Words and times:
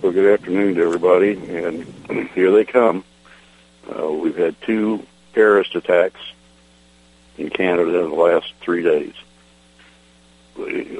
Well, 0.00 0.12
good 0.12 0.32
afternoon 0.32 0.76
to 0.76 0.82
everybody, 0.84 1.32
and 1.32 1.84
here 2.34 2.52
they 2.52 2.64
come. 2.64 3.02
Uh, 3.90 4.12
we've 4.12 4.36
had 4.36 4.54
two 4.62 5.04
terrorist 5.34 5.74
attacks 5.74 6.20
in 7.36 7.50
Canada 7.50 8.04
in 8.04 8.10
the 8.10 8.14
last 8.14 8.52
three 8.60 8.84
days. 8.84 9.14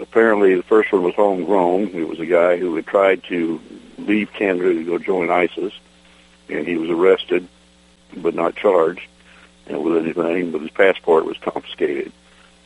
Apparently, 0.03 0.57
the 0.57 0.65
first 0.65 0.91
one 0.91 1.05
was 1.05 1.15
homegrown. 1.15 1.91
It 1.95 2.09
was 2.09 2.19
a 2.19 2.27
guy 2.27 2.57
who 2.57 2.75
had 2.75 2.89
tried 2.89 3.23
to 3.29 3.61
leave 3.99 4.33
Canada 4.33 4.75
to 4.75 4.85
go 4.85 4.99
join 4.99 5.31
ISIS, 5.31 5.73
and 6.49 6.67
he 6.67 6.77
was 6.77 6.91
arrested 6.91 7.47
but 8.17 8.35
not 8.35 8.57
charged 8.57 9.07
and 9.69 9.85
with 9.85 9.97
anything, 9.97 10.51
but 10.51 10.61
his 10.63 10.73
passport 10.73 11.25
was 11.25 11.39
confiscated. 11.39 12.11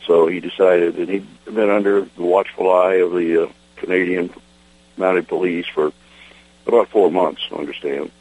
So 0.07 0.25
he 0.25 0.39
decided 0.39 0.95
that 0.95 1.09
he'd 1.09 1.27
been 1.45 1.69
under 1.69 2.01
the 2.01 2.23
watchful 2.23 2.71
eye 2.71 2.95
of 2.95 3.11
the 3.11 3.43
uh, 3.43 3.51
Canadian 3.75 4.33
Mounted 4.97 5.27
Police 5.27 5.67
for 5.67 5.93
about 6.65 6.89
four 6.89 7.11
months, 7.11 7.41
I 7.51 7.55
understand. 7.55 8.11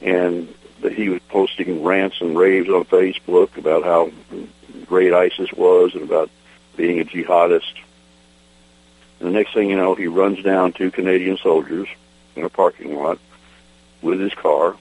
And 0.00 0.52
that 0.82 0.92
he 0.92 1.08
was 1.08 1.20
posting 1.28 1.82
rants 1.82 2.20
and 2.20 2.36
raves 2.36 2.68
on 2.68 2.84
Facebook 2.84 3.56
about 3.56 3.84
how 3.84 4.10
great 4.86 5.12
ISIS 5.12 5.52
was 5.52 5.94
and 5.94 6.02
about 6.02 6.30
being 6.76 7.00
a 7.00 7.04
jihadist. 7.04 7.74
And 9.18 9.28
the 9.28 9.32
next 9.32 9.54
thing 9.54 9.70
you 9.70 9.76
know, 9.76 9.94
he 9.94 10.06
runs 10.06 10.42
down 10.42 10.72
two 10.72 10.90
Canadian 10.90 11.38
soldiers 11.38 11.88
in 12.34 12.44
a 12.44 12.50
parking 12.50 12.94
lot 12.94 13.18
with 14.02 14.20
his 14.20 14.34
car, 14.34 14.76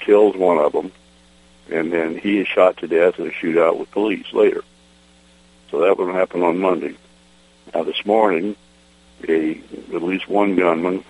kills 0.00 0.36
one 0.36 0.58
of 0.58 0.72
them, 0.72 0.92
and 1.70 1.92
then 1.92 2.18
he 2.18 2.38
is 2.38 2.48
shot 2.48 2.76
to 2.78 2.88
death 2.88 3.18
in 3.18 3.26
a 3.26 3.30
shootout 3.30 3.78
with 3.78 3.90
police 3.90 4.32
later. 4.32 4.62
So 5.70 5.80
that 5.80 5.96
would 5.96 6.14
happen 6.14 6.42
on 6.42 6.58
Monday. 6.58 6.96
Now 7.74 7.84
this 7.84 8.04
morning, 8.04 8.56
a 9.28 9.60
at 9.94 10.02
least 10.02 10.28
one 10.28 10.56
gunman 10.56 11.04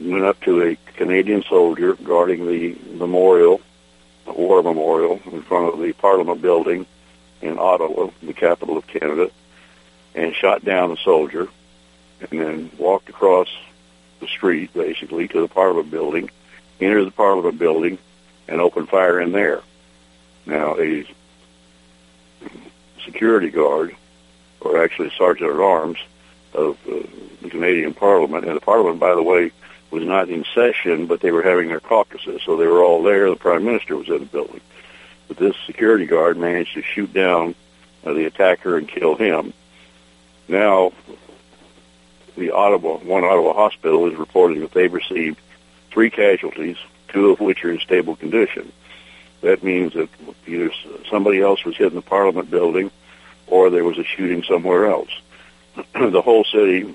went 0.00 0.24
up 0.24 0.40
to 0.42 0.62
a 0.62 0.76
Canadian 0.96 1.42
soldier 1.44 1.94
guarding 1.94 2.46
the 2.46 2.76
memorial, 2.94 3.60
the 4.24 4.32
war 4.32 4.62
memorial, 4.62 5.20
in 5.30 5.42
front 5.42 5.72
of 5.72 5.80
the 5.80 5.92
Parliament 5.92 6.42
building 6.42 6.86
in 7.42 7.58
Ottawa, 7.58 8.10
the 8.22 8.32
capital 8.32 8.76
of 8.76 8.86
Canada, 8.86 9.30
and 10.14 10.34
shot 10.34 10.64
down 10.64 10.90
the 10.90 10.96
soldier, 10.96 11.48
and 12.20 12.40
then 12.40 12.70
walked 12.78 13.08
across 13.08 13.48
the 14.20 14.28
street, 14.28 14.72
basically, 14.72 15.28
to 15.28 15.40
the 15.40 15.48
Parliament 15.48 15.90
building, 15.90 16.30
entered 16.80 17.04
the 17.04 17.10
Parliament 17.10 17.58
building, 17.58 17.98
and 18.48 18.60
opened 18.60 18.88
fire 18.88 19.20
in 19.20 19.32
there. 19.32 19.60
Now, 20.46 20.78
a 20.78 21.06
security 23.04 23.50
guard, 23.50 23.94
or 24.60 24.82
actually 24.82 25.10
sergeant 25.16 25.50
at 25.50 25.60
arms 25.60 25.98
of 26.54 26.78
uh, 26.88 27.02
the 27.42 27.50
Canadian 27.50 27.94
Parliament, 27.94 28.44
and 28.44 28.56
the 28.56 28.60
Parliament, 28.60 29.00
by 29.00 29.14
the 29.14 29.22
way, 29.22 29.50
was 29.94 30.04
not 30.04 30.28
in 30.28 30.44
session, 30.54 31.06
but 31.06 31.20
they 31.20 31.30
were 31.30 31.42
having 31.42 31.68
their 31.68 31.80
caucuses, 31.80 32.42
so 32.44 32.56
they 32.56 32.66
were 32.66 32.82
all 32.82 33.02
there. 33.02 33.30
The 33.30 33.36
Prime 33.36 33.64
Minister 33.64 33.96
was 33.96 34.08
in 34.08 34.18
the 34.18 34.26
building. 34.26 34.60
But 35.28 35.36
this 35.36 35.54
security 35.66 36.04
guard 36.04 36.36
managed 36.36 36.74
to 36.74 36.82
shoot 36.82 37.12
down 37.12 37.54
uh, 38.04 38.12
the 38.12 38.26
attacker 38.26 38.76
and 38.76 38.88
kill 38.88 39.14
him. 39.14 39.52
Now, 40.48 40.92
the 42.36 42.50
Ottawa, 42.50 42.98
one 42.98 43.24
Ottawa 43.24 43.54
hospital 43.54 44.06
is 44.06 44.16
reporting 44.16 44.60
that 44.60 44.72
they've 44.72 44.92
received 44.92 45.40
three 45.90 46.10
casualties, 46.10 46.76
two 47.08 47.30
of 47.30 47.40
which 47.40 47.64
are 47.64 47.70
in 47.70 47.78
stable 47.78 48.16
condition. 48.16 48.72
That 49.42 49.62
means 49.62 49.92
that 49.92 50.08
either 50.46 50.70
somebody 51.08 51.40
else 51.40 51.64
was 51.64 51.76
hit 51.76 51.88
in 51.88 51.94
the 51.94 52.02
Parliament 52.02 52.50
building 52.50 52.90
or 53.46 53.70
there 53.70 53.84
was 53.84 53.98
a 53.98 54.04
shooting 54.04 54.42
somewhere 54.42 54.86
else. 54.86 55.10
the 55.94 56.22
whole 56.22 56.44
city 56.44 56.94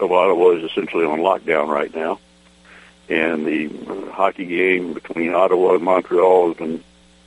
Ottawa 0.00 0.50
is 0.50 0.64
essentially 0.64 1.04
on 1.04 1.20
lockdown 1.20 1.68
right 1.68 1.94
now. 1.94 2.18
And 3.08 3.46
the 3.46 3.66
uh, 3.88 4.12
hockey 4.12 4.46
game 4.46 4.94
between 4.94 5.34
Ottawa 5.34 5.74
and 5.74 5.82
Montreal 5.82 6.48
has 6.48 6.56
been 6.56 6.84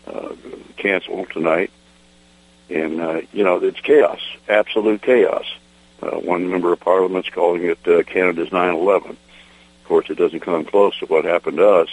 uh, 0.07 0.35
canceled 0.77 1.29
tonight. 1.31 1.71
And, 2.69 2.99
uh, 2.99 3.21
you 3.31 3.43
know, 3.43 3.57
it's 3.57 3.79
chaos, 3.79 4.19
absolute 4.49 5.01
chaos. 5.01 5.45
Uh, 6.01 6.17
one 6.17 6.49
member 6.49 6.73
of 6.73 6.79
Parliament's 6.79 7.29
calling 7.29 7.63
it 7.63 7.79
uh, 7.87 8.03
Canada's 8.03 8.49
9-11. 8.49 9.11
Of 9.11 9.17
course, 9.85 10.09
it 10.09 10.17
doesn't 10.17 10.41
come 10.41 10.65
close 10.65 10.97
to 10.99 11.05
what 11.05 11.25
happened 11.25 11.57
to 11.57 11.67
us. 11.67 11.89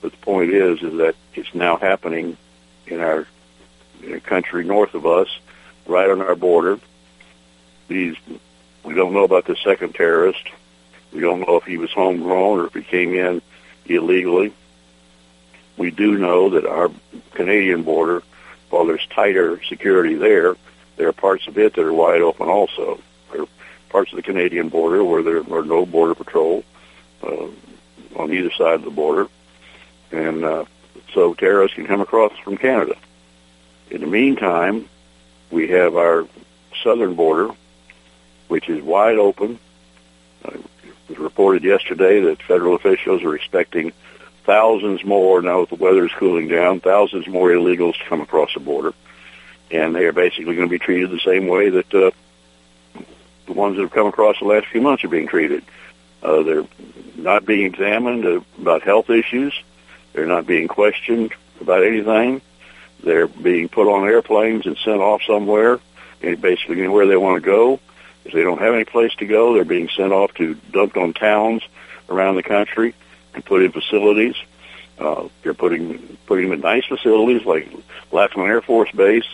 But 0.00 0.12
the 0.12 0.18
point 0.18 0.50
is, 0.50 0.82
is 0.82 0.96
that 0.98 1.14
it's 1.34 1.54
now 1.54 1.76
happening 1.76 2.36
in 2.86 3.00
our, 3.00 3.26
in 4.02 4.12
our 4.14 4.20
country 4.20 4.64
north 4.64 4.94
of 4.94 5.06
us, 5.06 5.28
right 5.86 6.10
on 6.10 6.20
our 6.20 6.34
border. 6.34 6.78
These 7.88 8.16
we 8.84 8.94
don't 8.94 9.12
know 9.12 9.24
about 9.24 9.46
the 9.46 9.56
second 9.56 9.94
terrorist. 9.94 10.48
We 11.12 11.20
don't 11.20 11.40
know 11.40 11.56
if 11.56 11.64
he 11.64 11.76
was 11.76 11.90
homegrown 11.90 12.60
or 12.60 12.66
if 12.66 12.74
he 12.74 12.82
came 12.82 13.14
in 13.14 13.42
illegally. 13.86 14.52
We 15.76 15.90
do 15.90 16.18
know 16.18 16.50
that 16.50 16.66
our 16.66 16.90
Canadian 17.32 17.82
border, 17.82 18.22
while 18.68 18.86
there's 18.86 19.06
tighter 19.06 19.62
security 19.64 20.14
there, 20.14 20.56
there 20.96 21.08
are 21.08 21.12
parts 21.12 21.46
of 21.46 21.58
it 21.58 21.74
that 21.74 21.84
are 21.84 21.92
wide 21.92 22.20
open 22.20 22.48
also. 22.48 23.00
There 23.32 23.42
are 23.42 23.48
parts 23.88 24.12
of 24.12 24.16
the 24.16 24.22
Canadian 24.22 24.68
border 24.68 25.02
where 25.02 25.22
there 25.22 25.38
are 25.52 25.64
no 25.64 25.86
border 25.86 26.14
patrol 26.14 26.64
uh, 27.22 27.46
on 28.16 28.32
either 28.32 28.50
side 28.52 28.74
of 28.74 28.84
the 28.84 28.90
border. 28.90 29.28
And 30.12 30.44
uh, 30.44 30.64
so 31.14 31.34
terrorists 31.34 31.74
can 31.74 31.86
come 31.86 32.00
across 32.00 32.36
from 32.38 32.56
Canada. 32.56 32.96
In 33.90 34.02
the 34.02 34.06
meantime, 34.06 34.88
we 35.50 35.68
have 35.68 35.96
our 35.96 36.26
southern 36.82 37.14
border 37.14 37.50
which 38.50 38.68
is 38.68 38.82
wide 38.82 39.16
open. 39.16 39.58
Uh, 40.44 40.50
it 40.54 41.08
was 41.08 41.18
reported 41.18 41.62
yesterday 41.62 42.20
that 42.20 42.42
federal 42.42 42.74
officials 42.74 43.22
are 43.22 43.36
expecting 43.36 43.92
thousands 44.44 45.04
more, 45.04 45.40
now 45.40 45.60
that 45.60 45.68
the 45.68 45.82
weather 45.82 46.04
is 46.04 46.12
cooling 46.12 46.48
down, 46.48 46.80
thousands 46.80 47.28
more 47.28 47.50
illegals 47.50 47.96
to 47.98 48.04
come 48.06 48.20
across 48.20 48.52
the 48.54 48.60
border. 48.60 48.92
And 49.70 49.94
they 49.94 50.04
are 50.04 50.12
basically 50.12 50.56
going 50.56 50.68
to 50.68 50.78
be 50.78 50.80
treated 50.80 51.10
the 51.10 51.20
same 51.20 51.46
way 51.46 51.70
that 51.70 51.94
uh, 51.94 52.10
the 53.46 53.52
ones 53.52 53.76
that 53.76 53.82
have 53.82 53.92
come 53.92 54.08
across 54.08 54.38
the 54.40 54.46
last 54.46 54.66
few 54.66 54.80
months 54.80 55.04
are 55.04 55.08
being 55.08 55.28
treated. 55.28 55.62
Uh, 56.20 56.42
they're 56.42 56.66
not 57.14 57.46
being 57.46 57.66
examined 57.66 58.24
about 58.58 58.82
health 58.82 59.10
issues. 59.10 59.54
They're 60.12 60.26
not 60.26 60.46
being 60.46 60.66
questioned 60.66 61.32
about 61.60 61.84
anything. 61.84 62.42
They're 63.04 63.28
being 63.28 63.68
put 63.68 63.86
on 63.86 64.08
airplanes 64.08 64.66
and 64.66 64.76
sent 64.78 65.00
off 65.00 65.22
somewhere, 65.22 65.78
basically 66.20 66.78
anywhere 66.78 67.06
they 67.06 67.16
want 67.16 67.42
to 67.42 67.46
go. 67.46 67.80
If 68.24 68.32
they 68.32 68.42
don't 68.42 68.60
have 68.60 68.74
any 68.74 68.84
place 68.84 69.14
to 69.16 69.26
go, 69.26 69.54
they're 69.54 69.64
being 69.64 69.88
sent 69.88 70.12
off 70.12 70.34
to 70.34 70.54
dumped 70.72 70.96
on 70.96 71.12
towns 71.12 71.62
around 72.08 72.36
the 72.36 72.42
country 72.42 72.94
and 73.34 73.44
put 73.44 73.62
in 73.62 73.72
facilities. 73.72 74.36
Uh, 74.98 75.28
they're 75.42 75.54
putting 75.54 76.18
putting 76.26 76.50
them 76.50 76.54
in 76.54 76.60
nice 76.60 76.84
facilities 76.84 77.46
like 77.46 77.68
Lackland 78.12 78.50
Air 78.50 78.60
Force 78.60 78.90
Base. 78.92 79.24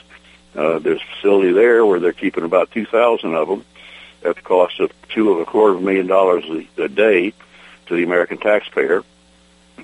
Uh, 0.55 0.79
there's 0.79 1.01
a 1.01 1.15
facility 1.17 1.53
there 1.53 1.85
where 1.85 2.01
they're 2.01 2.13
keeping 2.13 2.45
about 2.45 2.71
2,000 2.71 3.35
of 3.35 3.49
them 3.49 3.65
at 4.25 4.37
the 4.37 4.43
cost 4.43 4.81
of 4.81 4.91
two 5.09 5.33
of 5.33 5.41
a 5.41 5.45
quarter 5.45 5.75
of 5.75 5.81
a 5.81 5.85
million 5.85 6.07
dollars 6.07 6.45
a, 6.45 6.83
a 6.83 6.89
day 6.89 7.33
to 7.87 7.97
the 7.97 8.05
American 8.05 8.39
taxpayer. 8.39 9.05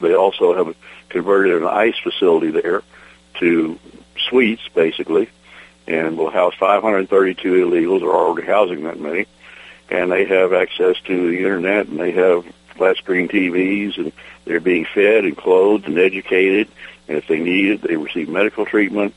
They 0.00 0.14
also 0.14 0.54
have 0.54 0.74
converted 1.08 1.60
an 1.60 1.68
ICE 1.68 1.98
facility 2.02 2.50
there 2.50 2.82
to 3.40 3.78
suites, 4.28 4.66
basically, 4.74 5.28
and 5.86 6.16
will 6.16 6.30
house 6.30 6.54
532 6.54 7.66
illegals, 7.66 8.02
or 8.02 8.14
already 8.14 8.46
housing 8.46 8.84
that 8.84 9.00
many, 9.00 9.26
and 9.90 10.10
they 10.10 10.24
have 10.24 10.52
access 10.52 10.96
to 11.02 11.30
the 11.30 11.38
internet, 11.38 11.88
and 11.88 11.98
they 11.98 12.12
have 12.12 12.44
flat 12.76 12.96
screen 12.96 13.28
TVs, 13.28 13.98
and 13.98 14.12
they're 14.44 14.60
being 14.60 14.84
fed 14.84 15.24
and 15.24 15.36
clothed 15.36 15.86
and 15.86 15.98
educated, 15.98 16.68
and 17.08 17.18
if 17.18 17.26
they 17.26 17.38
need 17.38 17.70
it, 17.70 17.82
they 17.82 17.96
receive 17.96 18.28
medical 18.28 18.64
treatment, 18.64 19.14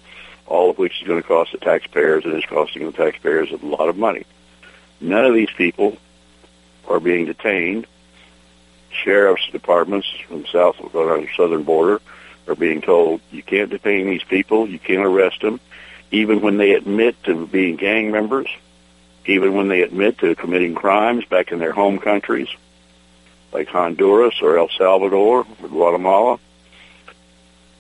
all 0.48 0.70
of 0.70 0.78
which 0.78 1.02
is 1.02 1.08
going 1.08 1.22
to 1.22 1.28
cost 1.28 1.52
the 1.52 1.58
taxpayers, 1.58 2.26
and 2.26 2.34
is 2.34 2.46
costing 2.46 2.86
the 2.86 2.92
taxpayers 2.92 3.52
a 3.52 3.66
lot 3.66 3.90
of 3.90 3.98
money. 3.98 4.26
None 5.00 5.26
of 5.26 5.34
these 5.34 5.52
people 5.52 5.98
are 6.88 7.00
being 7.00 7.26
detained. 7.26 7.88
Sheriff's 8.92 9.48
departments 9.52 10.08
from 10.28 10.44
the 10.44 10.48
south 10.48 10.80
on 10.80 11.22
the 11.22 11.28
southern 11.36 11.64
border 11.64 12.02
are 12.48 12.56
being 12.56 12.82
told 12.82 13.22
you 13.32 13.44
can't 13.44 13.70
detain 13.70 14.08
these 14.08 14.24
people, 14.24 14.68
you 14.68 14.80
can't 14.80 15.06
arrest 15.06 15.42
them, 15.42 15.60
even 16.12 16.42
when 16.42 16.58
they 16.58 16.74
admit 16.74 17.22
to 17.24 17.48
being 17.48 17.76
gang 17.76 18.12
members, 18.12 18.48
even 19.26 19.54
when 19.54 19.68
they 19.68 19.82
admit 19.82 20.20
to 20.20 20.36
committing 20.36 20.76
crimes 20.76 21.26
back 21.26 21.52
in 21.52 21.60
their 21.60 21.72
home 21.72 22.00
countries, 22.00 22.48
like 23.52 23.68
Honduras 23.68 24.36
or 24.42 24.58
El 24.58 24.70
Salvador 24.70 25.46
or 25.62 25.68
Guatemala, 25.68 26.40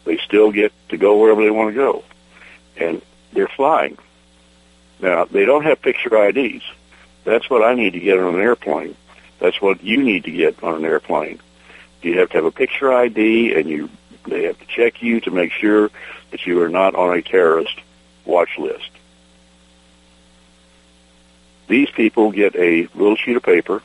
they 0.05 0.17
still 0.17 0.51
get 0.51 0.71
to 0.89 0.97
go 0.97 1.17
wherever 1.19 1.43
they 1.43 1.51
want 1.51 1.73
to 1.73 1.75
go. 1.75 2.03
And 2.77 3.01
they're 3.33 3.47
flying. 3.47 3.97
Now, 4.99 5.25
they 5.25 5.45
don't 5.45 5.63
have 5.63 5.81
picture 5.81 6.15
IDs. 6.15 6.63
That's 7.25 7.49
what 7.49 7.63
I 7.63 7.73
need 7.73 7.93
to 7.93 7.99
get 7.99 8.19
on 8.19 8.35
an 8.35 8.41
airplane. 8.41 8.95
That's 9.39 9.61
what 9.61 9.83
you 9.83 10.01
need 10.01 10.23
to 10.25 10.31
get 10.31 10.63
on 10.63 10.75
an 10.75 10.85
airplane. 10.85 11.39
You 12.01 12.19
have 12.19 12.29
to 12.29 12.37
have 12.37 12.45
a 12.45 12.51
picture 12.51 12.93
ID, 12.93 13.55
and 13.55 13.67
you 13.67 13.89
they 14.27 14.43
have 14.43 14.59
to 14.59 14.65
check 14.65 15.01
you 15.01 15.19
to 15.21 15.31
make 15.31 15.51
sure 15.51 15.89
that 16.31 16.45
you 16.45 16.61
are 16.61 16.69
not 16.69 16.95
on 16.95 17.17
a 17.17 17.21
terrorist 17.21 17.79
watch 18.25 18.57
list. 18.57 18.89
These 21.67 21.89
people 21.89 22.31
get 22.31 22.55
a 22.55 22.87
little 22.93 23.15
sheet 23.15 23.35
of 23.35 23.43
paper 23.43 23.81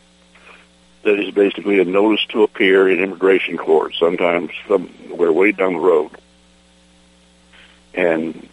that 1.02 1.18
is 1.18 1.32
basically 1.32 1.80
a 1.80 1.84
notice 1.84 2.24
to 2.26 2.42
appear 2.42 2.88
in 2.88 3.00
immigration 3.00 3.56
court, 3.56 3.94
sometimes 3.98 4.50
somewhere 4.68 5.32
way 5.32 5.52
down 5.52 5.74
the 5.74 5.78
road. 5.78 6.10
And 7.94 8.48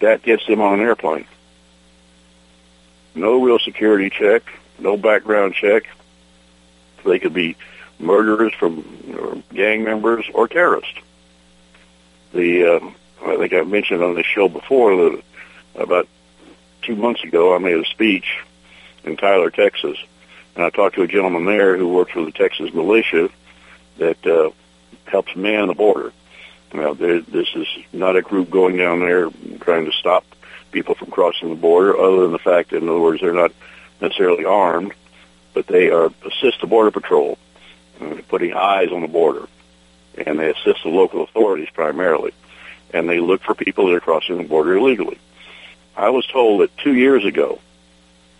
that 0.00 0.22
gets 0.22 0.46
them 0.46 0.60
on 0.60 0.80
an 0.80 0.80
airplane. 0.80 1.26
No 3.14 3.42
real 3.42 3.58
security 3.58 4.10
check, 4.10 4.42
no 4.78 4.96
background 4.96 5.54
check. 5.54 5.88
They 7.04 7.18
could 7.18 7.34
be 7.34 7.56
murderers 7.98 8.52
from 8.54 9.44
gang 9.52 9.84
members 9.84 10.24
or 10.34 10.48
terrorists. 10.48 10.98
The 12.32 12.76
uh, 12.76 12.90
I 13.28 13.36
think 13.36 13.52
I 13.52 13.62
mentioned 13.62 14.02
on 14.02 14.14
this 14.14 14.26
show 14.26 14.48
before 14.48 14.96
that 14.96 15.22
about 15.74 16.08
two 16.82 16.96
months 16.96 17.22
ago 17.22 17.54
I 17.54 17.58
made 17.58 17.76
a 17.76 17.84
speech 17.84 18.38
in 19.04 19.16
Tyler, 19.16 19.50
Texas, 19.50 19.98
and 20.54 20.64
I 20.64 20.70
talked 20.70 20.96
to 20.96 21.02
a 21.02 21.08
gentleman 21.08 21.44
there 21.44 21.76
who 21.76 21.88
works 21.88 22.12
for 22.12 22.24
the 22.24 22.32
Texas 22.32 22.72
militia 22.72 23.30
that 23.98 24.26
uh, 24.26 24.50
helps 25.06 25.34
man 25.36 25.68
the 25.68 25.74
border. 25.74 26.12
Now, 26.72 26.92
this 26.92 27.48
is 27.54 27.66
not 27.92 28.16
a 28.16 28.22
group 28.22 28.50
going 28.50 28.76
down 28.76 29.00
there 29.00 29.30
trying 29.60 29.86
to 29.86 29.92
stop 29.92 30.24
people 30.70 30.94
from 30.94 31.10
crossing 31.10 31.48
the 31.48 31.56
border, 31.56 31.98
other 31.98 32.22
than 32.22 32.32
the 32.32 32.38
fact 32.38 32.70
that, 32.70 32.82
in 32.82 32.88
other 32.88 33.00
words, 33.00 33.20
they're 33.20 33.32
not 33.32 33.52
necessarily 34.00 34.44
armed, 34.44 34.92
but 35.54 35.66
they 35.66 35.90
are 35.90 36.12
assist 36.26 36.60
the 36.60 36.66
border 36.66 36.90
patrol, 36.90 37.38
uh, 38.00 38.16
putting 38.28 38.52
eyes 38.52 38.90
on 38.92 39.00
the 39.00 39.08
border, 39.08 39.48
and 40.26 40.38
they 40.38 40.50
assist 40.50 40.82
the 40.82 40.90
local 40.90 41.24
authorities 41.24 41.70
primarily, 41.72 42.32
and 42.92 43.08
they 43.08 43.20
look 43.20 43.42
for 43.42 43.54
people 43.54 43.86
that 43.86 43.94
are 43.94 44.00
crossing 44.00 44.38
the 44.38 44.44
border 44.44 44.76
illegally. 44.76 45.18
I 45.96 46.10
was 46.10 46.26
told 46.26 46.60
that 46.60 46.76
two 46.78 46.94
years 46.94 47.24
ago, 47.24 47.60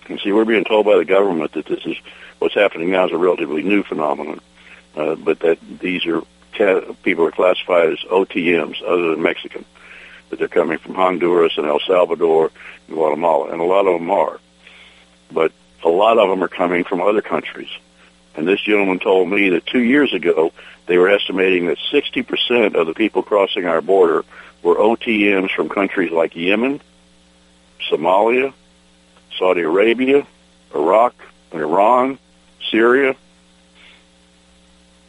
and 0.09 0.21
see, 0.21 0.33
we're 0.33 0.45
being 0.45 0.65
told 0.65 0.87
by 0.87 0.97
the 0.97 1.05
government 1.05 1.53
that 1.53 1.67
this 1.67 1.85
is 1.85 1.97
what's 2.39 2.55
happening 2.55 2.91
now 2.91 3.07
is 3.07 3.13
a 3.13 3.19
relatively 3.19 3.63
new 3.63 3.83
phenomenon, 3.83 4.41
uh, 4.97 5.17
but 5.17 5.41
that 5.41 5.59
these 5.81 6.07
are 6.07 6.23
people 7.03 7.25
are 7.25 7.31
classified 7.31 7.93
as 7.93 7.99
OTMs, 8.11 8.83
other 8.83 9.11
than 9.11 9.23
Mexican, 9.23 9.65
that 10.31 10.39
they're 10.39 10.49
coming 10.49 10.79
from 10.79 10.95
Honduras 10.95 11.57
and 11.57 11.67
El 11.67 11.81
Salvador 11.81 12.51
and 12.87 12.97
Guatemala, 12.97 13.53
and 13.53 13.61
a 13.61 13.65
lot 13.65 13.87
of 13.87 14.01
them 14.01 14.11
are. 14.11 14.41
But 15.31 15.53
a 15.85 15.89
lot 15.89 16.19
of 16.19 16.29
them 16.29 16.43
are 16.43 16.49
coming 16.49 16.85
from 16.85 17.01
other 17.01 17.23
countries. 17.23 17.69
And 18.35 18.47
this 18.47 18.61
gentleman 18.61 18.99
told 18.99 19.29
me 19.29 19.51
that 19.51 19.67
two 19.67 19.83
years 19.83 20.13
ago, 20.13 20.53
they 20.89 20.99
were 20.99 21.11
estimating 21.11 21.67
that 21.67 21.79
60% 21.93 22.75
of 22.75 22.87
the 22.87 22.95
people 22.95 23.23
crossing 23.23 23.67
our 23.67 23.83
border 23.83 24.25
were 24.63 24.75
OTMs 24.75 25.55
from 25.55 25.69
countries 25.69 26.11
like 26.11 26.35
Yemen, 26.35 26.81
Somalia, 27.91 28.53
Saudi 29.39 29.61
Arabia, 29.61 30.27
Iraq, 30.75 31.15
Iran, 31.53 32.19
Syria, 32.71 33.15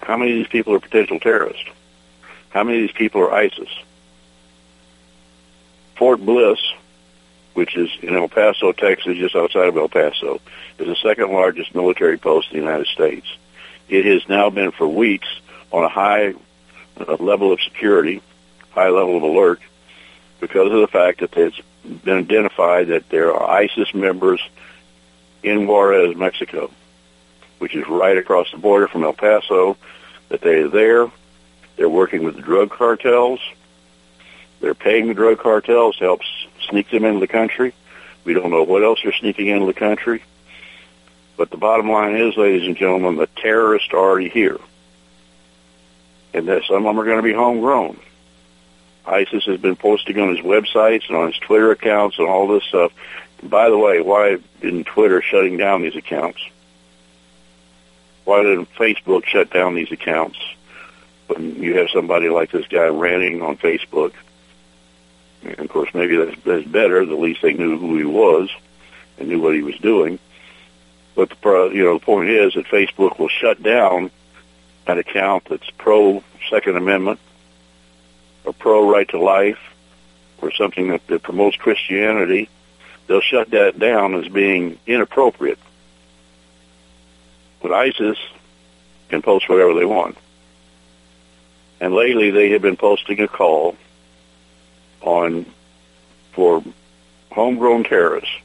how 0.02 0.18
many 0.18 0.32
of 0.32 0.38
these 0.38 0.48
people 0.48 0.74
are 0.74 0.80
potential 0.80 1.20
terrorists? 1.20 1.64
How 2.50 2.64
many 2.64 2.80
of 2.80 2.82
these 2.88 2.96
people 2.96 3.22
are 3.22 3.34
ISIS? 3.34 3.70
Fort 5.96 6.20
Bliss, 6.20 6.60
which 7.54 7.76
is 7.76 7.90
in 8.02 8.16
El 8.16 8.28
Paso, 8.28 8.72
Texas, 8.72 9.18
just 9.18 9.36
outside 9.36 9.68
of 9.68 9.78
El 9.78 9.90
Paso, 9.90 10.42
is 10.78 10.88
the 10.88 10.96
second 10.96 11.32
largest 11.32 11.74
military 11.76 12.18
post 12.18 12.52
in 12.52 12.60
the 12.60 12.66
United 12.66 12.88
States. 12.88 13.28
It 13.88 14.06
has 14.06 14.28
now 14.28 14.50
been 14.50 14.72
for 14.72 14.88
weeks 14.88 15.28
on 15.72 15.84
a 15.84 15.90
high 15.90 16.34
uh, 17.00 17.16
level 17.20 17.52
of 17.52 17.62
security, 17.62 18.22
high 18.72 18.90
level 18.90 19.18
of 19.18 19.24
alert, 19.24 19.60
because 20.40 20.72
of 20.72 20.80
the 20.80 20.88
fact 20.88 21.20
that 21.20 21.36
it's 21.38 21.60
been 22.04 22.18
identified 22.18 22.88
that 22.88 23.10
there 23.10 23.34
are 23.34 23.50
ISIS 23.50 23.94
members 23.94 24.42
in 25.44 25.68
Juarez, 25.68 26.16
Mexico, 26.16 26.72
which 27.60 27.76
is 27.76 27.88
right 27.88 28.18
across 28.18 28.52
the 28.52 28.58
border 28.58 28.88
from 28.88 29.04
El 29.04 29.14
Paso 29.14 29.78
that 30.30 30.42
they're 30.42 30.68
there. 30.68 31.12
They're 31.76 31.90
working 31.90 32.24
with 32.24 32.36
the 32.36 32.42
drug 32.42 32.72
cartels. 32.72 33.40
They're 34.60 34.74
paying 34.74 35.08
the 35.08 35.14
drug 35.14 35.40
cartels 35.40 35.98
to 35.98 36.04
help 36.04 36.22
sneak 36.70 36.90
them 36.90 37.06
into 37.06 37.20
the 37.20 37.28
country. 37.28 37.74
We 38.26 38.34
don't 38.34 38.52
know 38.52 38.64
what 38.64 38.84
else 38.84 39.00
they're 39.02 39.14
sneaking 39.14 39.48
into 39.48 39.66
the 39.66 39.74
country. 39.74 40.24
But 41.38 41.52
the 41.52 41.58
bottom 41.58 41.90
line 41.90 42.16
is, 42.16 42.36
ladies 42.36 42.68
and 42.68 42.76
gentlemen, 42.76 43.16
the 43.16 43.28
terrorists 43.28 43.90
are 43.94 43.98
already 43.98 44.28
here. 44.28 44.58
And 46.34 46.48
that 46.48 46.64
some 46.66 46.78
of 46.78 46.84
them 46.84 47.00
are 47.00 47.06
going 47.06 47.18
to 47.18 47.24
be 47.24 47.34
homegrown. 47.34 48.00
ISIS 49.06 49.46
has 49.46 49.60
been 49.60 49.76
posting 49.76 50.20
on 50.20 50.36
his 50.36 50.46
websites 50.46 51.08
and 51.08 51.18
on 51.18 51.28
his 51.28 51.40
Twitter 51.40 51.72
accounts 51.72 52.20
and 52.20 52.28
all 52.28 52.48
this 52.48 52.64
stuff. 52.66 52.92
By 53.42 53.70
the 53.70 53.78
way, 53.78 54.02
why 54.02 54.38
isn't 54.62 54.86
Twitter 54.86 55.22
shutting 55.22 55.58
down 55.58 55.82
these 55.82 55.96
accounts? 55.96 56.40
why 58.30 58.44
didn't 58.44 58.72
Facebook 58.76 59.26
shut 59.26 59.50
down 59.50 59.74
these 59.74 59.92
accounts 59.92 60.38
when 61.26 61.56
you 61.56 61.80
have 61.80 61.90
somebody 61.90 62.30
like 62.30 62.52
this 62.52 62.68
guy 62.68 62.86
ranting 62.86 63.42
on 63.42 63.58
Facebook? 63.58 64.14
And 65.42 65.58
of 65.58 65.70
course, 65.70 65.90
maybe 65.96 66.16
that's, 66.16 66.40
that's 66.44 66.68
better. 66.68 67.02
At 67.02 67.10
least 67.10 67.42
they 67.42 67.54
knew 67.54 67.80
who 67.80 67.98
he 67.98 68.06
was 68.06 68.52
and 69.18 69.30
knew 69.30 69.42
what 69.42 69.56
he 69.56 69.64
was 69.64 69.78
doing. 69.80 70.20
But 71.16 71.30
the 71.30 71.72
you 71.74 71.84
know 71.84 71.96
the 71.98 72.06
point 72.06 72.30
is 72.30 72.54
that 72.54 72.68
Facebook 72.68 73.18
will 73.18 73.30
shut 73.30 73.64
down 73.64 74.12
an 74.90 75.00
account 75.00 75.46
that's 75.50 75.70
pro 75.78 76.24
Second 76.50 76.78
Amendment 76.78 77.20
or 78.46 78.54
pro 78.54 78.90
right 78.90 79.08
to 79.10 79.20
life 79.20 79.60
or 80.42 80.52
something 80.52 80.90
that, 80.90 81.06
that 81.08 81.24
promotes 81.24 81.58
Christianity. 81.58 82.50
They'll 83.08 83.22
shut 83.22 83.52
that 83.52 83.80
down 83.80 84.16
as 84.16 84.28
being 84.28 84.80
inappropriate 84.86 85.60
but 87.62 87.74
ISIS 87.74 88.18
can 89.10 89.22
post 89.22 89.50
whatever 89.50 89.74
they 89.74 89.86
want. 89.86 90.18
And 91.80 91.94
lately 91.94 92.32
they 92.32 92.52
have 92.52 92.62
been 92.62 92.78
posting 92.78 93.20
a 93.20 93.28
call 93.28 93.76
on 95.02 95.46
for 96.34 96.64
homegrown 97.32 97.86
terrorists 97.86 98.36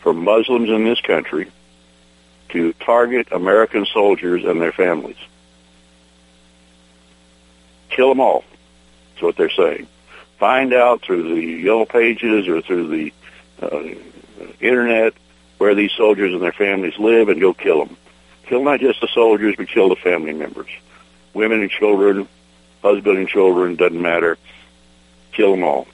for 0.00 0.12
Muslims 0.12 0.70
in 0.70 0.84
this 0.84 1.00
country 1.00 1.50
to 2.50 2.72
target 2.74 3.28
American 3.32 3.86
soldiers 3.86 4.44
and 4.44 4.60
their 4.60 4.72
families. 4.72 5.16
Kill 7.90 8.08
them 8.08 8.20
all. 8.20 8.44
That's 9.12 9.22
what 9.22 9.36
they're 9.36 9.50
saying. 9.50 9.86
Find 10.38 10.72
out 10.72 11.02
through 11.02 11.34
the 11.34 11.40
yellow 11.40 11.84
pages 11.84 12.48
or 12.48 12.62
through 12.62 12.88
the 12.88 13.12
uh, 13.60 13.94
internet 14.60 15.12
where 15.58 15.74
these 15.74 15.92
soldiers 15.92 16.32
and 16.32 16.42
their 16.42 16.52
families 16.52 16.98
live 16.98 17.28
and 17.28 17.40
go 17.40 17.52
kill 17.52 17.84
them. 17.84 17.96
Kill 18.46 18.64
not 18.64 18.80
just 18.80 19.00
the 19.00 19.08
soldiers, 19.08 19.54
but 19.56 19.68
kill 19.68 19.90
the 19.90 19.96
family 19.96 20.32
members. 20.32 20.70
Women 21.34 21.60
and 21.60 21.70
children, 21.70 22.26
husband 22.82 23.18
and 23.18 23.28
children, 23.28 23.76
doesn't 23.76 24.00
matter. 24.00 24.38
Kill 25.32 25.50
them 25.50 25.62
all. 25.62 25.86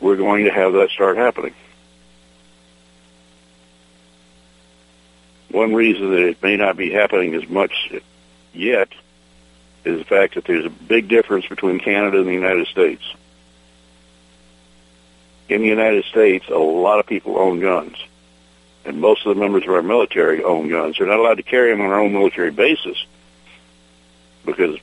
We're 0.00 0.16
going 0.16 0.44
to 0.44 0.50
have 0.50 0.72
that 0.72 0.90
start 0.90 1.16
happening. 1.16 1.54
One 5.50 5.74
reason 5.74 6.10
that 6.10 6.20
it 6.20 6.42
may 6.42 6.56
not 6.56 6.76
be 6.76 6.90
happening 6.90 7.34
as 7.34 7.48
much 7.48 7.92
yet 8.52 8.88
is 9.84 9.98
the 9.98 10.04
fact 10.04 10.34
that 10.34 10.44
there's 10.44 10.66
a 10.66 10.70
big 10.70 11.08
difference 11.08 11.46
between 11.46 11.78
Canada 11.78 12.18
and 12.18 12.26
the 12.26 12.32
United 12.32 12.66
States. 12.68 13.02
In 15.48 15.62
the 15.62 15.68
United 15.68 16.04
States, 16.04 16.46
a 16.48 16.58
lot 16.58 17.00
of 17.00 17.06
people 17.06 17.38
own 17.38 17.60
guns 17.60 17.96
and 18.88 19.00
most 19.00 19.26
of 19.26 19.34
the 19.34 19.40
members 19.40 19.64
of 19.64 19.70
our 19.70 19.82
military 19.82 20.42
own 20.42 20.68
guns. 20.70 20.96
They're 20.96 21.06
not 21.06 21.20
allowed 21.20 21.36
to 21.36 21.42
carry 21.42 21.70
them 21.70 21.82
on 21.82 21.90
our 21.90 22.00
own 22.00 22.12
military 22.12 22.50
bases 22.50 22.96
because 24.46 24.78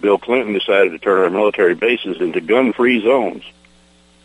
Bill 0.00 0.18
Clinton 0.18 0.54
decided 0.54 0.92
to 0.92 0.98
turn 0.98 1.22
our 1.22 1.30
military 1.30 1.74
bases 1.74 2.20
into 2.20 2.40
gun-free 2.40 3.02
zones. 3.02 3.44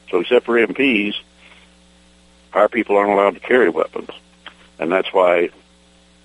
So 0.10 0.22
except 0.22 0.46
for 0.46 0.56
MPs, 0.56 1.16
our 2.54 2.70
people 2.70 2.96
aren't 2.96 3.12
allowed 3.12 3.34
to 3.34 3.42
carry 3.42 3.70
weapons. 3.70 4.10
And 4.80 4.90
that's 4.90 5.12
why 5.12 5.50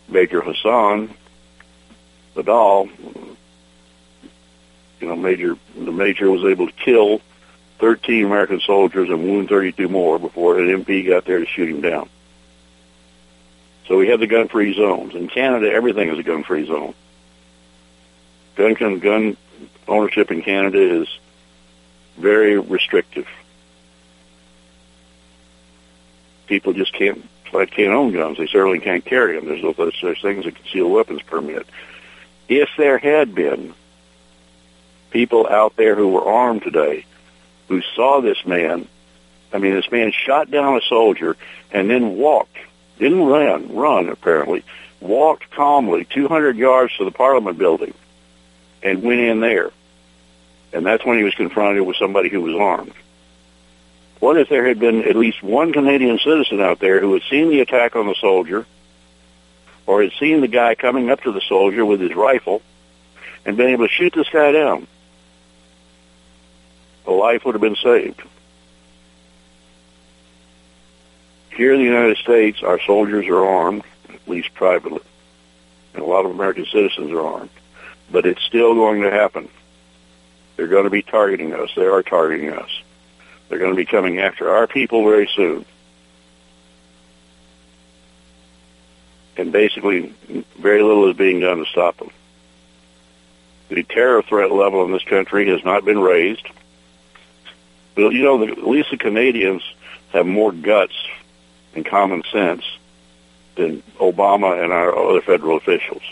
Major 0.08 0.40
Hassan 0.40 1.12
Nidal, 2.38 2.88
you 5.00 5.08
know, 5.08 5.16
Major, 5.16 5.56
the 5.76 5.92
Major 5.92 6.30
was 6.30 6.44
able 6.44 6.66
to 6.66 6.72
kill 6.72 7.20
13 7.78 8.24
American 8.24 8.60
soldiers 8.60 9.08
and 9.08 9.22
wound 9.22 9.48
32 9.48 9.88
more 9.88 10.18
before 10.18 10.58
an 10.58 10.66
MP 10.66 11.06
got 11.06 11.24
there 11.24 11.38
to 11.38 11.46
shoot 11.46 11.68
him 11.68 11.80
down. 11.80 12.08
So 13.86 13.96
we 13.96 14.08
have 14.08 14.20
the 14.20 14.26
gun-free 14.26 14.74
zones. 14.74 15.14
In 15.14 15.28
Canada, 15.28 15.70
everything 15.70 16.08
is 16.10 16.18
a 16.18 16.22
gun-free 16.22 16.66
zone. 16.66 16.94
Gun, 18.56 18.98
gun 18.98 19.36
ownership 19.86 20.30
in 20.30 20.42
Canada 20.42 21.02
is 21.02 21.08
very 22.18 22.58
restrictive. 22.58 23.26
People 26.46 26.72
just 26.72 26.92
can't 26.92 27.26
can't 27.50 27.94
own 27.94 28.12
guns. 28.12 28.38
They 28.38 28.46
certainly 28.46 28.78
can't 28.78 29.04
carry 29.04 29.36
them. 29.36 29.46
There's 29.46 29.62
no 29.62 29.72
such 29.72 30.22
thing 30.22 30.40
as 30.40 30.46
a 30.46 30.52
concealed 30.52 30.92
weapons 30.92 31.22
permit. 31.22 31.66
If 32.48 32.70
there 32.76 32.98
had 32.98 33.34
been 33.34 33.74
people 35.10 35.46
out 35.48 35.76
there 35.76 35.94
who 35.94 36.08
were 36.08 36.24
armed 36.24 36.62
today 36.62 37.04
who 37.68 37.82
saw 37.94 38.20
this 38.20 38.44
man. 38.46 38.88
I 39.52 39.58
mean, 39.58 39.74
this 39.74 39.90
man 39.90 40.12
shot 40.12 40.50
down 40.50 40.76
a 40.76 40.80
soldier 40.82 41.36
and 41.70 41.88
then 41.88 42.16
walked 42.16 42.56
didn't 42.98 43.24
run, 43.24 43.74
run 43.76 44.08
apparently, 44.08 44.64
walked 45.00 45.50
calmly 45.52 46.04
200 46.04 46.56
yards 46.56 46.96
to 46.96 47.04
the 47.04 47.12
Parliament 47.12 47.56
building 47.56 47.94
and 48.82 49.02
went 49.02 49.20
in 49.20 49.40
there. 49.40 49.70
And 50.72 50.84
that's 50.84 51.04
when 51.04 51.16
he 51.16 51.24
was 51.24 51.34
confronted 51.34 51.86
with 51.86 51.96
somebody 51.96 52.28
who 52.28 52.40
was 52.40 52.56
armed. 52.56 52.92
What 54.18 54.36
if 54.36 54.48
there 54.48 54.66
had 54.66 54.80
been 54.80 55.04
at 55.04 55.14
least 55.14 55.42
one 55.44 55.72
Canadian 55.72 56.18
citizen 56.18 56.60
out 56.60 56.80
there 56.80 57.00
who 57.00 57.12
had 57.14 57.22
seen 57.30 57.50
the 57.50 57.60
attack 57.60 57.94
on 57.94 58.06
the 58.06 58.16
soldier 58.20 58.66
or 59.88 60.02
had 60.02 60.12
seen 60.20 60.42
the 60.42 60.48
guy 60.48 60.74
coming 60.74 61.08
up 61.08 61.22
to 61.22 61.32
the 61.32 61.40
soldier 61.40 61.82
with 61.82 61.98
his 61.98 62.14
rifle 62.14 62.60
and 63.46 63.56
been 63.56 63.70
able 63.70 63.88
to 63.88 63.92
shoot 63.92 64.12
this 64.14 64.28
guy 64.28 64.52
down? 64.52 64.86
A 67.06 67.10
life 67.10 67.42
would 67.46 67.54
have 67.54 67.62
been 67.62 67.74
saved. 67.74 68.20
Here 71.56 71.72
in 71.72 71.80
the 71.80 71.86
United 71.86 72.18
States, 72.18 72.62
our 72.62 72.78
soldiers 72.82 73.26
are 73.28 73.42
armed, 73.42 73.82
at 74.10 74.28
least 74.28 74.52
privately, 74.52 75.00
and 75.94 76.02
a 76.02 76.06
lot 76.06 76.26
of 76.26 76.32
American 76.32 76.66
citizens 76.66 77.10
are 77.10 77.22
armed. 77.22 77.50
But 78.12 78.26
it's 78.26 78.42
still 78.42 78.74
going 78.74 79.00
to 79.02 79.10
happen. 79.10 79.48
They're 80.56 80.68
going 80.68 80.84
to 80.84 80.90
be 80.90 81.02
targeting 81.02 81.54
us. 81.54 81.70
They 81.74 81.86
are 81.86 82.02
targeting 82.02 82.52
us. 82.52 82.68
They're 83.48 83.58
going 83.58 83.72
to 83.72 83.76
be 83.76 83.86
coming 83.86 84.18
after 84.18 84.50
our 84.50 84.66
people 84.66 85.02
very 85.04 85.30
soon. 85.34 85.64
And 89.38 89.52
basically, 89.52 90.12
very 90.58 90.82
little 90.82 91.08
is 91.08 91.16
being 91.16 91.38
done 91.40 91.58
to 91.58 91.66
stop 91.66 91.96
them. 91.96 92.10
The 93.68 93.84
terror 93.84 94.20
threat 94.20 94.50
level 94.50 94.84
in 94.84 94.90
this 94.90 95.04
country 95.04 95.48
has 95.48 95.64
not 95.64 95.84
been 95.84 96.00
raised. 96.00 96.46
But, 97.94 98.10
you 98.10 98.24
know, 98.24 98.44
the, 98.44 98.52
at 98.52 98.66
least 98.66 98.90
the 98.90 98.96
Canadians 98.96 99.62
have 100.12 100.26
more 100.26 100.50
guts 100.50 100.94
and 101.74 101.86
common 101.86 102.24
sense 102.32 102.64
than 103.54 103.82
Obama 103.98 104.62
and 104.62 104.72
our 104.72 104.96
other 104.96 105.20
federal 105.20 105.56
officials. 105.56 106.02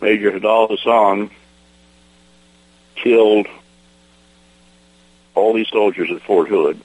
Major 0.00 0.30
Nidal 0.30 0.70
Hassan 0.70 1.30
killed 2.94 3.48
all 5.34 5.52
these 5.52 5.68
soldiers 5.68 6.10
at 6.12 6.22
Fort 6.22 6.48
Hood, 6.48 6.80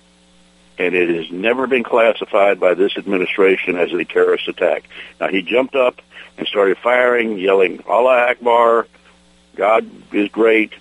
and 0.78 0.96
it 0.96 1.10
has 1.10 1.32
never 1.32 1.68
been 1.68 1.84
classified 1.84 2.60
by 2.60 2.74
this 2.74 2.98
administration 2.98 3.78
as 3.78 3.94
a 3.94 4.04
terrorist 4.06 4.48
attack. 4.48 4.84
Now, 5.20 5.28
he 5.28 5.42
jumped 5.42 5.76
up 5.76 6.02
and 6.38 6.48
started 6.48 6.78
firing, 6.78 7.38
yelling, 7.38 7.84
Allah 7.88 8.30
Akbar, 8.30 8.88
God 9.56 9.90
is 10.12 10.30
great. 10.30 10.74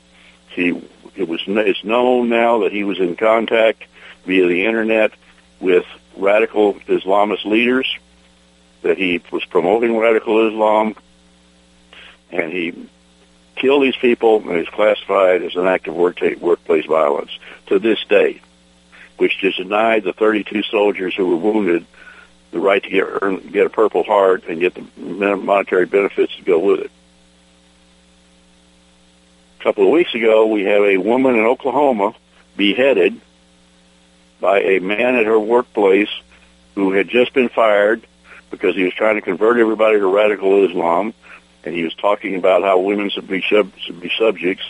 He, 0.49 0.69
it 1.15 1.29
was, 1.29 1.43
it's 1.47 1.85
known 1.85 2.29
now 2.29 2.61
that 2.61 2.73
he 2.73 2.85
was 2.85 2.99
in 2.99 3.17
contact 3.17 3.85
via 4.25 4.47
the 4.47 4.65
internet 4.65 5.13
with 5.61 5.85
radical 6.17 6.75
Islamist 6.75 7.45
leaders, 7.45 7.97
that 8.83 8.99
he 8.99 9.23
was 9.31 9.45
promoting 9.45 9.97
radical 9.97 10.49
Islam, 10.49 10.97
and 12.31 12.53
he 12.53 12.89
killed 13.57 13.83
these 13.83 13.97
people 13.97 14.39
and 14.49 14.59
is 14.59 14.69
classified 14.69 15.43
as 15.43 15.55
an 15.55 15.67
act 15.67 15.87
of 15.87 15.95
workplace 15.95 16.87
violence 16.87 17.31
to 17.67 17.79
this 17.79 18.03
day, 18.09 18.41
which 19.17 19.41
denied 19.41 20.05
the 20.05 20.13
32 20.13 20.63
soldiers 20.65 21.15
who 21.15 21.29
were 21.29 21.37
wounded 21.37 21.87
the 22.51 22.61
right 22.61 22.83
to 22.83 22.91
get, 22.91 23.05
earn, 23.23 23.39
get 23.49 23.67
a 23.67 23.71
Purple 23.71 24.03
Heart 24.03 24.45
and 24.49 24.61
get 24.61 24.75
the 24.75 24.85
monetary 24.97 25.87
benefits 25.87 26.37
to 26.37 26.43
go 26.43 26.59
with 26.59 26.81
it. 26.81 26.91
A 29.59 29.63
couple 29.63 29.85
of 29.85 29.91
weeks 29.91 30.15
ago, 30.15 30.47
we 30.47 30.65
have 30.65 30.83
a 30.83 30.99
woman 30.99 31.35
in 31.35 31.45
Oklahoma 31.45 32.15
beheaded 32.57 33.21
by 34.41 34.61
a 34.61 34.81
man 34.81 35.15
at 35.17 35.25
her 35.25 35.39
workplace 35.39 36.11
who 36.75 36.93
had 36.93 37.09
just 37.09 37.33
been 37.33 37.49
fired 37.49 38.07
because 38.51 38.75
he 38.75 38.85
was 38.85 38.93
trying 38.93 39.15
to 39.15 39.23
convert 39.23 39.57
everybody 39.59 39.99
to 39.99 40.07
radical 40.07 40.69
Islam, 40.69 41.15
and 41.65 41.75
he 41.75 41.85
was 41.85 41.95
talking 41.95 42.37
about 42.37 42.63
how 42.63 42.79
women 42.81 43.09
should 43.09 43.29
be, 43.29 43.41
should 43.41 43.73
be 44.01 44.11
subjects 44.19 44.65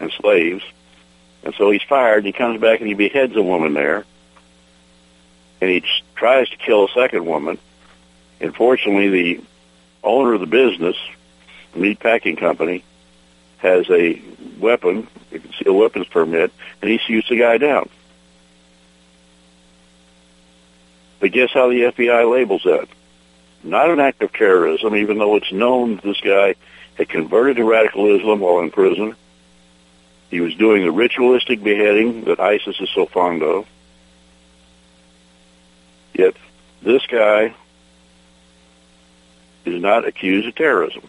and 0.00 0.10
slaves. 0.12 0.64
And 1.42 1.54
so 1.54 1.70
he's 1.70 1.82
fired, 1.82 2.18
and 2.18 2.26
he 2.26 2.32
comes 2.32 2.60
back 2.60 2.80
and 2.80 2.88
he 2.88 2.94
beheads 2.94 3.36
a 3.36 3.42
woman 3.42 3.74
there, 3.74 4.04
and 5.60 5.70
he 5.70 5.84
tries 6.14 6.48
to 6.50 6.56
kill 6.56 6.86
a 6.86 6.88
second 6.94 7.26
woman. 7.26 7.58
Unfortunately, 8.40 9.08
the 9.08 9.44
owner 10.02 10.34
of 10.34 10.40
the 10.40 10.46
business, 10.46 10.96
the 11.72 11.80
meat 11.80 12.00
packing 12.00 12.36
company, 12.36 12.84
has 13.58 13.88
a 13.90 14.20
weapon, 14.58 15.06
a 15.32 15.38
concealed 15.38 15.76
weapons 15.76 16.06
permit, 16.08 16.52
and 16.80 16.90
he 16.90 16.98
shoots 16.98 17.28
the 17.28 17.36
guy 17.36 17.58
down. 17.58 17.88
But 21.20 21.32
guess 21.32 21.50
how 21.52 21.68
the 21.68 21.82
FBI 21.82 22.30
labels 22.30 22.62
that? 22.64 22.88
Not 23.64 23.90
an 23.90 23.98
act 23.98 24.22
of 24.22 24.32
terrorism, 24.32 24.94
even 24.94 25.18
though 25.18 25.34
it's 25.36 25.50
known 25.50 26.00
this 26.02 26.20
guy 26.20 26.54
had 26.96 27.08
converted 27.08 27.56
to 27.56 27.64
radical 27.64 28.14
Islam 28.14 28.38
while 28.40 28.60
in 28.60 28.70
prison. 28.70 29.16
He 30.30 30.40
was 30.40 30.54
doing 30.54 30.82
the 30.82 30.92
ritualistic 30.92 31.62
beheading 31.62 32.24
that 32.24 32.40
ISIS 32.40 32.80
is 32.80 32.90
so 32.94 33.06
fond 33.06 33.42
of. 33.42 33.66
Yet 36.12 36.34
this 36.82 37.06
guy 37.06 37.54
is 39.64 39.80
not 39.80 40.06
accused 40.06 40.48
of 40.48 40.54
terrorism. 40.54 41.08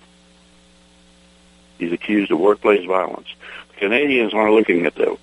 He's 1.78 1.92
accused 1.92 2.32
of 2.32 2.40
workplace 2.40 2.86
violence. 2.86 3.28
Canadians 3.78 4.34
aren't 4.34 4.54
looking 4.54 4.86
at 4.86 4.96
the, 4.96 5.18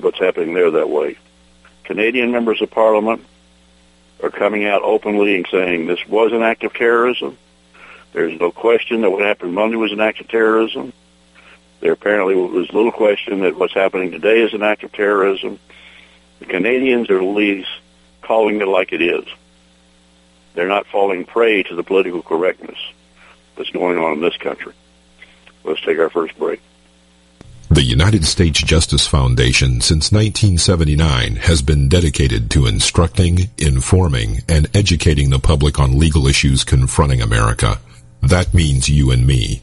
what's 0.00 0.18
happening 0.18 0.54
there 0.54 0.70
that 0.70 0.90
way. 0.90 1.16
Canadian 1.84 2.30
members 2.30 2.60
of 2.60 2.70
parliament 2.70 3.24
are 4.22 4.30
coming 4.30 4.66
out 4.66 4.82
openly 4.82 5.36
and 5.36 5.46
saying 5.50 5.86
this 5.86 6.06
was 6.06 6.32
an 6.32 6.42
act 6.42 6.64
of 6.64 6.74
terrorism. 6.74 7.38
There's 8.12 8.38
no 8.38 8.50
question 8.50 9.00
that 9.02 9.10
what 9.10 9.24
happened 9.24 9.54
Monday 9.54 9.76
was 9.76 9.92
an 9.92 10.00
act 10.00 10.20
of 10.20 10.28
terrorism. 10.28 10.92
There 11.80 11.92
apparently 11.92 12.34
was 12.34 12.72
little 12.72 12.92
question 12.92 13.40
that 13.40 13.56
what's 13.56 13.74
happening 13.74 14.10
today 14.10 14.42
is 14.42 14.52
an 14.52 14.62
act 14.62 14.82
of 14.82 14.92
terrorism. 14.92 15.58
The 16.40 16.46
Canadians 16.46 17.08
are 17.10 17.18
at 17.18 17.24
least 17.24 17.68
calling 18.20 18.60
it 18.60 18.68
like 18.68 18.92
it 18.92 19.02
is. 19.02 19.24
They're 20.54 20.68
not 20.68 20.86
falling 20.86 21.24
prey 21.24 21.62
to 21.64 21.74
the 21.74 21.84
political 21.84 22.22
correctness 22.22 22.78
that's 23.56 23.70
going 23.70 23.98
on 23.98 24.14
in 24.14 24.20
this 24.20 24.36
country. 24.36 24.72
Let's 25.62 25.80
take 25.82 25.98
our 25.98 26.10
first 26.10 26.36
break. 26.38 26.60
The 27.70 27.84
United 27.84 28.24
States 28.24 28.62
Justice 28.62 29.06
Foundation 29.06 29.80
since 29.80 30.10
1979 30.10 31.36
has 31.36 31.62
been 31.62 31.88
dedicated 31.88 32.50
to 32.52 32.66
instructing, 32.66 33.50
informing, 33.58 34.40
and 34.48 34.68
educating 34.74 35.30
the 35.30 35.38
public 35.38 35.78
on 35.78 35.98
legal 35.98 36.26
issues 36.26 36.64
confronting 36.64 37.20
America. 37.20 37.78
That 38.22 38.52
means 38.52 38.88
you 38.88 39.10
and 39.10 39.26
me. 39.26 39.62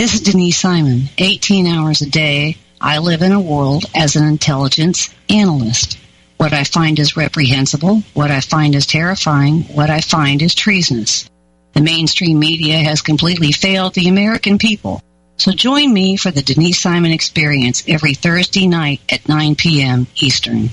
This 0.00 0.14
is 0.14 0.22
Denise 0.22 0.58
Simon. 0.58 1.10
18 1.18 1.66
hours 1.66 2.00
a 2.00 2.08
day, 2.08 2.56
I 2.80 3.00
live 3.00 3.20
in 3.20 3.32
a 3.32 3.38
world 3.38 3.84
as 3.94 4.16
an 4.16 4.26
intelligence 4.26 5.14
analyst. 5.28 5.98
What 6.38 6.54
I 6.54 6.64
find 6.64 6.98
is 6.98 7.18
reprehensible, 7.18 8.02
what 8.14 8.30
I 8.30 8.40
find 8.40 8.74
is 8.74 8.86
terrifying, 8.86 9.64
what 9.64 9.90
I 9.90 10.00
find 10.00 10.40
is 10.40 10.54
treasonous. 10.54 11.28
The 11.74 11.82
mainstream 11.82 12.38
media 12.38 12.78
has 12.78 13.02
completely 13.02 13.52
failed 13.52 13.92
the 13.92 14.08
American 14.08 14.56
people. 14.56 15.02
So 15.36 15.52
join 15.52 15.92
me 15.92 16.16
for 16.16 16.30
the 16.30 16.40
Denise 16.40 16.80
Simon 16.80 17.12
Experience 17.12 17.84
every 17.86 18.14
Thursday 18.14 18.66
night 18.66 19.02
at 19.12 19.28
9 19.28 19.54
p.m. 19.54 20.06
Eastern. 20.22 20.70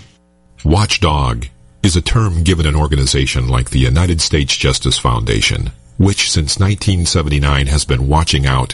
Watchdog 0.64 1.48
is 1.84 1.98
a 1.98 2.02
term 2.02 2.44
given 2.44 2.66
an 2.66 2.78
organization 2.78 3.50
like 3.50 3.72
the 3.72 3.80
United 3.80 4.22
States 4.22 4.56
Justice 4.56 4.98
Foundation, 4.98 5.72
which 5.98 6.32
since 6.32 6.62
1979 6.62 7.68
has 7.68 7.84
been 7.84 8.08
watching 8.08 8.46
out 8.46 8.74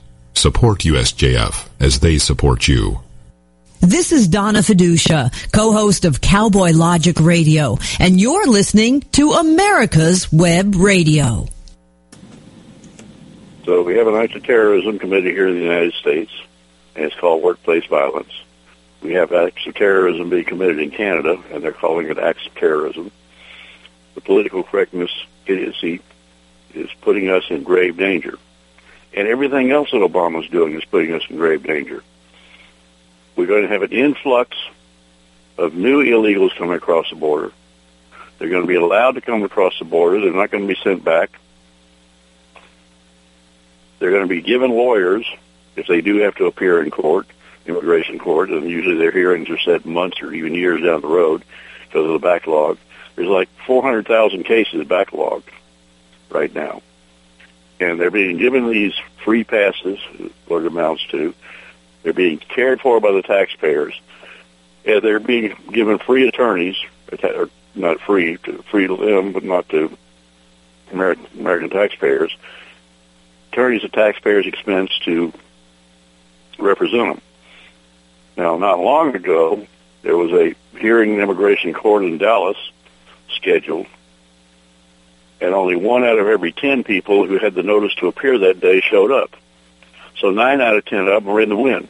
Support 0.33 0.79
USJF 0.79 1.67
as 1.79 1.99
they 1.99 2.17
support 2.17 2.67
you. 2.67 2.99
This 3.81 4.11
is 4.11 4.27
Donna 4.27 4.59
Fiducia, 4.59 5.31
co-host 5.51 6.05
of 6.05 6.21
Cowboy 6.21 6.71
Logic 6.71 7.19
Radio, 7.19 7.77
and 7.99 8.19
you're 8.19 8.47
listening 8.47 9.01
to 9.13 9.31
America's 9.31 10.31
Web 10.31 10.75
Radio. 10.75 11.47
So 13.65 13.81
we 13.83 13.97
have 13.97 14.07
an 14.07 14.15
anti-terrorism 14.15 14.99
committee 14.99 15.31
here 15.31 15.47
in 15.47 15.55
the 15.55 15.61
United 15.61 15.93
States, 15.93 16.31
and 16.95 17.05
it's 17.05 17.15
called 17.15 17.41
Workplace 17.41 17.85
Violence. 17.85 18.31
We 19.01 19.13
have 19.13 19.31
acts 19.33 19.65
of 19.65 19.75
terrorism 19.75 20.29
being 20.29 20.45
committed 20.45 20.79
in 20.79 20.91
Canada, 20.91 21.41
and 21.51 21.63
they're 21.63 21.71
calling 21.71 22.07
it 22.07 22.19
acts 22.19 22.45
of 22.45 22.53
terrorism. 22.55 23.11
The 24.13 24.21
political 24.21 24.63
correctness 24.63 25.11
idiocy 25.45 26.01
is 26.73 26.89
putting 27.01 27.29
us 27.29 27.43
in 27.49 27.63
grave 27.63 27.97
danger. 27.97 28.37
And 29.13 29.27
everything 29.27 29.71
else 29.71 29.91
that 29.91 29.97
Obama's 29.97 30.49
doing 30.49 30.75
is 30.75 30.85
putting 30.85 31.13
us 31.13 31.23
in 31.29 31.37
grave 31.37 31.63
danger. 31.63 32.03
We're 33.35 33.47
going 33.47 33.63
to 33.63 33.69
have 33.69 33.81
an 33.81 33.91
influx 33.91 34.57
of 35.57 35.73
new 35.73 36.03
illegals 36.03 36.55
coming 36.57 36.75
across 36.75 37.09
the 37.09 37.15
border. 37.15 37.51
They're 38.39 38.49
going 38.49 38.63
to 38.63 38.67
be 38.67 38.75
allowed 38.75 39.11
to 39.13 39.21
come 39.21 39.43
across 39.43 39.77
the 39.77 39.85
border. 39.85 40.21
They're 40.21 40.33
not 40.33 40.49
going 40.49 40.67
to 40.67 40.73
be 40.73 40.79
sent 40.81 41.03
back. 41.03 41.29
They're 43.99 44.09
going 44.11 44.27
to 44.27 44.33
be 44.33 44.41
given 44.41 44.71
lawyers 44.71 45.29
if 45.75 45.87
they 45.87 46.01
do 46.01 46.17
have 46.17 46.35
to 46.35 46.45
appear 46.45 46.81
in 46.81 46.89
court, 46.89 47.27
immigration 47.67 48.17
court, 48.17 48.49
and 48.49 48.67
usually 48.67 48.97
their 48.97 49.11
hearings 49.11 49.49
are 49.49 49.59
set 49.59 49.85
months 49.85 50.21
or 50.21 50.33
even 50.33 50.55
years 50.55 50.81
down 50.83 51.01
the 51.01 51.07
road 51.07 51.43
because 51.85 52.05
of 52.05 52.13
the 52.13 52.19
backlog. 52.19 52.77
There's 53.15 53.27
like 53.27 53.49
400,000 53.67 54.43
cases 54.43 54.87
backlogged 54.87 55.43
right 56.31 56.53
now. 56.53 56.81
And 57.81 57.99
they're 57.99 58.11
being 58.11 58.37
given 58.37 58.69
these 58.69 58.93
free 59.25 59.43
passes, 59.43 59.99
what 60.45 60.61
it 60.61 60.67
amounts 60.67 61.03
to. 61.07 61.33
They're 62.03 62.13
being 62.13 62.37
cared 62.37 62.79
for 62.79 62.99
by 62.99 63.11
the 63.11 63.23
taxpayers. 63.23 63.99
And 64.85 65.01
they're 65.01 65.19
being 65.19 65.55
given 65.71 65.97
free 65.97 66.27
attorneys, 66.27 66.75
or 67.23 67.49
not 67.73 67.99
free, 68.01 68.37
to, 68.37 68.61
free 68.69 68.85
to 68.85 68.95
them, 68.95 69.31
but 69.31 69.43
not 69.43 69.67
to 69.69 69.97
American, 70.91 71.25
American 71.39 71.71
taxpayers. 71.71 72.35
Attorneys 73.51 73.83
at 73.83 73.93
taxpayers' 73.93 74.45
expense 74.45 74.91
to 75.05 75.33
represent 76.59 77.15
them. 77.15 77.21
Now, 78.37 78.57
not 78.57 78.79
long 78.79 79.15
ago, 79.15 79.65
there 80.03 80.17
was 80.17 80.31
a 80.31 80.55
hearing 80.77 81.15
in 81.15 81.19
immigration 81.19 81.73
court 81.73 82.03
in 82.03 82.19
Dallas 82.19 82.57
scheduled, 83.35 83.87
and 85.41 85.53
only 85.53 85.75
one 85.75 86.03
out 86.03 86.19
of 86.19 86.27
every 86.27 86.51
ten 86.51 86.83
people 86.83 87.25
who 87.25 87.39
had 87.39 87.55
the 87.55 87.63
notice 87.63 87.93
to 87.95 88.07
appear 88.07 88.37
that 88.37 88.59
day 88.59 88.79
showed 88.79 89.11
up. 89.11 89.35
So 90.19 90.29
nine 90.29 90.61
out 90.61 90.77
of 90.77 90.85
ten 90.85 91.07
of 91.07 91.23
them 91.23 91.29
are 91.29 91.41
in 91.41 91.49
the 91.49 91.57
wind. 91.57 91.87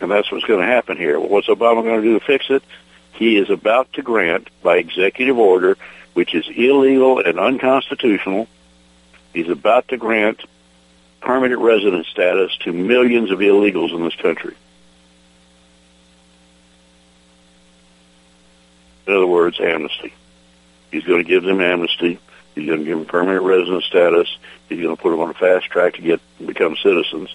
And 0.00 0.10
that's 0.10 0.30
what's 0.30 0.44
going 0.44 0.60
to 0.60 0.66
happen 0.66 0.96
here. 0.96 1.18
What's 1.18 1.48
Obama 1.48 1.82
going 1.82 2.02
to 2.02 2.08
do 2.08 2.18
to 2.18 2.24
fix 2.24 2.46
it? 2.50 2.62
He 3.12 3.36
is 3.36 3.50
about 3.50 3.92
to 3.94 4.02
grant, 4.02 4.48
by 4.62 4.76
executive 4.76 5.38
order, 5.38 5.76
which 6.14 6.34
is 6.34 6.46
illegal 6.48 7.18
and 7.18 7.38
unconstitutional, 7.38 8.48
he's 9.32 9.48
about 9.48 9.88
to 9.88 9.96
grant 9.96 10.40
permanent 11.20 11.60
resident 11.60 12.06
status 12.06 12.56
to 12.58 12.72
millions 12.72 13.30
of 13.30 13.38
illegals 13.40 13.94
in 13.94 14.04
this 14.04 14.14
country. 14.16 14.54
In 19.06 19.14
other 19.14 19.26
words, 19.26 19.58
amnesty. 19.60 20.14
He's 20.94 21.02
going 21.02 21.24
to 21.24 21.28
give 21.28 21.42
them 21.42 21.60
amnesty. 21.60 22.20
He's 22.54 22.68
going 22.68 22.78
to 22.78 22.84
give 22.84 22.96
them 22.96 23.04
permanent 23.04 23.44
resident 23.44 23.82
status. 23.82 24.28
He's 24.68 24.80
going 24.80 24.94
to 24.94 25.02
put 25.02 25.10
them 25.10 25.18
on 25.18 25.30
a 25.30 25.34
fast 25.34 25.66
track 25.66 25.94
to 25.94 26.02
get 26.02 26.20
become 26.38 26.76
citizens. 26.76 27.34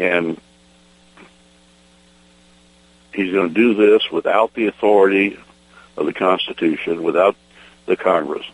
And 0.00 0.36
he's 3.14 3.32
going 3.32 3.50
to 3.50 3.54
do 3.54 3.74
this 3.74 4.10
without 4.10 4.52
the 4.54 4.66
authority 4.66 5.38
of 5.96 6.06
the 6.06 6.12
Constitution, 6.12 7.04
without 7.04 7.36
the 7.86 7.94
Congress. 7.94 8.44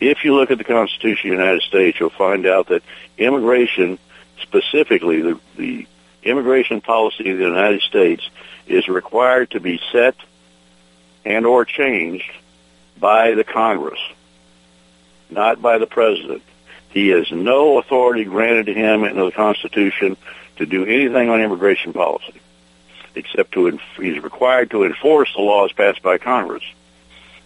If 0.00 0.24
you 0.24 0.34
look 0.34 0.50
at 0.50 0.56
the 0.56 0.64
Constitution 0.64 1.32
of 1.32 1.36
the 1.36 1.42
United 1.42 1.62
States, 1.64 2.00
you'll 2.00 2.08
find 2.08 2.46
out 2.46 2.68
that 2.68 2.82
immigration, 3.18 3.98
specifically 4.40 5.20
the, 5.20 5.40
the 5.58 5.86
immigration 6.22 6.80
policy 6.80 7.28
of 7.28 7.36
the 7.36 7.44
United 7.44 7.82
States, 7.82 8.26
is 8.66 8.88
required 8.88 9.50
to 9.50 9.60
be 9.60 9.78
set 9.92 10.14
and 11.26 11.44
or 11.44 11.66
changed 11.66 12.32
by 12.98 13.32
the 13.34 13.44
Congress, 13.44 14.00
not 15.30 15.60
by 15.60 15.78
the 15.78 15.86
President. 15.86 16.42
He 16.90 17.08
has 17.08 17.30
no 17.32 17.78
authority 17.78 18.24
granted 18.24 18.66
to 18.66 18.74
him 18.74 19.04
in 19.04 19.16
the 19.16 19.30
Constitution 19.30 20.16
to 20.56 20.66
do 20.66 20.84
anything 20.84 21.30
on 21.30 21.40
immigration 21.40 21.92
policy, 21.92 22.40
except 23.14 23.52
to 23.52 23.78
he's 23.96 24.22
required 24.22 24.70
to 24.70 24.84
enforce 24.84 25.32
the 25.34 25.42
laws 25.42 25.72
passed 25.72 26.02
by 26.02 26.18
Congress, 26.18 26.64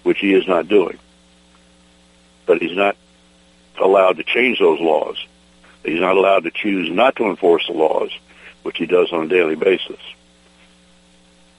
which 0.02 0.18
he 0.18 0.34
is 0.34 0.46
not 0.48 0.68
doing. 0.68 0.98
But 2.44 2.60
he's 2.60 2.76
not 2.76 2.96
allowed 3.80 4.16
to 4.16 4.24
change 4.24 4.58
those 4.58 4.80
laws. 4.80 5.24
He's 5.84 6.00
not 6.00 6.16
allowed 6.16 6.44
to 6.44 6.50
choose 6.50 6.90
not 6.90 7.16
to 7.16 7.26
enforce 7.26 7.66
the 7.66 7.72
laws, 7.72 8.10
which 8.62 8.78
he 8.78 8.86
does 8.86 9.12
on 9.12 9.24
a 9.24 9.28
daily 9.28 9.54
basis. 9.54 10.00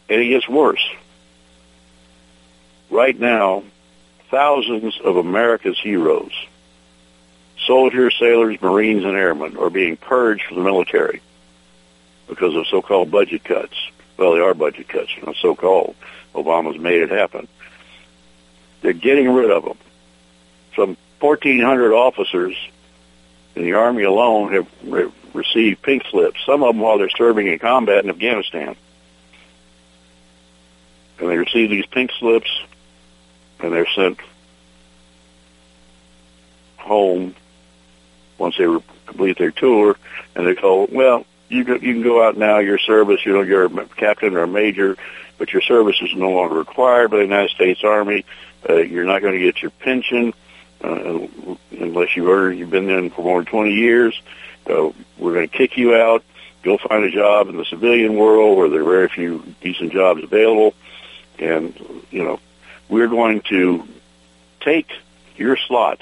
And 0.10 0.22
it 0.22 0.28
gets 0.28 0.48
worse 0.48 0.86
right 2.90 3.18
now, 3.18 3.64
thousands 4.30 5.00
of 5.04 5.18
America's 5.18 5.80
heroes, 5.80 6.32
soldiers, 7.66 8.16
sailors, 8.20 8.62
Marines, 8.62 9.04
and 9.04 9.16
airmen, 9.16 9.58
are 9.58 9.70
being 9.70 9.98
purged 9.98 10.44
from 10.44 10.58
the 10.58 10.64
military 10.64 11.22
because 12.28 12.56
of 12.56 12.68
so-called 12.68 13.10
budget 13.10 13.44
cuts. 13.44 13.76
Well, 14.18 14.34
they 14.34 14.42
are 14.42 14.54
budget 14.54 14.88
cuts, 14.90 15.12
know, 15.26 15.34
so-called. 15.34 15.96
Obama's 16.34 16.80
made 16.80 17.02
it 17.02 17.10
happen. 17.10 17.48
They're 18.82 18.94
getting 18.94 19.30
rid 19.30 19.50
of 19.50 19.64
them. 19.64 19.78
Some 20.76 20.98
1,400 21.20 21.94
officers 21.94 22.56
in 23.56 23.64
the 23.64 23.74
Army 23.74 24.04
alone 24.04 24.54
have 24.54 24.68
re- 24.84 25.12
received 25.34 25.82
pink 25.82 26.04
slips, 26.10 26.40
some 26.46 26.64
of 26.64 26.76
them 26.76 26.80
while 26.82 26.98
they're 26.98 27.10
serving 27.10 27.48
in 27.48 27.60
combat 27.60 28.04
in 28.04 28.10
Afghanistan. 28.10 28.76
And 31.20 31.30
they 31.30 31.38
receive 31.38 31.70
these 31.70 31.88
pink 31.88 32.12
slips 32.20 32.50
and 33.60 33.74
they're 33.74 33.88
sent 33.96 34.20
home 36.78 37.36
once 38.38 38.58
they 38.58 38.66
complete 39.06 39.38
their 39.38 39.52
tour, 39.52 39.96
and 40.36 40.46
they're 40.46 40.56
told, 40.56 40.92
well, 40.92 41.26
you 41.50 41.66
can, 41.66 41.82
you 41.82 41.94
can 41.94 42.04
go 42.04 42.26
out 42.26 42.38
now. 42.38 42.60
Your 42.60 42.78
service, 42.78 43.26
you 43.26 43.34
know, 43.34 43.42
you're 43.42 43.66
a 43.66 43.86
captain 43.96 44.36
or 44.36 44.44
a 44.44 44.48
major, 44.48 44.98
but 45.38 45.54
your 45.54 45.62
service 45.62 45.96
is 46.02 46.14
no 46.14 46.30
longer 46.32 46.56
required 46.56 47.12
by 47.12 47.18
the 47.18 47.24
United 47.24 47.52
States 47.52 47.84
Army. 47.84 48.26
Uh, 48.70 48.76
you're 48.76 49.06
not 49.06 49.22
going 49.22 49.34
to 49.34 49.40
get 49.40 49.62
your 49.62 49.72
pension 49.72 50.34
uh, 50.84 51.28
unless 51.72 52.16
you've 52.16 52.28
already 52.28 52.58
you've 52.58 52.70
been 52.70 52.88
there 52.88 53.10
for 53.10 53.24
more 53.24 53.40
than 53.40 53.46
20 53.46 53.74
years. 53.74 54.22
Uh, 54.70 54.92
we're 55.18 55.34
going 55.34 55.48
to 55.48 55.58
kick 55.58 55.78
you 55.78 55.96
out. 55.96 56.24
Go 56.64 56.78
find 56.78 57.04
a 57.04 57.12
job 57.12 57.48
in 57.48 57.58
the 57.58 57.66
civilian 57.66 58.16
world 58.16 58.58
where 58.58 58.70
there 58.70 58.82
are 58.82 58.84
very 58.84 59.08
few 59.08 59.44
decent 59.62 59.94
jobs 59.94 60.24
available, 60.24 60.74
and 61.40 61.74
you 62.12 62.24
know 62.24 62.40
we're 62.90 63.08
going 63.08 63.42
to 63.50 63.88
take 64.62 64.90
your 65.36 65.58
slot 65.58 66.00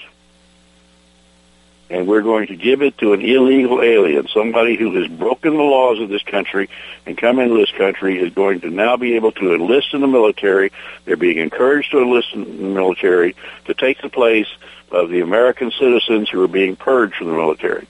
and 1.89 2.07
we're 2.07 2.23
going 2.23 2.47
to 2.47 2.55
give 2.55 2.81
it 2.81 2.97
to 2.97 3.13
an 3.13 3.21
illegal 3.21 3.81
alien, 3.81 4.27
somebody 4.27 4.75
who 4.75 4.99
has 4.99 5.07
broken 5.07 5.55
the 5.55 5.63
laws 5.63 5.99
of 5.99 6.09
this 6.09 6.23
country 6.23 6.67
and 7.05 7.17
come 7.17 7.39
into 7.39 7.55
this 7.55 7.71
country 7.71 8.19
is 8.19 8.33
going 8.33 8.61
to 8.61 8.71
now 8.71 8.97
be 8.97 9.15
able 9.15 9.31
to 9.33 9.53
enlist 9.53 9.93
in 9.93 10.01
the 10.01 10.07
military. 10.07 10.71
They're 11.05 11.15
being 11.15 11.37
encouraged 11.37 11.91
to 11.91 11.99
enlist 11.99 12.33
in 12.33 12.43
the 12.43 12.69
military 12.69 13.35
to 13.65 13.73
take 13.75 14.01
the 14.01 14.09
place 14.09 14.47
of 14.91 15.09
the 15.09 15.21
American 15.21 15.71
citizens 15.71 16.29
who 16.29 16.43
are 16.43 16.47
being 16.47 16.75
purged 16.75 17.15
from 17.15 17.27
the 17.27 17.33
military. 17.33 17.87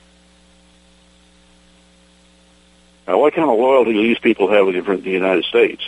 Now, 3.07 3.19
what 3.19 3.33
kind 3.33 3.49
of 3.49 3.57
loyalty 3.57 3.93
do 3.93 4.01
these 4.01 4.19
people 4.19 4.51
have 4.51 4.65
with 4.65 5.03
the 5.03 5.11
United 5.11 5.45
States? 5.45 5.87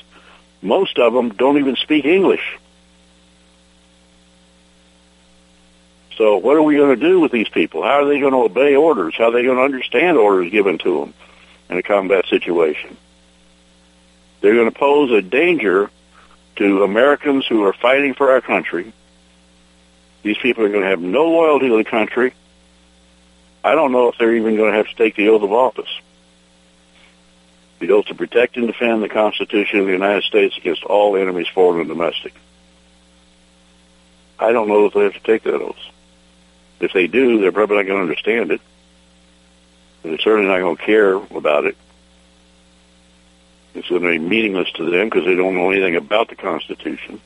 Most 0.62 0.98
of 0.98 1.14
them 1.14 1.30
don't 1.30 1.58
even 1.58 1.76
speak 1.76 2.06
English. 2.06 2.58
So 6.18 6.38
what 6.38 6.58
are 6.58 6.64
we 6.64 6.76
going 6.76 7.00
to 7.00 7.08
do 7.08 7.20
with 7.20 7.32
these 7.32 7.48
people? 7.48 7.84
How 7.84 8.02
are 8.02 8.06
they 8.06 8.20
going 8.20 8.34
to 8.34 8.40
obey 8.40 8.76
orders? 8.76 9.14
How 9.16 9.26
are 9.26 9.32
they 9.32 9.44
going 9.44 9.58
to 9.58 9.64
understand 9.64 10.18
orders 10.18 10.52
given 10.52 10.80
to 10.80 11.02
them 11.02 11.14
in 11.70 11.78
a 11.78 11.84
combat 11.84 12.26
situation? 12.28 12.98
They're 14.42 14.56
going 14.56 14.72
to 14.72 14.78
pose 14.78 15.12
a 15.12 15.22
danger 15.22 15.92
to 16.56 16.84
Americans 16.84 17.46
who 17.46 17.64
are 17.66 17.74
fighting 17.74 18.16
for 18.16 18.32
our 18.32 18.42
country. 18.42 18.92
These 20.24 20.40
people 20.40 20.66
are 20.66 20.70
going 20.70 20.82
to 20.84 20.90
have 20.90 21.00
no 21.00 21.26
loyalty 21.26 21.70
to 21.70 21.78
the 21.78 21.84
country. 21.84 22.34
I 23.64 23.76
don't 23.76 23.92
know 23.92 24.10
if 24.10 24.18
they're 24.18 24.36
even 24.36 24.56
going 24.56 24.72
to 24.72 24.78
have 24.78 24.88
to 24.88 24.96
take 24.96 25.16
the 25.16 25.30
oath 25.30 25.44
of 25.44 25.54
office. 25.54 25.90
The 27.80 27.92
oath 27.92 28.06
to 28.08 28.16
protect 28.16 28.58
and 28.58 28.66
defend 28.66 29.04
the 29.04 29.10
Constitution 29.10 29.80
of 29.82 29.86
the 29.86 29.92
United 29.92 30.24
States 30.24 30.58
against 30.58 30.84
all 30.84 31.16
enemies, 31.16 31.48
foreign 31.54 31.82
and 31.82 31.90
domestic. 31.90 32.34
I 34.40 34.52
don't 34.52 34.68
know 34.68 34.88
if 34.88 34.94
they 34.94 35.04
have 35.04 35.14
to 35.14 35.20
take 35.20 35.44
that 35.44 35.62
oath. 35.62 35.78
If 36.80 36.94
they 36.94 37.08
do, 37.08 37.42
they're 37.42 37.52
probably 37.52 37.78
not 37.78 37.88
going 37.88 37.98
to 37.98 38.04
understand 38.04 38.52
it. 38.52 38.62
And 40.04 40.12
they're 40.12 40.20
certainly 40.20 40.48
not 40.48 40.60
going 40.60 40.78
to 40.78 40.84
care 40.84 41.16
about 41.16 41.66
it. 41.66 41.76
It's 43.74 43.90
going 43.90 44.02
to 44.02 44.10
be 44.10 44.20
meaningless 44.20 44.72
to 44.74 44.90
them 44.90 45.08
because 45.08 45.26
they 45.26 45.36
don't 45.36 45.56
know 45.56 45.70
anything 45.70 45.96
about 45.96 46.30
the 46.30 46.36
Constitution. 46.36 47.22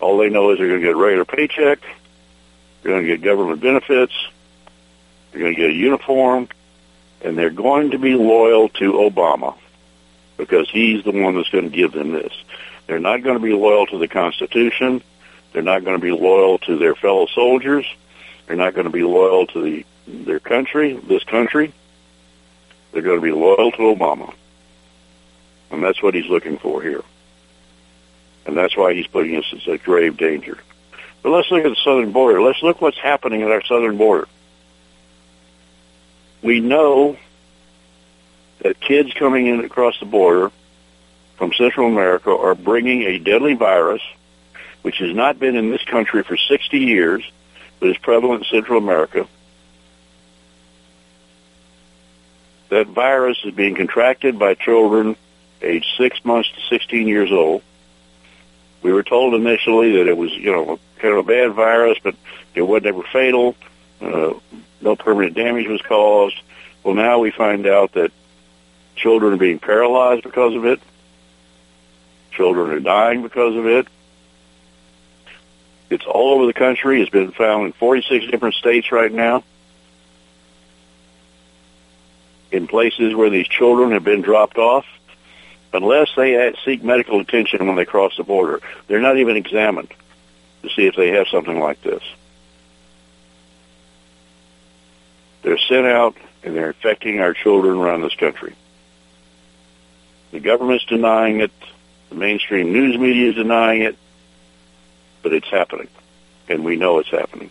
All 0.00 0.18
they 0.18 0.28
know 0.28 0.50
is 0.50 0.58
they're 0.58 0.68
going 0.68 0.80
to 0.80 0.86
get 0.86 0.94
a 0.94 0.98
regular 0.98 1.24
paycheck, 1.24 1.80
they're 2.82 2.92
going 2.92 3.06
to 3.06 3.16
get 3.16 3.22
government 3.22 3.60
benefits, 3.60 4.14
they're 5.30 5.40
going 5.40 5.54
to 5.54 5.60
get 5.60 5.70
a 5.70 5.74
uniform, 5.74 6.48
and 7.22 7.36
they're 7.36 7.50
going 7.50 7.90
to 7.90 7.98
be 7.98 8.14
loyal 8.14 8.70
to 8.70 8.92
Obama 8.94 9.56
because 10.36 10.68
he's 10.70 11.04
the 11.04 11.12
one 11.12 11.36
that's 11.36 11.50
going 11.50 11.70
to 11.70 11.76
give 11.76 11.92
them 11.92 12.12
this. 12.12 12.32
They're 12.86 12.98
not 12.98 13.22
going 13.22 13.36
to 13.36 13.42
be 13.42 13.52
loyal 13.52 13.86
to 13.86 13.98
the 13.98 14.08
Constitution. 14.08 15.02
They're 15.52 15.62
not 15.62 15.84
going 15.84 15.96
to 15.96 16.02
be 16.02 16.10
loyal 16.10 16.58
to 16.60 16.76
their 16.78 16.94
fellow 16.94 17.26
soldiers. 17.26 17.86
They're 18.50 18.56
not 18.56 18.74
going 18.74 18.86
to 18.86 18.90
be 18.90 19.04
loyal 19.04 19.46
to 19.46 19.62
the, 19.62 19.86
their 20.08 20.40
country, 20.40 20.94
this 20.94 21.22
country. 21.22 21.72
They're 22.90 23.00
going 23.00 23.20
to 23.20 23.22
be 23.22 23.30
loyal 23.30 23.70
to 23.70 23.78
Obama. 23.78 24.34
And 25.70 25.84
that's 25.84 26.02
what 26.02 26.14
he's 26.14 26.26
looking 26.26 26.58
for 26.58 26.82
here. 26.82 27.04
And 28.44 28.56
that's 28.56 28.76
why 28.76 28.92
he's 28.92 29.06
putting 29.06 29.36
us 29.36 29.44
in 29.52 29.60
such 29.60 29.84
grave 29.84 30.16
danger. 30.16 30.58
But 31.22 31.30
let's 31.30 31.48
look 31.52 31.64
at 31.64 31.68
the 31.68 31.76
southern 31.76 32.10
border. 32.10 32.42
Let's 32.42 32.60
look 32.60 32.80
what's 32.80 32.98
happening 32.98 33.42
at 33.42 33.52
our 33.52 33.62
southern 33.62 33.96
border. 33.96 34.26
We 36.42 36.58
know 36.58 37.16
that 38.62 38.80
kids 38.80 39.12
coming 39.14 39.46
in 39.46 39.64
across 39.64 39.96
the 40.00 40.06
border 40.06 40.50
from 41.36 41.52
Central 41.52 41.86
America 41.86 42.36
are 42.36 42.56
bringing 42.56 43.02
a 43.02 43.18
deadly 43.18 43.54
virus, 43.54 44.02
which 44.82 44.98
has 44.98 45.14
not 45.14 45.38
been 45.38 45.54
in 45.54 45.70
this 45.70 45.84
country 45.84 46.24
for 46.24 46.36
60 46.36 46.78
years, 46.78 47.22
but 47.80 47.88
is 47.88 47.96
prevalent 47.98 48.44
in 48.44 48.50
Central 48.50 48.78
America. 48.78 49.26
That 52.68 52.86
virus 52.86 53.38
is 53.44 53.52
being 53.52 53.74
contracted 53.74 54.38
by 54.38 54.54
children 54.54 55.16
aged 55.60 55.88
6 55.98 56.24
months 56.24 56.50
to 56.52 56.60
16 56.68 57.08
years 57.08 57.32
old. 57.32 57.62
We 58.82 58.92
were 58.92 59.02
told 59.02 59.34
initially 59.34 59.96
that 59.96 60.06
it 60.06 60.16
was, 60.16 60.30
you 60.32 60.52
know, 60.52 60.78
kind 60.98 61.14
of 61.14 61.18
a 61.18 61.28
bad 61.28 61.52
virus, 61.52 61.98
but 62.02 62.14
it 62.54 62.62
was 62.62 62.82
never 62.82 63.02
fatal. 63.02 63.56
Uh, 64.00 64.34
no 64.80 64.96
permanent 64.96 65.34
damage 65.34 65.66
was 65.66 65.82
caused. 65.82 66.40
Well, 66.82 66.94
now 66.94 67.18
we 67.18 67.30
find 67.30 67.66
out 67.66 67.92
that 67.92 68.12
children 68.96 69.34
are 69.34 69.38
being 69.38 69.58
paralyzed 69.58 70.22
because 70.22 70.54
of 70.54 70.64
it. 70.64 70.80
Children 72.32 72.70
are 72.70 72.80
dying 72.80 73.22
because 73.22 73.56
of 73.56 73.66
it. 73.66 73.86
It's 75.90 76.06
all 76.06 76.34
over 76.34 76.46
the 76.46 76.52
country. 76.52 77.02
It's 77.02 77.10
been 77.10 77.32
found 77.32 77.66
in 77.66 77.72
46 77.72 78.30
different 78.30 78.54
states 78.54 78.92
right 78.92 79.12
now. 79.12 79.42
In 82.52 82.68
places 82.68 83.14
where 83.14 83.30
these 83.30 83.48
children 83.48 83.92
have 83.92 84.04
been 84.04 84.22
dropped 84.22 84.56
off, 84.56 84.86
unless 85.72 86.08
they 86.16 86.52
seek 86.64 86.82
medical 86.82 87.20
attention 87.20 87.66
when 87.66 87.76
they 87.76 87.84
cross 87.84 88.16
the 88.16 88.24
border, 88.24 88.60
they're 88.86 89.00
not 89.00 89.18
even 89.18 89.36
examined 89.36 89.92
to 90.62 90.68
see 90.70 90.86
if 90.86 90.94
they 90.94 91.08
have 91.08 91.26
something 91.28 91.58
like 91.58 91.82
this. 91.82 92.02
They're 95.42 95.58
sent 95.58 95.86
out 95.86 96.16
and 96.42 96.56
they're 96.56 96.68
infecting 96.68 97.20
our 97.20 97.34
children 97.34 97.78
around 97.78 98.02
this 98.02 98.14
country. 98.14 98.54
The 100.32 100.40
government's 100.40 100.84
denying 100.84 101.40
it. 101.40 101.52
The 102.10 102.14
mainstream 102.14 102.72
news 102.72 102.98
media 102.98 103.30
is 103.30 103.36
denying 103.36 103.82
it. 103.82 103.96
But 105.22 105.32
it's 105.32 105.48
happening. 105.48 105.88
And 106.48 106.64
we 106.64 106.76
know 106.76 106.98
it's 106.98 107.10
happening. 107.10 107.50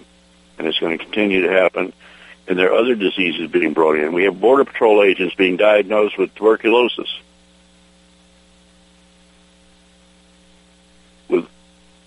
And 0.58 0.68
it's 0.68 0.80
going 0.80 0.98
to 0.98 1.04
continue 1.04 1.44
to 1.44 1.52
happen. 1.52 1.94
And 2.48 2.58
there 2.58 2.72
are 2.72 2.78
other 2.78 2.96
diseases 2.96 3.50
being 3.52 3.74
brought 3.74 3.98
in. 3.98 4.14
We 4.14 4.24
have 4.24 4.40
Border 4.40 4.66
Patrol 4.66 5.04
agents 5.04 5.36
being 5.36 5.58
diagnosed 5.58 6.18
with 6.18 6.34
tuberculosis. 6.36 7.20
With 11.30 11.48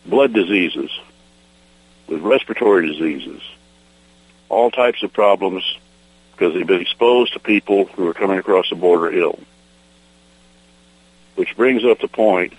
blood 0.04 0.32
diseases. 0.32 0.90
With 2.08 2.20
respiratory 2.20 2.88
diseases. 2.88 3.40
All 4.48 4.70
types 4.70 5.02
of 5.02 5.12
problems 5.12 5.64
because 6.32 6.54
they've 6.54 6.66
been 6.66 6.80
exposed 6.80 7.34
to 7.34 7.38
people 7.38 7.84
who 7.84 8.08
are 8.08 8.14
coming 8.14 8.38
across 8.38 8.68
the 8.68 8.74
border 8.74 9.16
ill. 9.16 9.38
Which 11.36 11.56
brings 11.56 11.84
up 11.84 12.00
the 12.00 12.08
point, 12.08 12.54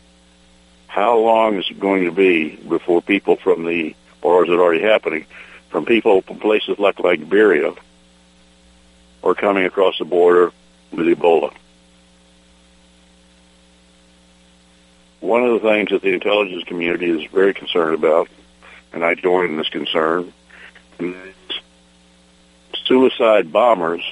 how 0.93 1.17
long 1.17 1.57
is 1.57 1.65
it 1.71 1.79
going 1.79 2.05
to 2.05 2.11
be 2.11 2.55
before 2.69 3.01
people 3.01 3.35
from 3.35 3.65
the, 3.65 3.95
or 4.21 4.43
is 4.43 4.49
it 4.51 4.59
already 4.59 4.83
happening, 4.83 5.25
from 5.69 5.85
people 5.85 6.21
from 6.21 6.37
places 6.37 6.77
like 6.77 6.99
Liberia 6.99 7.73
are 9.23 9.33
coming 9.33 9.65
across 9.65 9.97
the 9.97 10.05
border 10.05 10.51
with 10.91 11.07
Ebola? 11.07 11.51
One 15.19 15.43
of 15.43 15.59
the 15.59 15.67
things 15.67 15.89
that 15.89 16.03
the 16.03 16.13
intelligence 16.13 16.63
community 16.65 17.09
is 17.09 17.31
very 17.31 17.55
concerned 17.55 17.95
about, 17.95 18.29
and 18.91 19.03
I 19.03 19.15
join 19.15 19.45
in 19.45 19.57
this 19.57 19.69
concern, 19.69 20.31
is 20.99 21.33
suicide 22.85 23.51
bombers 23.51 24.03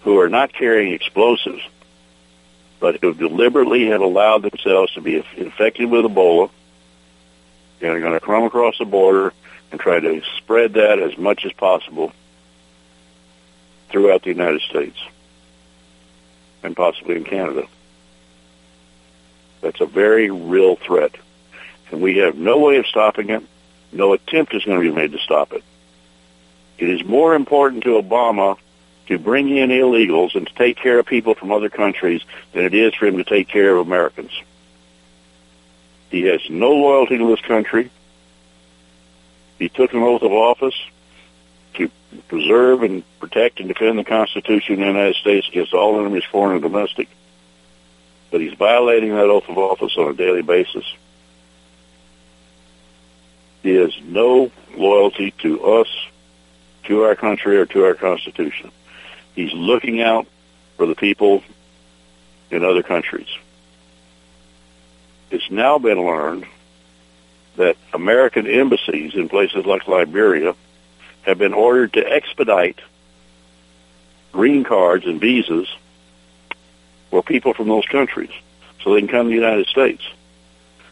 who 0.00 0.18
are 0.18 0.28
not 0.28 0.52
carrying 0.52 0.94
explosives, 0.94 1.62
but 2.84 3.00
who 3.00 3.14
deliberately 3.14 3.86
have 3.86 4.02
allowed 4.02 4.42
themselves 4.42 4.92
to 4.92 5.00
be 5.00 5.24
infected 5.38 5.90
with 5.90 6.04
Ebola 6.04 6.50
and 7.80 7.90
are 7.90 7.98
going 7.98 8.12
to 8.12 8.20
come 8.20 8.44
across 8.44 8.76
the 8.76 8.84
border 8.84 9.32
and 9.70 9.80
try 9.80 9.98
to 9.98 10.20
spread 10.36 10.74
that 10.74 10.98
as 10.98 11.16
much 11.16 11.46
as 11.46 11.52
possible 11.54 12.12
throughout 13.88 14.22
the 14.22 14.28
United 14.28 14.60
States 14.68 14.98
and 16.62 16.76
possibly 16.76 17.16
in 17.16 17.24
Canada. 17.24 17.66
That's 19.62 19.80
a 19.80 19.86
very 19.86 20.30
real 20.30 20.76
threat. 20.76 21.16
And 21.90 22.02
we 22.02 22.18
have 22.18 22.36
no 22.36 22.58
way 22.58 22.76
of 22.76 22.86
stopping 22.86 23.30
it. 23.30 23.42
No 23.92 24.12
attempt 24.12 24.52
is 24.54 24.62
going 24.62 24.78
to 24.78 24.86
be 24.86 24.94
made 24.94 25.12
to 25.12 25.18
stop 25.20 25.54
it. 25.54 25.64
It 26.76 26.90
is 26.90 27.02
more 27.02 27.34
important 27.34 27.84
to 27.84 27.92
Obama 27.92 28.58
to 29.06 29.18
bring 29.18 29.54
in 29.54 29.70
illegals 29.70 30.34
and 30.34 30.46
to 30.46 30.54
take 30.54 30.76
care 30.76 30.98
of 30.98 31.06
people 31.06 31.34
from 31.34 31.52
other 31.52 31.68
countries 31.68 32.22
than 32.52 32.64
it 32.64 32.74
is 32.74 32.94
for 32.94 33.06
him 33.06 33.18
to 33.18 33.24
take 33.24 33.48
care 33.48 33.76
of 33.76 33.86
Americans. 33.86 34.30
He 36.10 36.22
has 36.22 36.40
no 36.48 36.70
loyalty 36.70 37.18
to 37.18 37.26
this 37.28 37.40
country. 37.40 37.90
He 39.58 39.68
took 39.68 39.92
an 39.92 40.02
oath 40.02 40.22
of 40.22 40.32
office 40.32 40.74
to 41.74 41.90
preserve 42.28 42.82
and 42.82 43.02
protect 43.18 43.60
and 43.60 43.68
defend 43.68 43.98
the 43.98 44.04
Constitution 44.04 44.74
of 44.74 44.80
the 44.80 44.86
United 44.86 45.16
States 45.16 45.48
against 45.48 45.74
all 45.74 45.98
enemies, 46.00 46.24
foreign 46.30 46.54
and 46.54 46.62
domestic. 46.62 47.08
But 48.30 48.40
he's 48.40 48.54
violating 48.54 49.10
that 49.10 49.24
oath 49.24 49.48
of 49.48 49.58
office 49.58 49.96
on 49.96 50.10
a 50.10 50.14
daily 50.14 50.42
basis. 50.42 50.84
He 53.62 53.74
has 53.76 53.92
no 54.02 54.50
loyalty 54.76 55.32
to 55.38 55.64
us 55.64 55.88
to 56.84 57.02
our 57.02 57.14
country 57.14 57.56
or 57.56 57.66
to 57.66 57.84
our 57.84 57.94
Constitution. 57.94 58.70
He's 59.34 59.52
looking 59.52 60.00
out 60.00 60.26
for 60.76 60.86
the 60.86 60.94
people 60.94 61.42
in 62.50 62.64
other 62.64 62.82
countries. 62.82 63.28
It's 65.30 65.50
now 65.50 65.78
been 65.78 66.04
learned 66.04 66.46
that 67.56 67.76
American 67.92 68.46
embassies 68.46 69.14
in 69.14 69.28
places 69.28 69.64
like 69.64 69.88
Liberia 69.88 70.54
have 71.22 71.38
been 71.38 71.54
ordered 71.54 71.94
to 71.94 72.06
expedite 72.06 72.78
green 74.32 74.64
cards 74.64 75.06
and 75.06 75.20
visas 75.20 75.68
for 77.10 77.22
people 77.22 77.54
from 77.54 77.68
those 77.68 77.86
countries 77.86 78.30
so 78.82 78.92
they 78.92 79.00
can 79.00 79.08
come 79.08 79.26
to 79.26 79.30
the 79.30 79.34
United 79.34 79.66
States. 79.66 80.02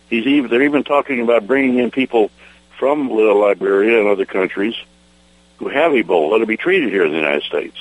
He's 0.09 0.27
even, 0.27 0.51
they're 0.51 0.63
even 0.63 0.85
talking 0.85 1.21
about 1.21 1.47
bringing 1.47 1.79
in 1.79 1.91
people 1.91 2.31
from 2.79 3.11
Liberia 3.11 4.01
and 4.01 4.09
other 4.09 4.25
countries 4.25 4.75
who 5.59 5.69
have 5.69 5.93
Ebola 5.93 6.41
to 6.41 6.47
be 6.47 6.57
treated 6.57 6.91
here 6.91 7.05
in 7.05 7.13
the 7.13 7.19
United 7.19 7.43
States. 7.43 7.77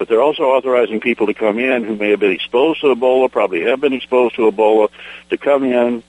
But 0.00 0.08
they're 0.08 0.22
also 0.22 0.44
authorizing 0.44 1.00
people 1.00 1.26
to 1.26 1.34
come 1.34 1.58
in 1.58 1.84
who 1.84 1.94
may 1.94 2.08
have 2.08 2.20
been 2.20 2.30
exposed 2.30 2.80
to 2.80 2.86
Ebola, 2.86 3.30
probably 3.30 3.64
have 3.64 3.82
been 3.82 3.92
exposed 3.92 4.34
to 4.36 4.50
Ebola, 4.50 4.88
to 5.28 5.36
come 5.36 5.62
in, 5.62 6.02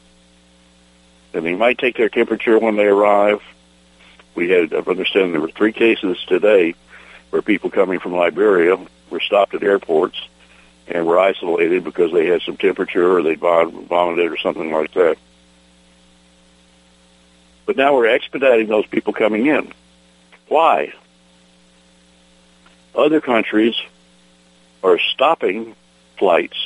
and 1.33 1.45
they 1.45 1.55
might 1.55 1.77
take 1.77 1.97
their 1.97 2.07
temperature 2.07 2.57
when 2.57 2.77
they 2.77 2.85
arrive. 2.85 3.41
We 4.33 4.49
had, 4.49 4.73
I 4.73 4.77
understand 4.77 5.33
there 5.33 5.41
were 5.41 5.51
three 5.51 5.73
cases 5.73 6.17
today 6.25 6.73
where 7.31 7.41
people 7.41 7.69
coming 7.69 7.99
from 7.99 8.13
Liberia 8.13 8.77
were 9.09 9.19
stopped 9.19 9.55
at 9.55 9.61
airports 9.61 10.25
and 10.87 11.05
were 11.05 11.19
isolated 11.19 11.83
because 11.83 12.13
they 12.13 12.27
had 12.27 12.43
some 12.43 12.55
temperature 12.55 13.17
or 13.17 13.21
they 13.21 13.35
vomited 13.35 14.31
or 14.31 14.37
something 14.37 14.71
like 14.71 14.93
that. 14.93 15.17
But 17.65 17.75
now 17.75 17.93
we're 17.93 18.07
expediting 18.07 18.67
those 18.67 18.85
people 18.85 19.11
coming 19.11 19.47
in. 19.47 19.73
Why? 20.47 20.93
Other 22.95 23.21
countries 23.21 23.75
are 24.83 24.99
stopping 24.99 25.75
flights 26.17 26.57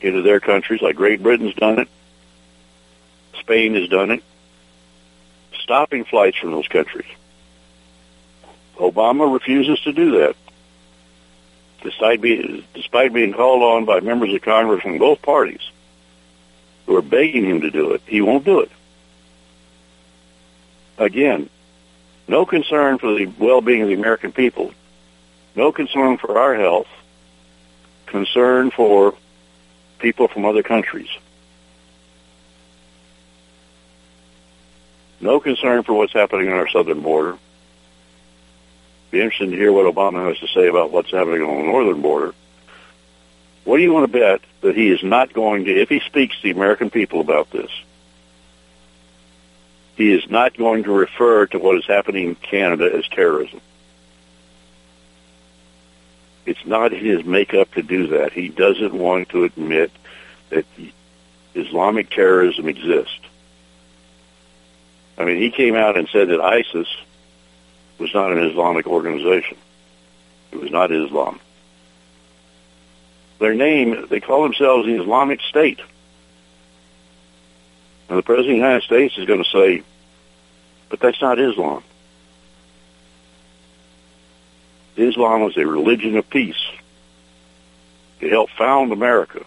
into 0.00 0.22
their 0.22 0.40
countries, 0.40 0.80
like 0.82 0.96
Great 0.96 1.22
Britain's 1.22 1.54
done 1.54 1.78
it. 1.78 1.88
Spain 3.40 3.74
has 3.74 3.88
done 3.88 4.10
it, 4.10 4.22
stopping 5.60 6.04
flights 6.04 6.38
from 6.38 6.52
those 6.52 6.68
countries. 6.68 7.08
Obama 8.76 9.32
refuses 9.32 9.80
to 9.80 9.92
do 9.92 10.18
that. 10.20 10.36
Despite 11.82 12.20
being, 12.20 12.64
despite 12.74 13.12
being 13.12 13.32
called 13.32 13.62
on 13.62 13.84
by 13.84 14.00
members 14.00 14.32
of 14.32 14.42
Congress 14.42 14.82
from 14.82 14.98
both 14.98 15.20
parties 15.20 15.60
who 16.86 16.96
are 16.96 17.02
begging 17.02 17.44
him 17.44 17.60
to 17.62 17.70
do 17.70 17.92
it, 17.92 18.02
he 18.06 18.20
won't 18.20 18.44
do 18.44 18.60
it. 18.60 18.70
Again, 20.98 21.48
no 22.28 22.46
concern 22.46 22.98
for 22.98 23.14
the 23.14 23.26
well-being 23.26 23.82
of 23.82 23.88
the 23.88 23.94
American 23.94 24.32
people, 24.32 24.72
no 25.54 25.72
concern 25.72 26.18
for 26.18 26.38
our 26.38 26.54
health, 26.54 26.88
concern 28.06 28.70
for 28.70 29.14
people 29.98 30.28
from 30.28 30.44
other 30.44 30.62
countries. 30.62 31.08
No 35.20 35.38
concern 35.38 35.84
for 35.84 35.94
what's 35.94 36.12
happening 36.12 36.48
on 36.48 36.54
our 36.54 36.68
southern 36.68 37.00
border. 37.00 37.38
Be 39.12 39.20
interested 39.20 39.50
to 39.50 39.56
hear 39.56 39.72
what 39.72 39.92
Obama 39.92 40.26
has 40.28 40.38
to 40.40 40.48
say 40.48 40.66
about 40.66 40.90
what's 40.90 41.12
happening 41.12 41.42
on 41.42 41.58
the 41.58 41.62
northern 41.64 42.02
border. 42.02 42.34
What 43.64 43.76
do 43.76 43.82
you 43.84 43.92
want 43.92 44.10
to 44.10 44.18
bet 44.18 44.40
that 44.62 44.74
he 44.74 44.90
is 44.90 45.02
not 45.02 45.32
going 45.32 45.66
to, 45.66 45.80
if 45.80 45.88
he 45.88 46.00
speaks 46.00 46.34
to 46.36 46.42
the 46.42 46.50
American 46.50 46.90
people 46.90 47.20
about 47.20 47.50
this, 47.50 47.70
he 49.96 50.12
is 50.12 50.28
not 50.30 50.56
going 50.56 50.84
to 50.84 50.92
refer 50.92 51.46
to 51.46 51.58
what 51.58 51.76
is 51.76 51.86
happening 51.86 52.28
in 52.28 52.34
Canada 52.36 52.90
as 52.94 53.06
terrorism. 53.08 53.60
It's 56.44 56.64
not 56.66 56.92
his 56.92 57.24
makeup 57.24 57.72
to 57.74 57.82
do 57.82 58.08
that. 58.08 58.32
He 58.32 58.48
doesn't 58.48 58.92
want 58.92 59.28
to 59.30 59.44
admit 59.44 59.92
that 60.50 60.66
Islamic 61.54 62.10
terrorism 62.10 62.68
exists. 62.68 63.20
I 65.18 65.24
mean, 65.24 65.40
he 65.40 65.50
came 65.50 65.76
out 65.76 65.96
and 65.96 66.08
said 66.08 66.28
that 66.28 66.40
ISIS 66.40 66.88
was 67.98 68.12
not 68.12 68.32
an 68.32 68.38
Islamic 68.38 68.86
organization. 68.86 69.56
It 70.50 70.60
was 70.60 70.70
not 70.70 70.90
Islam. 70.90 71.38
Their 73.38 73.54
name, 73.54 74.06
they 74.08 74.20
call 74.20 74.42
themselves 74.42 74.86
the 74.86 75.00
Islamic 75.00 75.40
State. 75.42 75.80
And 78.08 78.18
the 78.18 78.22
President 78.22 78.50
of 78.50 78.60
the 78.60 78.66
United 78.66 78.82
States 78.84 79.16
is 79.16 79.26
going 79.26 79.42
to 79.42 79.50
say, 79.50 79.82
but 80.88 81.00
that's 81.00 81.20
not 81.22 81.38
Islam. 81.38 81.82
Islam 84.96 85.42
was 85.42 85.56
a 85.56 85.66
religion 85.66 86.16
of 86.16 86.28
peace. 86.28 86.62
It 88.20 88.30
helped 88.30 88.52
found 88.52 88.92
America. 88.92 89.44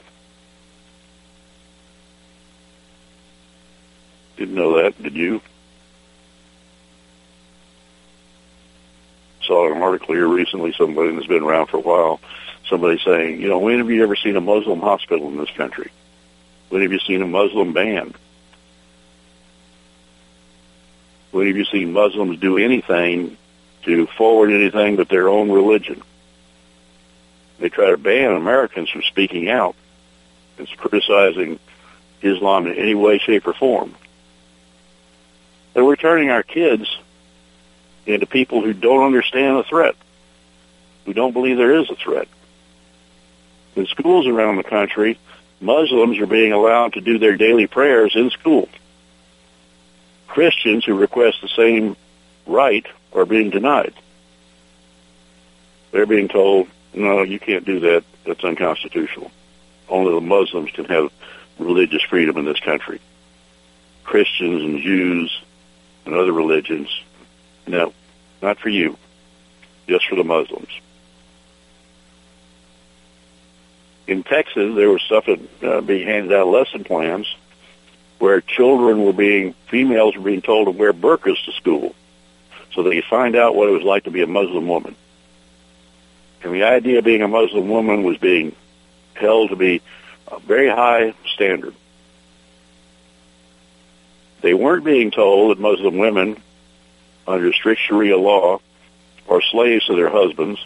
Didn't 4.37 4.55
know 4.55 4.81
that, 4.81 5.01
did 5.01 5.15
you? 5.15 5.41
Saw 9.43 9.71
an 9.71 9.81
article 9.81 10.15
here 10.15 10.27
recently, 10.27 10.73
somebody 10.73 11.13
that's 11.13 11.27
been 11.27 11.43
around 11.43 11.67
for 11.67 11.77
a 11.77 11.81
while, 11.81 12.19
somebody 12.67 12.99
saying, 13.05 13.39
you 13.39 13.47
know, 13.47 13.59
when 13.59 13.77
have 13.77 13.89
you 13.89 14.03
ever 14.03 14.15
seen 14.15 14.35
a 14.35 14.41
Muslim 14.41 14.81
hospital 14.81 15.27
in 15.27 15.37
this 15.37 15.51
country? 15.51 15.91
When 16.69 16.81
have 16.81 16.91
you 16.91 16.99
seen 16.99 17.21
a 17.21 17.27
Muslim 17.27 17.71
band? 17.71 18.15
When 21.35 21.47
have 21.47 21.57
you 21.57 21.65
seen 21.65 21.91
Muslims 21.91 22.39
do 22.39 22.57
anything 22.57 23.35
to 23.83 24.07
forward 24.17 24.51
anything 24.51 24.95
but 24.95 25.09
their 25.09 25.27
own 25.27 25.51
religion? 25.51 26.01
They 27.59 27.67
try 27.67 27.89
to 27.89 27.97
ban 27.97 28.31
Americans 28.31 28.89
from 28.89 29.01
speaking 29.01 29.49
out 29.49 29.75
and 30.57 30.65
criticizing 30.77 31.59
Islam 32.21 32.67
in 32.67 32.77
any 32.77 32.95
way, 32.95 33.17
shape, 33.17 33.45
or 33.47 33.53
form. 33.53 33.93
And 35.75 35.85
we're 35.85 35.97
turning 35.97 36.29
our 36.29 36.41
kids 36.41 36.87
into 38.05 38.25
people 38.25 38.61
who 38.61 38.71
don't 38.71 39.03
understand 39.03 39.57
the 39.57 39.63
threat, 39.63 39.95
who 41.03 41.11
don't 41.11 41.33
believe 41.33 41.57
there 41.57 41.81
is 41.81 41.89
a 41.89 41.95
threat. 41.95 42.29
In 43.75 43.87
schools 43.87 44.25
around 44.25 44.55
the 44.55 44.63
country, 44.63 45.19
Muslims 45.59 46.17
are 46.17 46.27
being 46.27 46.53
allowed 46.53 46.93
to 46.93 47.01
do 47.01 47.19
their 47.19 47.35
daily 47.35 47.67
prayers 47.67 48.13
in 48.15 48.29
school. 48.29 48.69
Christians 50.35 50.83
who 50.83 50.95
request 50.95 51.37
the 51.41 51.47
same 51.47 51.95
right 52.45 52.85
are 53.13 53.25
being 53.25 53.51
denied. 53.51 53.93
They're 55.93 56.05
being 56.05 56.27
told, 56.27 56.67
no, 56.93 57.21
you 57.21 57.39
can't 57.39 57.63
do 57.63 57.79
that. 57.79 58.03
That's 58.25 58.43
unconstitutional. 58.43 59.31
Only 59.87 60.13
the 60.13 60.19
Muslims 60.19 60.71
can 60.71 60.83
have 60.85 61.09
religious 61.57 62.01
freedom 62.01 62.35
in 62.35 62.43
this 62.43 62.59
country. 62.59 62.99
Christians 64.03 64.61
and 64.61 64.81
Jews 64.81 65.41
and 66.05 66.13
other 66.13 66.33
religions, 66.33 66.89
no, 67.65 67.93
not 68.41 68.59
for 68.59 68.67
you, 68.67 68.97
just 69.87 70.05
for 70.05 70.15
the 70.15 70.25
Muslims. 70.25 70.81
In 74.05 74.23
Texas, 74.23 74.75
there 74.75 74.89
was 74.89 75.01
stuff 75.01 75.27
that 75.27 75.63
uh, 75.63 75.79
being 75.79 76.05
handed 76.05 76.33
out 76.33 76.47
lesson 76.47 76.83
plans 76.83 77.25
where 78.19 78.41
children 78.41 79.03
were 79.03 79.13
being, 79.13 79.53
females 79.69 80.15
were 80.15 80.23
being 80.23 80.41
told 80.41 80.67
to 80.67 80.71
wear 80.71 80.93
burqas 80.93 81.43
to 81.45 81.51
school 81.53 81.95
so 82.73 82.83
they 82.83 82.95
could 82.95 83.09
find 83.09 83.35
out 83.35 83.55
what 83.55 83.69
it 83.69 83.71
was 83.71 83.83
like 83.83 84.03
to 84.03 84.11
be 84.11 84.21
a 84.21 84.27
Muslim 84.27 84.67
woman. 84.67 84.95
And 86.43 86.53
the 86.53 86.63
idea 86.63 86.99
of 86.99 87.05
being 87.05 87.21
a 87.21 87.27
Muslim 87.27 87.69
woman 87.69 88.03
was 88.03 88.17
being 88.17 88.55
held 89.13 89.49
to 89.49 89.55
be 89.55 89.81
a 90.27 90.39
very 90.39 90.69
high 90.69 91.13
standard. 91.33 91.73
They 94.41 94.53
weren't 94.53 94.83
being 94.83 95.11
told 95.11 95.51
that 95.51 95.61
Muslim 95.61 95.97
women, 95.97 96.41
under 97.25 97.51
strict 97.53 97.81
Sharia 97.81 98.17
law, 98.17 98.59
are 99.27 99.41
slaves 99.41 99.87
to 99.87 99.95
their 99.95 100.09
husbands. 100.09 100.63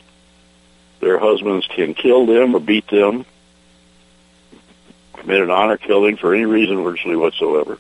Their 0.99 1.17
husbands 1.17 1.67
can 1.67 1.93
kill 1.93 2.25
them 2.25 2.55
or 2.55 2.59
beat 2.59 2.87
them 2.87 3.25
commit 5.29 5.43
an 5.43 5.51
honor 5.51 5.77
killing 5.77 6.17
for 6.17 6.33
any 6.33 6.45
reason 6.45 6.83
virtually 6.83 7.15
whatsoever. 7.15 7.77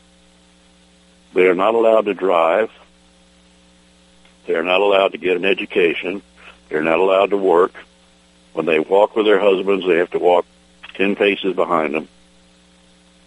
They 1.33 1.47
are 1.47 1.55
not 1.55 1.73
allowed 1.73 2.05
to 2.05 2.13
drive. 2.13 2.69
They 4.45 4.53
are 4.53 4.61
not 4.61 4.81
allowed 4.81 5.13
to 5.13 5.17
get 5.17 5.35
an 5.35 5.45
education. 5.45 6.21
They're 6.69 6.83
not 6.83 6.99
allowed 6.99 7.31
to 7.31 7.37
work. 7.37 7.73
When 8.53 8.67
they 8.67 8.77
walk 8.77 9.15
with 9.15 9.25
their 9.25 9.39
husbands, 9.39 9.83
they 9.87 9.97
have 9.97 10.11
to 10.11 10.19
walk 10.19 10.45
10 10.93 11.15
paces 11.15 11.55
behind 11.55 11.95
them. 11.95 12.07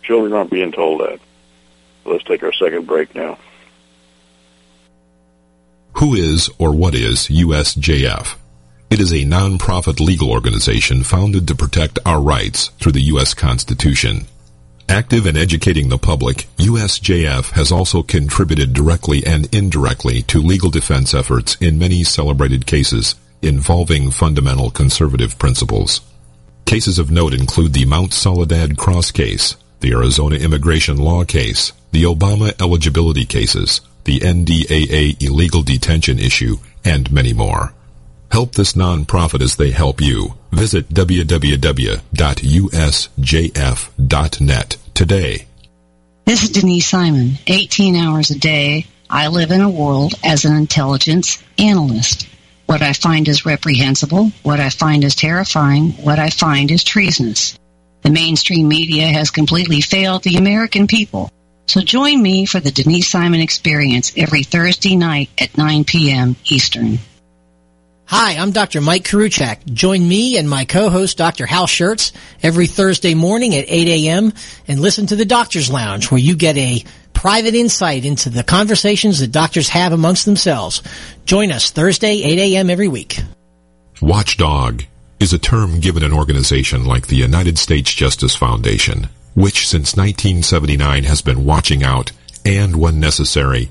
Children 0.05 0.35
aren't 0.35 0.53
being 0.53 0.71
told 0.71 1.01
that. 1.01 1.19
Let's 2.05 2.23
take 2.23 2.45
our 2.45 2.53
second 2.53 2.87
break 2.87 3.17
now. 3.17 3.39
Who 5.95 6.15
is 6.15 6.49
or 6.61 6.73
what 6.73 6.95
is 6.95 7.27
USJF? 7.27 8.37
It 8.93 9.01
is 9.01 9.15
a 9.15 9.25
non-profit 9.25 10.01
legal 10.01 10.31
organization 10.31 11.03
founded 11.03 11.49
to 11.49 11.55
protect 11.55 11.99
our 12.05 12.21
rights 12.21 12.69
through 12.79 12.93
the 12.93 13.09
U.S. 13.13 13.33
Constitution. 13.33 14.27
Active 14.87 15.27
in 15.27 15.35
educating 15.35 15.89
the 15.89 15.97
public, 15.97 16.47
USJF 16.59 17.53
has 17.53 17.73
also 17.73 18.03
contributed 18.03 18.75
directly 18.75 19.25
and 19.25 19.49
indirectly 19.55 20.21
to 20.25 20.43
legal 20.43 20.69
defense 20.69 21.15
efforts 21.15 21.57
in 21.59 21.79
many 21.79 22.05
celebrated 22.05 22.67
cases 22.67 23.15
involving 23.41 24.11
fundamental 24.11 24.71
conservative 24.71 25.39
principles. 25.39 26.03
Cases 26.67 26.99
of 26.99 27.11
note 27.11 27.33
include 27.33 27.73
the 27.73 27.87
Mount 27.87 28.13
Soledad 28.13 28.77
Cross 28.77 29.13
case, 29.13 29.57
the 29.81 29.93
Arizona 29.93 30.37
immigration 30.37 30.99
law 30.99 31.25
case, 31.25 31.73
the 31.93 32.03
Obama 32.03 32.53
eligibility 32.61 33.25
cases, 33.25 33.81
the 34.05 34.21
NDAA 34.21 35.23
illegal 35.23 35.63
detention 35.63 36.19
issue, 36.19 36.59
and 36.85 37.11
many 37.11 37.33
more. 37.33 37.73
Help 38.33 38.53
this 38.53 38.73
nonprofit 38.73 39.43
as 39.43 39.57
they 39.57 39.73
help 39.73 40.01
you. 40.01 40.33
Visit 40.53 40.89
www.usjf.net 40.89 41.97
today. 44.95 45.47
This 46.25 46.43
is 46.43 46.49
Denise 46.49 46.87
Simon. 46.89 47.33
18 47.47 47.95
hours 47.95 48.31
a 48.31 48.39
day, 48.39 48.87
I 49.11 49.29
live 49.29 49.51
in 49.51 49.61
a 49.61 49.69
world 49.69 50.15
as 50.25 50.47
an 50.47 50.57
intelligence 50.57 51.43
analyst. 51.59 52.27
What 52.65 52.81
I 52.81 52.95
find 52.95 53.29
is 53.29 53.45
reprehensible, 53.45 54.33
what 54.43 54.61
I 54.61 54.71
find 54.71 55.05
is 55.05 55.15
terrifying, 55.15 55.91
what 56.03 56.19
I 56.19 56.31
find 56.31 56.71
is 56.71 56.85
treasonous. 56.85 57.59
The 58.01 58.09
mainstream 58.09 58.67
media 58.67 59.09
has 59.09 59.31
completely 59.31 59.83
failed 59.83 60.23
the 60.23 60.37
American 60.37 60.87
people. 60.87 61.31
So 61.67 61.83
join 61.83 62.23
me 62.23 62.47
for 62.47 62.61
the 62.61 62.71
Denise 62.71 63.09
Simon 63.09 63.43
Experience 63.43 64.11
every 64.17 64.43
Thursday 64.43 64.97
night 64.97 65.29
at 65.39 65.59
9 65.59 65.85
p.m. 65.85 66.37
Eastern. 66.47 66.99
Hi, 68.15 68.33
I'm 68.33 68.51
Dr. 68.51 68.83
Mike 68.83 69.05
Karuchak. 69.05 69.65
Join 69.73 70.07
me 70.07 70.37
and 70.37 70.47
my 70.49 70.67
co-host 70.67 71.17
Dr. 71.17 71.47
Hal 71.47 71.67
Schertz 71.67 72.13
every 72.43 72.67
Thursday 72.67 73.15
morning 73.15 73.55
at 73.55 73.65
8 73.67 73.89
a.m. 73.89 74.35
and 74.69 74.81
listen 74.81 75.07
to 75.07 75.17
the 75.17 75.25
Doctor's 75.25 75.71
Lounge 75.71 76.11
where 76.11 76.21
you 76.21 76.37
get 76.37 76.59
a 76.59 76.85
private 77.15 77.55
insight 77.55 78.05
into 78.05 78.29
the 78.29 78.43
conversations 78.43 79.21
that 79.21 79.33
doctors 79.33 79.71
have 79.71 79.95
amongst 79.95 80.27
themselves. 80.27 80.83
Join 81.25 81.51
us 81.51 81.71
Thursday, 81.71 82.23
8 82.23 82.39
a.m. 82.39 82.69
every 82.69 82.87
week. 82.87 83.19
Watchdog 84.03 84.83
is 85.19 85.33
a 85.33 85.39
term 85.39 85.81
given 85.81 86.05
an 86.05 86.13
organization 86.13 86.85
like 86.85 87.07
the 87.07 87.17
United 87.17 87.57
States 87.57 87.95
Justice 87.95 88.37
Foundation. 88.37 89.09
which 89.35 89.67
since 89.67 89.97
1979 89.97 91.05
has 91.05 91.23
been 91.23 91.47
watching 91.47 91.83
out 91.83 92.13
and, 92.45 92.77
when 92.77 93.01
necessary, 93.01 93.71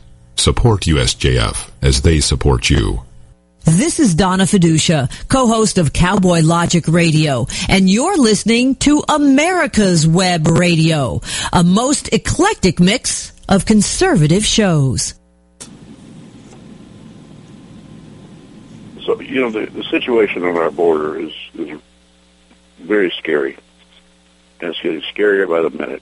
Support 0.41 0.85
USJF 0.85 1.69
as 1.83 2.01
they 2.01 2.19
support 2.19 2.67
you. 2.67 3.03
This 3.63 3.99
is 3.99 4.15
Donna 4.15 4.45
Fiducia, 4.45 5.07
co-host 5.27 5.77
of 5.77 5.93
Cowboy 5.93 6.41
Logic 6.41 6.83
Radio, 6.87 7.45
and 7.69 7.87
you're 7.87 8.17
listening 8.17 8.73
to 8.77 9.03
America's 9.07 10.07
Web 10.07 10.47
Radio, 10.47 11.21
a 11.53 11.63
most 11.63 12.11
eclectic 12.11 12.79
mix 12.79 13.33
of 13.47 13.67
conservative 13.67 14.43
shows. 14.43 15.13
So, 19.05 19.21
you 19.21 19.41
know, 19.41 19.51
the, 19.51 19.67
the 19.67 19.83
situation 19.91 20.43
on 20.43 20.57
our 20.57 20.71
border 20.71 21.19
is, 21.19 21.33
is 21.53 21.79
very 22.79 23.13
scary. 23.19 23.59
And 24.59 24.71
it's 24.71 24.81
getting 24.81 25.01
scarier 25.01 25.47
by 25.47 25.61
the 25.61 25.69
minute. 25.69 26.01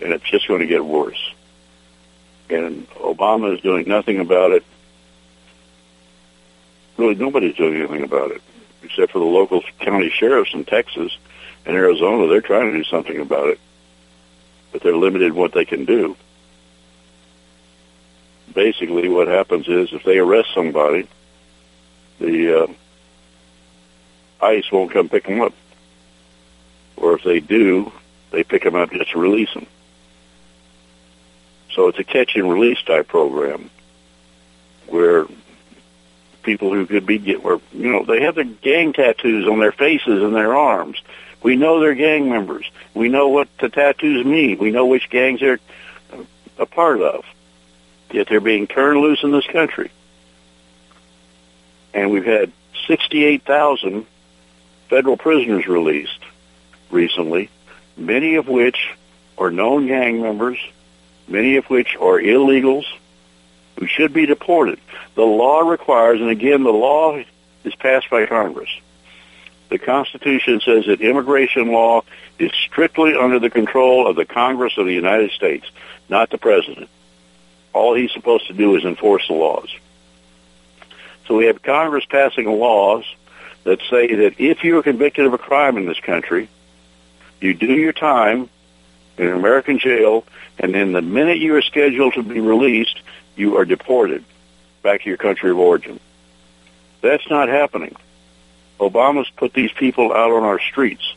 And 0.00 0.12
it's 0.12 0.30
just 0.30 0.46
going 0.46 0.60
to 0.60 0.68
get 0.68 0.84
worse. 0.84 1.34
And 2.48 2.88
Obama 2.90 3.54
is 3.54 3.60
doing 3.60 3.88
nothing 3.88 4.20
about 4.20 4.52
it. 4.52 4.64
Really, 6.96 7.14
nobody's 7.14 7.56
doing 7.56 7.76
anything 7.76 8.04
about 8.04 8.30
it, 8.30 8.40
except 8.82 9.12
for 9.12 9.18
the 9.18 9.24
local 9.24 9.62
county 9.80 10.10
sheriffs 10.10 10.54
in 10.54 10.64
Texas 10.64 11.16
and 11.66 11.76
Arizona. 11.76 12.26
They're 12.26 12.40
trying 12.40 12.72
to 12.72 12.78
do 12.78 12.84
something 12.84 13.20
about 13.20 13.48
it, 13.48 13.60
but 14.72 14.82
they're 14.82 14.96
limited 14.96 15.28
in 15.28 15.34
what 15.34 15.52
they 15.52 15.64
can 15.64 15.84
do. 15.84 16.16
Basically, 18.54 19.08
what 19.08 19.28
happens 19.28 19.68
is 19.68 19.92
if 19.92 20.04
they 20.04 20.18
arrest 20.18 20.48
somebody, 20.54 21.06
the 22.18 22.62
uh, 22.62 22.66
ICE 24.40 24.72
won't 24.72 24.92
come 24.92 25.08
pick 25.08 25.24
them 25.24 25.40
up. 25.40 25.52
Or 26.96 27.14
if 27.14 27.24
they 27.24 27.40
do, 27.40 27.92
they 28.30 28.42
pick 28.42 28.62
them 28.62 28.74
up 28.74 28.90
just 28.90 29.10
to 29.10 29.18
release 29.18 29.52
them. 29.52 29.66
So 31.76 31.88
it's 31.88 31.98
a 31.98 32.04
catch 32.04 32.34
and 32.36 32.50
release 32.50 32.82
type 32.82 33.06
program 33.06 33.70
where 34.86 35.26
people 36.42 36.72
who 36.72 36.86
could 36.86 37.04
be 37.04 37.18
get 37.18 37.44
where 37.44 37.60
you 37.72 37.92
know 37.92 38.02
they 38.02 38.22
have 38.22 38.34
their 38.34 38.44
gang 38.44 38.94
tattoos 38.94 39.46
on 39.46 39.60
their 39.60 39.72
faces 39.72 40.22
and 40.22 40.34
their 40.34 40.56
arms. 40.56 41.00
We 41.42 41.54
know 41.54 41.78
they're 41.78 41.94
gang 41.94 42.30
members. 42.30 42.68
We 42.94 43.10
know 43.10 43.28
what 43.28 43.48
the 43.60 43.68
tattoos 43.68 44.24
mean. 44.24 44.58
We 44.58 44.70
know 44.70 44.86
which 44.86 45.10
gangs 45.10 45.40
they're 45.40 45.58
a 46.58 46.64
part 46.64 47.02
of. 47.02 47.26
Yet 48.10 48.28
they're 48.30 48.40
being 48.40 48.66
turned 48.66 48.98
loose 49.00 49.22
in 49.22 49.30
this 49.30 49.46
country. 49.46 49.90
And 51.92 52.10
we've 52.10 52.24
had 52.24 52.52
68,000 52.88 54.06
federal 54.88 55.16
prisoners 55.18 55.66
released 55.66 56.20
recently, 56.90 57.50
many 57.96 58.36
of 58.36 58.48
which 58.48 58.94
are 59.36 59.50
known 59.50 59.86
gang 59.86 60.22
members, 60.22 60.58
many 61.28 61.56
of 61.56 61.66
which 61.66 61.96
are 61.96 62.20
illegals 62.20 62.84
who 63.78 63.86
should 63.86 64.12
be 64.12 64.26
deported. 64.26 64.80
The 65.14 65.22
law 65.22 65.60
requires, 65.60 66.20
and 66.20 66.30
again, 66.30 66.62
the 66.62 66.72
law 66.72 67.22
is 67.64 67.74
passed 67.74 68.10
by 68.10 68.26
Congress. 68.26 68.70
The 69.68 69.78
Constitution 69.78 70.60
says 70.60 70.86
that 70.86 71.00
immigration 71.00 71.72
law 71.72 72.02
is 72.38 72.52
strictly 72.52 73.14
under 73.14 73.38
the 73.38 73.50
control 73.50 74.06
of 74.06 74.16
the 74.16 74.24
Congress 74.24 74.78
of 74.78 74.86
the 74.86 74.92
United 74.92 75.32
States, 75.32 75.66
not 76.08 76.30
the 76.30 76.38
President. 76.38 76.88
All 77.72 77.94
he's 77.94 78.12
supposed 78.12 78.46
to 78.46 78.54
do 78.54 78.76
is 78.76 78.84
enforce 78.84 79.26
the 79.26 79.34
laws. 79.34 79.74
So 81.26 81.36
we 81.36 81.46
have 81.46 81.62
Congress 81.62 82.04
passing 82.08 82.46
laws 82.46 83.04
that 83.64 83.80
say 83.90 84.14
that 84.14 84.38
if 84.38 84.62
you 84.62 84.78
are 84.78 84.82
convicted 84.82 85.26
of 85.26 85.34
a 85.34 85.38
crime 85.38 85.76
in 85.76 85.86
this 85.86 85.98
country, 85.98 86.48
you 87.40 87.52
do 87.52 87.66
your 87.66 87.92
time 87.92 88.48
in 89.18 89.26
an 89.26 89.34
American 89.34 89.78
jail, 89.78 90.24
and 90.58 90.74
then 90.74 90.92
the 90.92 91.02
minute 91.02 91.38
you 91.38 91.54
are 91.56 91.62
scheduled 91.62 92.14
to 92.14 92.22
be 92.22 92.40
released, 92.40 93.00
you 93.36 93.56
are 93.56 93.64
deported 93.64 94.24
back 94.82 95.02
to 95.02 95.08
your 95.08 95.18
country 95.18 95.50
of 95.50 95.58
origin. 95.58 96.00
That's 97.00 97.28
not 97.28 97.48
happening. 97.48 97.96
Obama's 98.78 99.30
put 99.36 99.52
these 99.52 99.72
people 99.72 100.12
out 100.12 100.30
on 100.30 100.42
our 100.42 100.60
streets. 100.60 101.14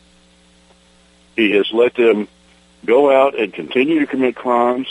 He 1.36 1.52
has 1.52 1.72
let 1.72 1.96
them 1.96 2.28
go 2.86 3.12
out 3.12 3.38
and 3.38 3.54
continue 3.54 4.00
to 4.00 4.08
commit 4.08 4.36
crimes. 4.36 4.88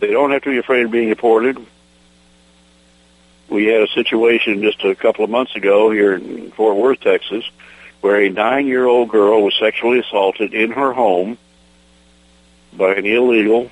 They 0.00 0.08
don't 0.08 0.30
have 0.30 0.42
to 0.42 0.50
be 0.50 0.58
afraid 0.58 0.84
of 0.84 0.90
being 0.90 1.08
deported. 1.08 1.58
We 3.48 3.66
had 3.66 3.82
a 3.82 3.88
situation 3.88 4.62
just 4.62 4.84
a 4.84 4.94
couple 4.94 5.24
of 5.24 5.30
months 5.30 5.56
ago 5.56 5.90
here 5.90 6.14
in 6.14 6.50
Fort 6.52 6.76
Worth, 6.76 7.00
Texas, 7.00 7.44
where 8.00 8.22
a 8.22 8.28
nine-year-old 8.28 9.08
girl 9.08 9.42
was 9.42 9.54
sexually 9.58 9.98
assaulted 9.98 10.54
in 10.54 10.70
her 10.70 10.92
home 10.92 11.36
by 12.72 12.94
an 12.94 13.06
illegal 13.06 13.70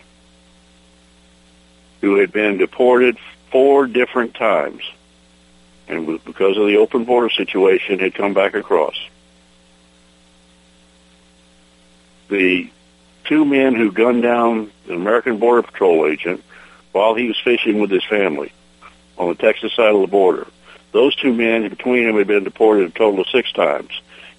who 2.00 2.16
had 2.16 2.32
been 2.32 2.58
deported 2.58 3.16
four 3.50 3.86
different 3.86 4.34
times 4.34 4.82
and 5.88 6.22
because 6.24 6.56
of 6.56 6.66
the 6.66 6.76
open 6.76 7.04
border 7.04 7.30
situation 7.30 7.98
had 7.98 8.14
come 8.14 8.34
back 8.34 8.54
across. 8.54 8.96
The 12.28 12.70
two 13.24 13.44
men 13.44 13.74
who 13.74 13.92
gunned 13.92 14.22
down 14.22 14.70
an 14.88 14.94
American 14.94 15.38
Border 15.38 15.62
Patrol 15.62 16.06
agent 16.06 16.42
while 16.92 17.14
he 17.14 17.28
was 17.28 17.38
fishing 17.38 17.80
with 17.80 17.90
his 17.90 18.04
family 18.04 18.52
on 19.16 19.28
the 19.28 19.34
Texas 19.34 19.72
side 19.74 19.94
of 19.94 20.00
the 20.00 20.06
border. 20.06 20.46
Those 20.92 21.14
two 21.14 21.32
men, 21.32 21.68
between 21.68 22.06
them, 22.06 22.16
had 22.16 22.26
been 22.26 22.44
deported 22.44 22.88
a 22.88 22.90
total 22.90 23.20
of 23.20 23.28
six 23.28 23.52
times. 23.52 23.90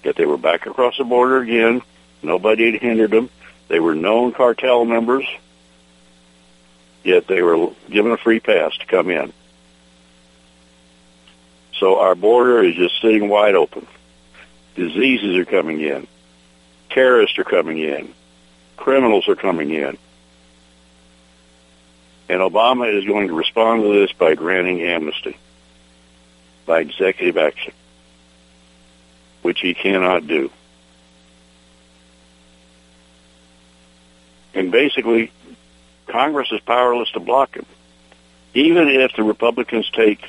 Yet 0.04 0.16
they 0.16 0.26
were 0.26 0.36
back 0.36 0.66
across 0.66 0.96
the 0.98 1.04
border 1.04 1.38
again. 1.38 1.82
Nobody 2.22 2.72
had 2.72 2.80
hindered 2.80 3.10
them. 3.10 3.30
They 3.68 3.80
were 3.80 3.94
known 3.94 4.32
cartel 4.32 4.84
members. 4.84 5.26
Yet 7.04 7.26
they 7.26 7.42
were 7.42 7.70
given 7.90 8.12
a 8.12 8.16
free 8.16 8.40
pass 8.40 8.76
to 8.78 8.86
come 8.86 9.10
in. 9.10 9.32
So 11.78 12.00
our 12.00 12.14
border 12.14 12.62
is 12.62 12.74
just 12.74 13.00
sitting 13.00 13.28
wide 13.28 13.54
open. 13.54 13.86
Diseases 14.74 15.36
are 15.36 15.44
coming 15.44 15.80
in. 15.80 16.06
Terrorists 16.90 17.38
are 17.38 17.44
coming 17.44 17.78
in. 17.78 18.12
Criminals 18.76 19.28
are 19.28 19.36
coming 19.36 19.70
in. 19.70 19.98
And 22.28 22.40
Obama 22.40 22.92
is 22.92 23.04
going 23.04 23.28
to 23.28 23.34
respond 23.34 23.82
to 23.82 23.92
this 24.00 24.12
by 24.12 24.34
granting 24.34 24.82
amnesty, 24.82 25.36
by 26.66 26.80
executive 26.80 27.38
action, 27.38 27.72
which 29.42 29.60
he 29.60 29.74
cannot 29.74 30.26
do. 30.26 30.50
And 34.54 34.72
basically, 34.72 35.30
Congress 36.06 36.48
is 36.50 36.60
powerless 36.60 37.10
to 37.12 37.20
block 37.20 37.54
him. 37.54 37.66
Even 38.54 38.88
if 38.88 39.12
the 39.14 39.22
Republicans 39.22 39.88
take 39.90 40.24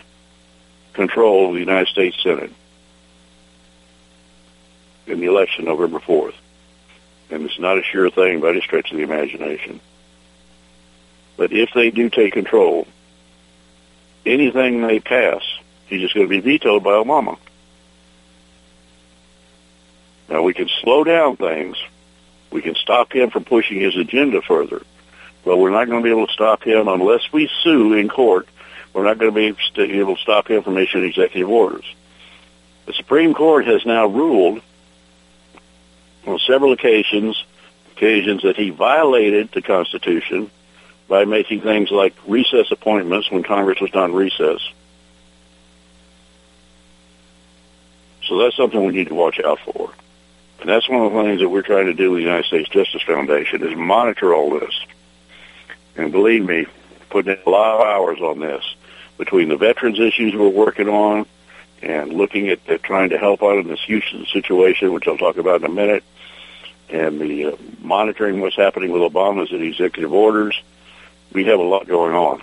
control 0.93 1.48
of 1.48 1.54
the 1.54 1.60
United 1.60 1.88
States 1.88 2.22
Senate 2.22 2.52
in 5.08 5.19
the 5.19 5.26
election 5.26 5.65
November 5.65 6.00
4th. 6.00 6.36
And 7.32 7.45
it's 7.45 7.60
not 7.60 7.78
a 7.78 7.84
sure 7.84 8.10
thing 8.10 8.39
by 8.39 8.49
any 8.49 8.62
stretch 8.62 8.91
of 8.91 8.97
the 8.97 9.03
imagination. 9.03 9.80
But 11.38 11.51
if 11.53 11.70
they 11.74 11.89
do 11.89 12.10
take 12.10 12.34
control, 12.34 12.88
anything 14.26 14.82
they 14.82 14.99
pass 14.99 15.41
is 15.89 16.01
just 16.01 16.14
going 16.14 16.28
to 16.28 16.30
be 16.30 16.41
vetoed 16.41 16.84
by 16.84 16.91
Obama. 16.91 17.38
Now 20.30 20.43
we 20.43 20.53
can 20.53 20.69
slow 20.82 21.03
down 21.03 21.38
things. 21.38 21.77
We 22.51 22.61
can 22.61 22.75
stop 22.75 23.11
him 23.13 23.30
from 23.30 23.43
pushing 23.43 23.80
his 23.80 23.95
agenda 23.95 24.41
further. 24.41 24.82
But 25.43 25.57
we're 25.57 25.71
not 25.71 25.88
going 25.88 26.01
to 26.01 26.03
be 26.03 26.11
able 26.11 26.27
to 26.27 26.34
stop 26.34 26.63
him 26.63 26.88
unless 26.88 27.32
we 27.32 27.49
sue 27.63 27.93
in 27.93 28.09
court. 28.09 28.47
We're 28.93 29.03
not 29.03 29.17
going 29.17 29.32
to 29.32 29.36
be 29.36 29.97
able 29.97 30.15
to 30.15 30.21
stop 30.21 30.49
him 30.49 30.63
from 30.63 30.77
issuing 30.77 31.05
executive 31.05 31.49
orders. 31.49 31.86
The 32.86 32.93
Supreme 32.93 33.34
Court 33.34 33.67
has 33.67 33.86
now 33.86 34.07
ruled 34.07 34.61
on 36.25 36.39
several 36.39 36.73
occasions 36.73 37.43
occasions 37.95 38.43
that 38.43 38.55
he 38.55 38.69
violated 38.69 39.51
the 39.51 39.61
Constitution 39.61 40.49
by 41.09 41.25
making 41.25 41.61
things 41.61 41.91
like 41.91 42.15
recess 42.25 42.71
appointments 42.71 43.30
when 43.30 43.43
Congress 43.43 43.82
was 43.82 43.93
not 43.93 44.11
recess. 44.11 44.61
So 48.25 48.38
that's 48.38 48.55
something 48.55 48.86
we 48.86 48.93
need 48.93 49.09
to 49.09 49.15
watch 49.15 49.39
out 49.39 49.59
for. 49.59 49.91
And 50.60 50.70
that's 50.70 50.89
one 50.89 51.05
of 51.05 51.14
the 51.14 51.24
things 51.24 51.39
that 51.39 51.49
we're 51.49 51.62
trying 51.62 51.86
to 51.86 51.93
do 51.93 52.12
with 52.12 52.20
the 52.20 52.24
United 52.24 52.45
States 52.45 52.70
Justice 52.70 53.01
Foundation 53.03 53.66
is 53.66 53.76
monitor 53.76 54.34
all 54.34 54.60
this. 54.60 54.78
And 55.95 56.12
believe 56.12 56.45
me, 56.45 56.66
putting 57.10 57.34
in 57.34 57.39
a 57.45 57.49
lot 57.49 57.80
of 57.80 57.88
hours 57.88 58.20
on 58.20 58.39
this 58.39 58.76
between 59.18 59.49
the 59.49 59.57
veterans 59.57 59.99
issues 59.99 60.34
we're 60.34 60.49
working 60.49 60.89
on 60.89 61.26
and 61.82 62.14
looking 62.14 62.49
at, 62.49 62.84
trying 62.84 63.10
to 63.10 63.18
help 63.18 63.41
out 63.41 63.57
in 63.57 63.68
this 63.68 63.82
Houston 63.86 64.26
situation, 64.26 64.91
which 64.91 65.07
I'll 65.07 65.18
talk 65.18 65.38
about 65.38 65.62
in 65.62 65.66
a 65.66 65.74
minute, 65.74 66.03
and 66.89 67.20
the 67.20 67.45
uh, 67.45 67.55
monitoring 67.82 68.41
what's 68.41 68.55
happening 68.55 68.91
with 68.91 69.01
Obama's 69.01 69.51
executive 69.51 70.12
orders. 70.12 70.62
We 71.32 71.45
have 71.45 71.60
a 71.60 71.64
lot 71.64 71.88
going 71.88 72.16
on. 72.16 72.41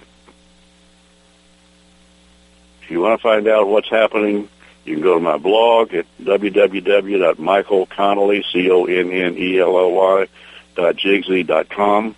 If 2.83 2.91
you 2.91 3.01
want 3.01 3.19
to 3.19 3.23
find 3.23 3.49
out 3.49 3.69
what's 3.69 3.91
happening, 3.91 4.49
you 4.87 4.95
can 4.95 5.03
go 5.03 5.15
to 5.15 5.21
my 5.21 5.37
blog 5.37 5.93
at 5.95 6.07
www.michaelconnelly, 6.23 8.45
C-O-N-N-E-L-L-Y, 8.53 10.29
dot 10.77 10.97
jigsy 10.97 11.47
dot 11.47 11.69
com. 11.69 12.15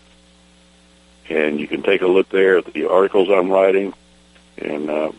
And 1.31 1.61
you 1.61 1.67
can 1.67 1.83
take 1.83 2.03
a 2.03 2.07
look 2.07 2.29
there 2.29 2.59
at 2.59 2.71
the 2.73 2.91
articles 2.91 3.31
I'm 3.31 3.51
writing. 3.51 3.95
And 4.59 4.91
uh, 4.91 5.13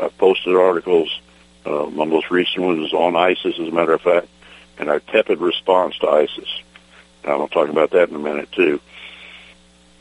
I've 0.00 0.16
posted 0.16 0.56
articles. 0.56 1.20
Uh, 1.66 1.84
my 1.86 2.06
most 2.06 2.30
recent 2.30 2.64
one 2.64 2.82
is 2.82 2.94
on 2.94 3.16
ISIS, 3.16 3.58
as 3.58 3.68
a 3.68 3.72
matter 3.72 3.92
of 3.92 4.00
fact, 4.00 4.28
and 4.78 4.88
our 4.88 5.00
tepid 5.00 5.40
response 5.40 5.98
to 5.98 6.08
ISIS. 6.08 6.48
And 7.24 7.32
I'll 7.32 7.48
talk 7.48 7.68
about 7.68 7.90
that 7.90 8.08
in 8.08 8.14
a 8.14 8.18
minute, 8.18 8.50
too. 8.52 8.80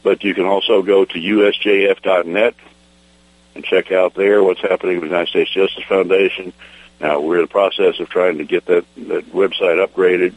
But 0.03 0.23
you 0.23 0.34
can 0.34 0.45
also 0.45 0.82
go 0.82 1.03
to 1.03 1.19
usjf.net 1.19 2.55
and 3.56 3.64
check 3.64 3.91
out 3.91 4.14
there 4.14 4.43
what's 4.43 4.62
happening 4.62 4.95
with 4.95 5.10
the 5.10 5.16
United 5.16 5.30
States 5.30 5.52
Justice 5.52 5.84
Foundation. 5.88 6.54
Now 7.00 7.20
we're 7.20 7.38
in 7.38 7.43
the 7.43 7.47
process 7.47 8.00
of 8.00 8.10
trying 8.10 8.38
to 8.38 8.45
get 8.45 8.66
that, 8.66 8.86
that 8.95 9.32
website 9.32 9.86
upgraded. 9.86 10.36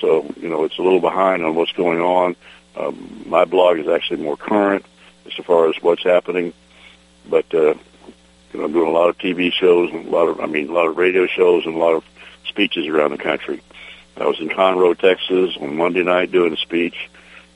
So, 0.00 0.32
you 0.40 0.48
know, 0.48 0.64
it's 0.64 0.78
a 0.78 0.82
little 0.82 1.00
behind 1.00 1.44
on 1.44 1.54
what's 1.54 1.72
going 1.72 2.00
on. 2.00 2.36
Um, 2.76 3.24
my 3.26 3.44
blog 3.44 3.78
is 3.78 3.88
actually 3.88 4.22
more 4.22 4.36
current 4.36 4.84
as 5.26 5.44
far 5.44 5.68
as 5.68 5.74
what's 5.82 6.04
happening. 6.04 6.52
But, 7.28 7.52
uh, 7.52 7.74
you 8.52 8.60
know, 8.60 8.64
I'm 8.64 8.72
doing 8.72 8.88
a 8.88 8.92
lot 8.92 9.08
of 9.08 9.18
TV 9.18 9.52
shows 9.52 9.90
and 9.92 10.06
a 10.06 10.10
lot 10.10 10.28
of, 10.28 10.40
I 10.40 10.46
mean, 10.46 10.68
a 10.68 10.72
lot 10.72 10.86
of 10.86 10.96
radio 10.96 11.26
shows 11.26 11.66
and 11.66 11.74
a 11.74 11.78
lot 11.78 11.94
of 11.94 12.04
speeches 12.46 12.86
around 12.86 13.10
the 13.10 13.18
country. 13.18 13.60
I 14.16 14.26
was 14.26 14.40
in 14.40 14.48
Conroe, 14.48 14.98
Texas 14.98 15.56
on 15.60 15.76
Monday 15.76 16.02
night 16.02 16.32
doing 16.32 16.52
a 16.52 16.56
speech. 16.56 17.08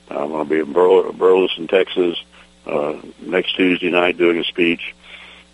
I'm 0.08 0.28
going 0.28 0.46
to 0.46 0.54
be 0.54 0.60
in 0.60 0.72
Bur- 0.72 1.12
Burleson, 1.12 1.66
Texas 1.66 2.22
uh, 2.66 3.00
next 3.20 3.56
Tuesday 3.56 3.90
night 3.90 4.16
doing 4.18 4.38
a 4.38 4.44
speech. 4.44 4.94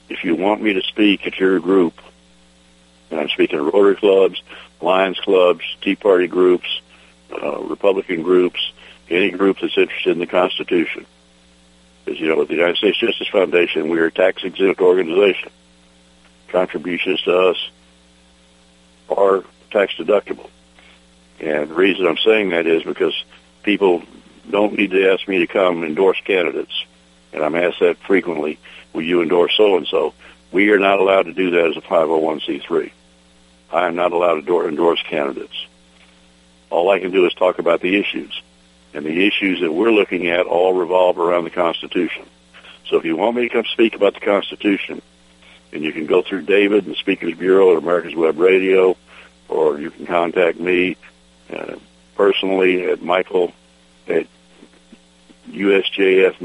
If 0.09 0.24
you 0.24 0.34
want 0.34 0.62
me 0.62 0.74
to 0.74 0.82
speak 0.82 1.26
at 1.26 1.38
your 1.38 1.61
group, 1.61 2.00
and 3.11 3.20
I'm 3.20 3.28
speaking 3.28 3.59
at 3.59 3.64
Rotary 3.64 3.96
clubs, 3.96 4.42
Lions 4.80 5.18
clubs, 5.20 5.64
Tea 5.80 5.96
Party 5.96 6.26
groups, 6.26 6.80
uh, 7.30 7.61
Republican 7.61 8.22
groups, 8.22 8.72
any 9.11 9.30
group 9.30 9.59
that's 9.61 9.76
interested 9.76 10.12
in 10.12 10.18
the 10.18 10.26
Constitution. 10.26 11.06
Because, 12.04 12.20
you 12.20 12.28
know, 12.28 12.36
with 12.36 12.48
the 12.48 12.54
United 12.54 12.76
States 12.76 12.98
Justice 12.98 13.28
Foundation, 13.28 13.88
we 13.88 13.98
are 13.98 14.06
a 14.06 14.11
tax-exempt 14.11 14.80
organization. 14.80 15.50
Contributions 16.48 17.22
to 17.22 17.36
us 17.36 17.70
are 19.09 19.44
tax-deductible. 19.70 20.48
And 21.40 21.70
the 21.70 21.74
reason 21.74 22.06
I'm 22.06 22.16
saying 22.18 22.50
that 22.50 22.66
is 22.66 22.82
because 22.82 23.14
people 23.62 24.02
don't 24.50 24.72
need 24.74 24.90
to 24.92 25.12
ask 25.12 25.28
me 25.28 25.38
to 25.38 25.46
come 25.46 25.84
endorse 25.84 26.20
candidates. 26.24 26.84
And 27.32 27.42
I'm 27.42 27.54
asked 27.54 27.80
that 27.80 27.98
frequently, 27.98 28.58
will 28.92 29.02
you 29.02 29.22
endorse 29.22 29.54
so-and-so? 29.56 30.14
We 30.50 30.70
are 30.70 30.78
not 30.78 30.98
allowed 30.98 31.24
to 31.24 31.34
do 31.34 31.50
that 31.50 31.70
as 31.70 31.76
a 31.76 31.80
501c3. 31.80 32.90
I 33.70 33.86
am 33.86 33.96
not 33.96 34.12
allowed 34.12 34.46
to 34.46 34.66
endorse 34.66 35.02
candidates. 35.02 35.66
All 36.70 36.90
I 36.90 36.98
can 36.98 37.10
do 37.10 37.26
is 37.26 37.34
talk 37.34 37.58
about 37.58 37.80
the 37.80 37.96
issues. 37.96 38.42
And 38.94 39.04
the 39.04 39.26
issues 39.26 39.60
that 39.60 39.72
we're 39.72 39.90
looking 39.90 40.28
at 40.28 40.46
all 40.46 40.72
revolve 40.72 41.18
around 41.18 41.44
the 41.44 41.50
Constitution. 41.50 42.24
So 42.88 42.96
if 42.96 43.04
you 43.04 43.16
want 43.16 43.36
me 43.36 43.42
to 43.42 43.48
come 43.48 43.64
speak 43.66 43.94
about 43.94 44.14
the 44.14 44.20
Constitution, 44.20 45.02
and 45.72 45.84
you 45.84 45.92
can 45.92 46.06
go 46.06 46.22
through 46.22 46.42
David 46.42 46.84
and 46.84 46.94
the 46.94 46.98
Speakers 46.98 47.34
Bureau 47.34 47.72
at 47.72 47.82
America's 47.82 48.14
Web 48.14 48.38
Radio, 48.38 48.96
or 49.48 49.78
you 49.78 49.90
can 49.90 50.06
contact 50.06 50.58
me 50.58 50.96
uh, 51.52 51.76
personally 52.14 52.90
at 52.90 53.02
Michael 53.02 53.52
at 54.06 54.26
USJF 55.50 56.40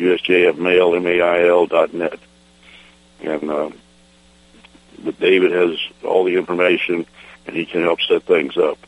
Mail, 0.00 0.16
USJF 0.18 0.58
Mail, 0.58 0.94
M-A-I-L 0.94 1.66
dot 1.66 1.94
net. 1.94 2.18
And, 3.22 3.50
uh, 3.50 3.70
but 5.04 5.18
David 5.20 5.52
has 5.52 5.78
all 6.04 6.24
the 6.24 6.36
information 6.36 7.06
and 7.46 7.56
he 7.56 7.66
can 7.66 7.82
help 7.82 8.00
set 8.02 8.22
things 8.24 8.56
up, 8.56 8.78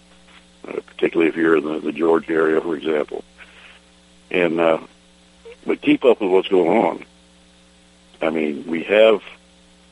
uh, 0.66 0.80
particularly 0.86 1.28
if 1.28 1.36
you're 1.36 1.56
in 1.56 1.64
the, 1.64 1.80
the 1.80 1.92
Georgia 1.92 2.32
area, 2.32 2.60
for 2.60 2.76
example. 2.76 3.24
And, 4.30 4.60
uh, 4.60 4.78
but 5.66 5.80
keep 5.80 6.04
up 6.04 6.20
with 6.20 6.30
what's 6.30 6.48
going 6.48 6.84
on. 6.84 7.04
I 8.20 8.30
mean, 8.30 8.66
we 8.66 8.84
have 8.84 9.22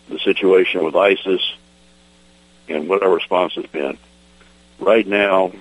the 0.09 0.18
situation 0.18 0.85
with 0.85 0.97
ISIS 0.97 1.55
and 2.68 2.89
what 2.89 3.03
our 3.03 3.11
response 3.11 3.55
has 3.55 3.66
been. 3.66 3.99
Right 4.79 5.07
now, 5.07 5.53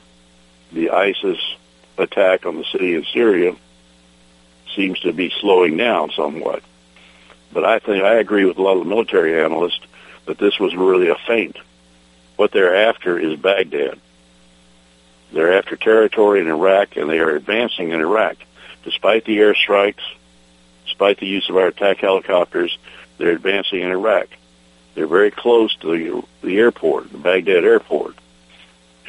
the 0.71 0.91
ISIS 0.91 1.37
attack 1.97 2.45
on 2.45 2.57
the 2.57 2.63
city 2.63 2.95
in 2.95 3.05
Syria 3.05 3.55
seems 4.75 4.99
to 5.01 5.13
be 5.13 5.31
slowing 5.39 5.77
down 5.77 6.11
somewhat. 6.11 6.63
But 7.51 7.65
I 7.65 7.79
think 7.79 8.03
I 8.03 8.15
agree 8.15 8.45
with 8.45 8.57
a 8.57 8.61
lot 8.61 8.77
of 8.77 8.83
the 8.83 8.89
military 8.89 9.41
analysts 9.41 9.81
that 10.25 10.37
this 10.37 10.59
was 10.59 10.75
really 10.75 11.09
a 11.09 11.15
feint. 11.27 11.57
What 12.35 12.51
they're 12.51 12.87
after 12.87 13.17
is 13.17 13.39
Baghdad. 13.39 13.99
They're 15.33 15.57
after 15.57 15.75
territory 15.75 16.41
in 16.41 16.47
Iraq, 16.47 16.95
and 16.95 17.09
they 17.09 17.19
are 17.19 17.35
advancing 17.35 17.89
in 17.89 17.99
Iraq. 17.99 18.37
Despite 18.83 19.25
the 19.25 19.37
airstrikes, 19.39 20.03
despite 20.85 21.19
the 21.19 21.27
use 21.27 21.49
of 21.49 21.57
our 21.57 21.67
attack 21.67 21.97
helicopters, 21.97 22.77
they're 23.17 23.31
advancing 23.31 23.81
in 23.81 23.91
Iraq. 23.91 24.27
They're 24.95 25.07
very 25.07 25.31
close 25.31 25.75
to 25.77 25.87
the, 25.87 26.47
the 26.47 26.57
airport, 26.57 27.11
the 27.11 27.17
Baghdad 27.17 27.63
airport 27.63 28.15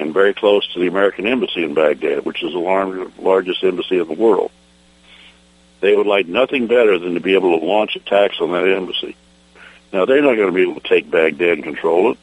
and 0.01 0.15
very 0.15 0.35
close 0.35 0.67
to 0.73 0.81
the 0.81 0.87
American 0.87 1.27
embassy 1.27 1.63
in 1.63 1.75
Baghdad, 1.75 2.25
which 2.25 2.43
is 2.43 2.53
the 2.53 3.13
largest 3.19 3.63
embassy 3.63 3.99
in 3.99 4.09
the 4.09 4.15
world. 4.15 4.51
They 5.81 5.95
would 5.97 6.07
like 6.07 6.27
nothing 6.27 6.67
better 6.67 6.99
than 6.99 7.15
to 7.15 7.21
be 7.21 7.35
able 7.35 7.59
to 7.59 7.65
launch 7.65 7.97
attacks 7.97 8.41
on 8.41 8.53
that 8.53 8.69
embassy. 8.69 9.17
Now, 9.93 10.05
they're 10.05 10.23
not 10.23 10.37
going 10.37 10.49
to 10.49 10.53
be 10.53 10.63
able 10.63 10.81
to 10.81 10.89
take 10.89 11.11
Baghdad 11.11 11.55
and 11.55 11.65
control 11.65 12.13
it. 12.13 12.19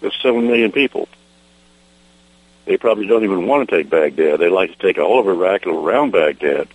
There's 0.00 0.18
seven 0.22 0.46
million 0.46 0.72
people. 0.72 1.08
They 2.64 2.76
probably 2.76 3.06
don't 3.06 3.24
even 3.24 3.46
want 3.46 3.68
to 3.68 3.76
take 3.76 3.90
Baghdad. 3.90 4.38
They 4.38 4.48
like 4.48 4.70
to 4.70 4.78
take 4.78 4.98
all 4.98 5.20
of 5.20 5.26
Iraq 5.26 5.66
and 5.66 5.74
around 5.74 6.12
Baghdad 6.12 6.68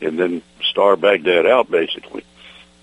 and 0.00 0.18
then 0.18 0.42
starve 0.62 1.00
Baghdad 1.00 1.46
out, 1.46 1.70
basically. 1.70 2.24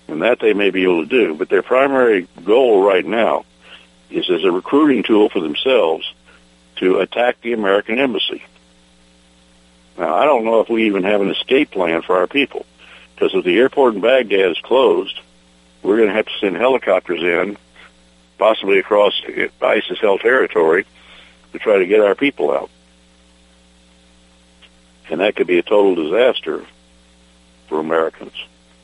And 0.08 0.22
that 0.22 0.40
they 0.40 0.54
may 0.54 0.70
be 0.70 0.82
able 0.82 1.02
to 1.02 1.08
do. 1.08 1.34
But 1.34 1.48
their 1.48 1.62
primary 1.62 2.26
goal 2.44 2.82
right 2.82 3.04
now 3.04 3.44
is 4.10 4.28
as 4.28 4.42
a 4.42 4.50
recruiting 4.50 5.02
tool 5.02 5.28
for 5.28 5.40
themselves 5.40 6.12
to 6.76 6.98
attack 6.98 7.40
the 7.42 7.52
American 7.52 7.98
embassy. 7.98 8.42
Now, 10.00 10.14
I 10.14 10.24
don't 10.24 10.46
know 10.46 10.60
if 10.60 10.70
we 10.70 10.86
even 10.86 11.04
have 11.04 11.20
an 11.20 11.28
escape 11.28 11.72
plan 11.72 12.00
for 12.00 12.16
our 12.16 12.26
people, 12.26 12.64
because 13.14 13.34
if 13.34 13.44
the 13.44 13.58
airport 13.58 13.96
in 13.96 14.00
Baghdad 14.00 14.50
is 14.50 14.58
closed, 14.62 15.20
we're 15.82 15.98
going 15.98 16.08
to 16.08 16.14
have 16.14 16.24
to 16.24 16.38
send 16.40 16.56
helicopters 16.56 17.20
in, 17.20 17.58
possibly 18.38 18.78
across 18.78 19.12
uh, 19.28 19.48
ISIS-held 19.62 20.22
territory, 20.22 20.86
to 21.52 21.58
try 21.58 21.76
to 21.76 21.86
get 21.86 22.00
our 22.00 22.14
people 22.14 22.50
out. 22.50 22.70
And 25.10 25.20
that 25.20 25.36
could 25.36 25.46
be 25.46 25.58
a 25.58 25.62
total 25.62 25.94
disaster 25.94 26.64
for 27.68 27.78
Americans. 27.78 28.32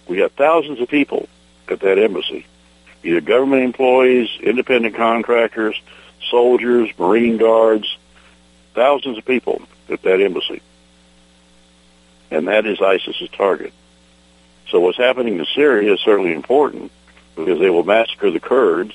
We 0.07 0.19
got 0.19 0.33
thousands 0.33 0.81
of 0.81 0.89
people 0.89 1.31
at 1.67 1.81
that 1.81 1.99
embassy 1.99 2.45
either 3.03 3.21
government 3.23 3.63
employees, 3.63 4.29
independent 4.41 4.97
contractors, 4.97 5.81
soldiers, 6.29 6.91
Marine 6.99 7.37
guards, 7.37 7.97
thousands 8.75 9.17
of 9.17 9.25
people 9.25 9.63
at 9.89 10.03
that 10.03 10.21
embassy. 10.21 10.61
And 12.31 12.49
that 12.49 12.67
is 12.67 12.81
ISIS's 12.81 13.31
target. 13.31 13.73
So 14.69 14.81
what's 14.81 14.99
happening 14.99 15.39
in 15.39 15.47
Syria 15.55 15.95
is 15.95 16.01
certainly 16.01 16.33
important 16.33 16.91
because 17.37 17.61
they 17.61 17.71
will 17.71 17.85
massacre 17.85 18.31
the 18.31 18.41
Kurds 18.41 18.95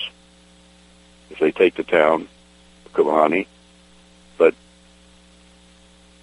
if 1.29 1.39
they 1.39 1.51
take 1.51 1.75
the 1.75 1.83
town 1.83 2.27
of 2.85 2.93
Kobani. 2.93 3.47
But 4.37 4.53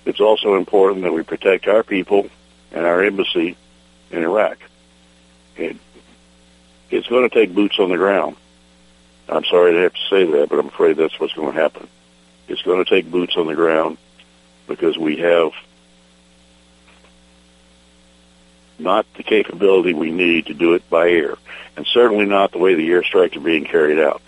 it's 0.04 0.20
also 0.20 0.56
important 0.56 1.02
that 1.02 1.12
we 1.12 1.22
protect 1.22 1.66
our 1.66 1.82
people 1.82 2.28
and 2.72 2.84
our 2.84 3.02
embassy 3.02 3.56
in 4.10 4.22
Iraq. 4.22 4.58
And 5.56 5.78
it's 6.90 7.06
going 7.08 7.28
to 7.28 7.34
take 7.34 7.54
boots 7.54 7.78
on 7.78 7.90
the 7.90 7.96
ground. 7.96 8.36
I'm 9.28 9.44
sorry 9.44 9.72
to 9.72 9.78
have 9.80 9.92
to 9.92 10.08
say 10.08 10.24
that, 10.24 10.48
but 10.48 10.58
I'm 10.58 10.68
afraid 10.68 10.96
that's 10.96 11.18
what's 11.20 11.34
going 11.34 11.54
to 11.54 11.60
happen. 11.60 11.88
It's 12.48 12.62
going 12.62 12.82
to 12.82 12.88
take 12.88 13.10
boots 13.10 13.36
on 13.36 13.46
the 13.46 13.54
ground 13.54 13.98
because 14.66 14.96
we 14.96 15.18
have 15.18 15.52
not 18.78 19.06
the 19.14 19.22
capability 19.22 19.92
we 19.92 20.10
need 20.10 20.46
to 20.46 20.54
do 20.54 20.74
it 20.74 20.88
by 20.88 21.10
air, 21.10 21.34
and 21.76 21.86
certainly 21.86 22.26
not 22.26 22.52
the 22.52 22.58
way 22.58 22.74
the 22.74 22.88
airstrikes 22.90 23.36
are 23.36 23.40
being 23.40 23.64
carried 23.64 23.98
out. 23.98 24.22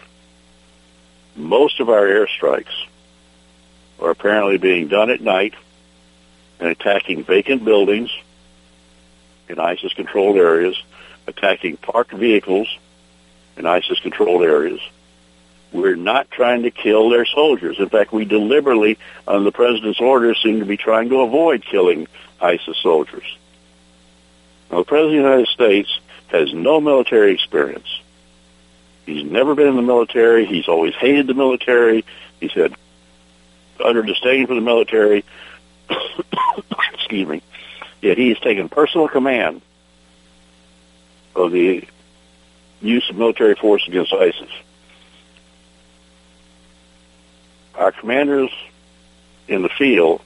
most 1.36 1.80
of 1.80 1.88
our 1.88 2.02
airstrikes 2.02 2.86
are 4.00 4.10
apparently 4.10 4.58
being 4.58 4.88
done 4.88 5.10
at 5.10 5.20
night 5.20 5.54
and 6.58 6.68
attacking 6.68 7.24
vacant 7.24 7.64
buildings 7.64 8.10
in 9.48 9.58
ISIS-controlled 9.58 10.36
areas, 10.36 10.80
attacking 11.26 11.76
parked 11.76 12.12
vehicles 12.12 12.68
in 13.56 13.66
ISIS-controlled 13.66 14.42
areas. 14.42 14.80
We're 15.72 15.96
not 15.96 16.30
trying 16.30 16.62
to 16.64 16.70
kill 16.70 17.10
their 17.10 17.24
soldiers. 17.24 17.78
In 17.78 17.88
fact, 17.88 18.12
we 18.12 18.24
deliberately, 18.24 18.98
on 19.26 19.44
the 19.44 19.52
president's 19.52 20.00
orders, 20.00 20.40
seem 20.42 20.60
to 20.60 20.66
be 20.66 20.76
trying 20.76 21.08
to 21.10 21.20
avoid 21.20 21.64
killing 21.64 22.08
ISIS 22.40 22.76
soldiers. 22.82 23.36
Now, 24.70 24.78
the 24.78 24.84
President 24.84 25.16
of 25.16 25.22
the 25.22 25.28
United 25.28 25.48
States 25.48 26.00
has 26.28 26.52
no 26.54 26.80
military 26.80 27.32
experience. 27.32 28.00
He's 29.04 29.24
never 29.24 29.54
been 29.54 29.66
in 29.66 29.76
the 29.76 29.82
military. 29.82 30.46
He's 30.46 30.68
always 30.68 30.94
hated 30.94 31.26
the 31.26 31.34
military. 31.34 32.04
He's 32.38 32.52
had 32.52 32.74
utter 33.84 34.02
disdain 34.02 34.46
for 34.46 34.54
the 34.54 34.60
military. 34.60 35.24
Excuse 36.94 37.26
me. 37.26 37.42
Yet 38.00 38.16
he 38.16 38.28
has 38.28 38.38
taken 38.38 38.68
personal 38.68 39.08
command 39.08 39.62
of 41.34 41.50
the 41.50 41.84
use 42.80 43.08
of 43.10 43.16
military 43.16 43.54
force 43.56 43.86
against 43.88 44.12
ISIS. 44.12 44.50
Our 47.74 47.92
commanders 47.92 48.50
in 49.48 49.62
the 49.62 49.68
field 49.68 50.22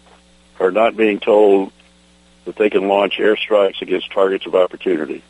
are 0.61 0.71
not 0.71 0.97
being 0.97 1.21
told 1.21 1.73
that 2.45 2.57
they 2.57 2.71
can 2.71 2.89
launch 2.89 3.19
airstrikes 3.19 3.81
against 3.81 4.11
targets 4.11 4.47
of 4.47 4.55
opportunity. 4.55 5.23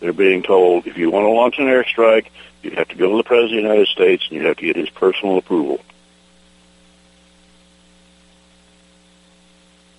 They're 0.00 0.12
being 0.12 0.42
told 0.42 0.86
if 0.86 0.96
you 0.96 1.10
want 1.10 1.24
to 1.24 1.30
launch 1.30 1.58
an 1.58 1.66
airstrike, 1.66 2.26
you 2.62 2.70
have 2.72 2.88
to 2.88 2.96
go 2.96 3.10
to 3.10 3.16
the 3.18 3.22
President 3.22 3.58
of 3.58 3.62
the 3.62 3.68
United 3.68 3.88
States 3.88 4.24
and 4.28 4.40
you 4.40 4.46
have 4.46 4.56
to 4.56 4.64
get 4.66 4.76
his 4.76 4.90
personal 4.90 5.38
approval. 5.38 5.80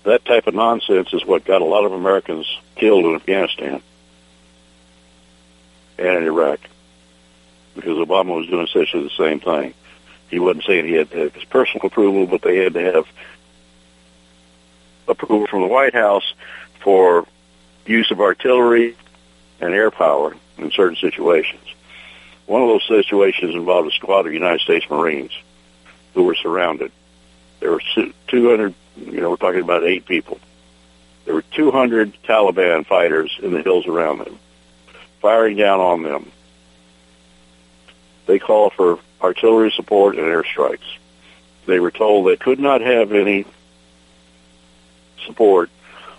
That 0.04 0.26
type 0.26 0.48
of 0.48 0.56
nonsense 0.56 1.14
is 1.14 1.24
what 1.26 1.46
got 1.46 1.62
a 1.62 1.66
lot 1.66 1.86
of 1.86 1.92
Americans 1.92 2.48
killed 2.76 3.06
in 3.06 3.16
Afghanistan 3.16 3.82
and 6.00 6.18
in 6.18 6.24
Iraq 6.24 6.60
because 7.76 7.98
Obama 7.98 8.36
was 8.36 8.48
doing 8.48 8.66
essentially 8.66 9.04
the 9.04 9.24
same 9.24 9.40
thing. 9.40 9.74
He 10.30 10.40
wasn't 10.40 10.66
saying 10.66 10.88
he 10.88 10.94
had 10.94 11.12
to 11.12 11.18
have 11.18 11.36
his 11.36 11.44
personal 11.44 11.86
approval, 11.86 12.26
but 12.26 12.42
they 12.42 12.58
had 12.58 12.74
to 12.74 12.82
have 12.82 13.06
approval 15.08 15.48
from 15.48 15.62
the 15.62 15.68
White 15.68 15.94
House 15.94 16.34
for 16.82 17.26
use 17.86 18.12
of 18.12 18.22
artillery 18.22 18.96
and 19.60 19.74
air 19.74 19.92
power 19.92 20.36
in 20.58 20.72
certain 20.72 20.98
situations. 20.98 21.62
One 22.46 22.62
of 22.62 22.68
those 22.68 22.88
situations 22.88 23.56
involved 23.56 23.88
a 23.88 23.92
squad 23.92 24.26
of 24.26 24.34
United 24.34 24.62
States 24.62 24.90
Marines 24.90 25.32
who 26.14 26.24
were 26.24 26.36
surrounded. 26.36 26.92
There 27.60 27.72
were 27.72 27.82
200, 28.28 28.74
you 28.98 29.22
know, 29.22 29.30
we're 29.30 29.36
talking 29.38 29.62
about 29.62 29.84
eight 29.84 30.06
people. 30.06 30.40
There 31.26 31.36
were 31.36 31.44
200 31.44 32.14
Taliban 32.24 32.86
fighters 32.86 33.38
in 33.42 33.54
the 33.54 33.62
hills 33.62 33.88
around 33.88 34.20
them, 34.20 34.40
firing 35.22 35.56
down 35.56 35.80
on 35.80 36.04
them. 36.04 36.32
They 38.26 38.40
called 38.40 38.74
for 38.74 39.00
artillery 39.22 39.72
support 39.72 40.18
and 40.18 40.26
airstrikes. 40.26 40.80
They 41.68 41.80
were 41.80 41.92
told 41.92 42.28
they 42.28 42.38
could 42.38 42.60
not 42.60 42.82
have 42.82 43.12
any 43.12 43.46
support 45.26 45.70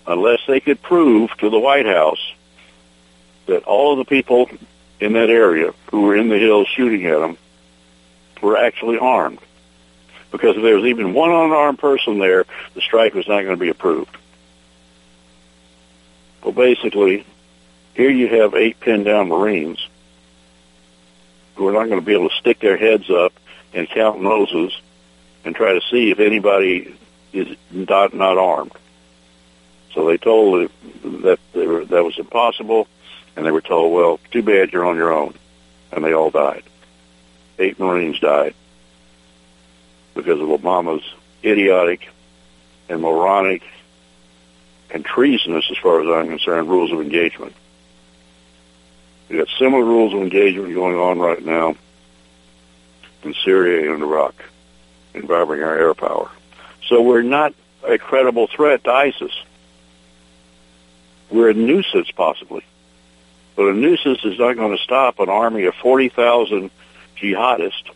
unless 0.05 0.39
they 0.47 0.59
could 0.59 0.81
prove 0.81 1.29
to 1.37 1.49
the 1.49 1.59
White 1.59 1.85
House 1.85 2.33
that 3.45 3.63
all 3.63 3.93
of 3.93 3.97
the 3.97 4.05
people 4.05 4.49
in 4.99 5.13
that 5.13 5.29
area 5.29 5.73
who 5.91 6.01
were 6.01 6.15
in 6.15 6.29
the 6.29 6.37
hills 6.37 6.67
shooting 6.67 7.05
at 7.05 7.19
them 7.19 7.37
were 8.41 8.57
actually 8.57 8.97
armed. 8.97 9.39
Because 10.31 10.55
if 10.57 10.63
there 10.63 10.75
was 10.75 10.85
even 10.85 11.13
one 11.13 11.29
unarmed 11.29 11.79
person 11.79 12.19
there, 12.19 12.45
the 12.73 12.81
strike 12.81 13.13
was 13.13 13.27
not 13.27 13.41
going 13.41 13.55
to 13.55 13.57
be 13.57 13.69
approved. 13.69 14.15
Well, 16.43 16.53
basically, 16.53 17.25
here 17.93 18.09
you 18.09 18.27
have 18.27 18.55
eight 18.55 18.79
pinned 18.79 19.05
down 19.05 19.29
Marines 19.29 19.85
who 21.55 21.67
are 21.67 21.71
not 21.71 21.87
going 21.87 21.99
to 21.99 22.05
be 22.05 22.13
able 22.13 22.29
to 22.29 22.35
stick 22.35 22.59
their 22.59 22.77
heads 22.77 23.09
up 23.09 23.33
and 23.73 23.87
count 23.89 24.21
noses 24.21 24.73
and 25.45 25.55
try 25.55 25.73
to 25.73 25.81
see 25.91 26.11
if 26.11 26.19
anybody 26.19 26.95
is 27.31 27.55
not, 27.71 28.13
not 28.13 28.37
armed. 28.37 28.71
So 29.93 30.07
they 30.07 30.17
told 30.17 30.69
that 31.03 31.39
they 31.53 31.67
were, 31.67 31.85
that 31.85 32.03
was 32.03 32.17
impossible, 32.17 32.87
and 33.35 33.45
they 33.45 33.51
were 33.51 33.61
told, 33.61 33.93
well, 33.93 34.19
too 34.31 34.41
bad 34.41 34.71
you're 34.71 34.85
on 34.85 34.97
your 34.97 35.13
own. 35.13 35.33
And 35.91 36.03
they 36.03 36.13
all 36.13 36.31
died. 36.31 36.63
Eight 37.59 37.79
Marines 37.79 38.19
died 38.19 38.55
because 40.15 40.39
of 40.39 40.47
Obama's 40.47 41.03
idiotic 41.43 42.09
and 42.89 43.01
moronic 43.01 43.61
and 44.89 45.05
treasonous, 45.05 45.65
as 45.69 45.77
far 45.77 46.01
as 46.01 46.07
I'm 46.07 46.29
concerned, 46.29 46.69
rules 46.69 46.91
of 46.91 46.99
engagement. 46.99 47.53
We've 49.29 49.39
got 49.39 49.47
similar 49.57 49.83
rules 49.83 50.13
of 50.13 50.21
engagement 50.21 50.73
going 50.73 50.97
on 50.97 51.19
right 51.19 51.43
now 51.43 51.75
in 53.23 53.33
Syria 53.45 53.93
and 53.93 54.03
Iraq 54.03 54.35
involving 55.13 55.63
our 55.63 55.77
air 55.77 55.93
power. 55.93 56.29
So 56.87 57.01
we're 57.01 57.21
not 57.21 57.53
a 57.83 57.97
credible 57.97 58.47
threat 58.47 58.83
to 58.83 58.91
ISIS. 58.91 59.31
We're 61.33 61.49
a 61.49 61.53
nuisance, 61.55 62.11
possibly. 62.11 62.63
But 63.55 63.69
a 63.69 63.73
nuisance 63.73 64.23
is 64.23 64.37
not 64.37 64.55
going 64.55 64.77
to 64.77 64.83
stop 64.83 65.19
an 65.19 65.29
army 65.29 65.65
of 65.65 65.73
40,000 65.73 66.69
jihadists 67.17 67.89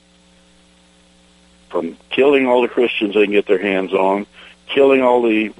from 1.70 1.98
killing 2.10 2.48
all 2.48 2.64
the 2.64 2.68
Christians 2.68 3.14
they 3.14 3.26
can 3.26 3.32
get 3.32 3.46
their 3.46 3.62
hands 3.62 3.94
on, 3.94 4.26
killing 4.66 5.04
all 5.04 5.22
the, 5.22 5.54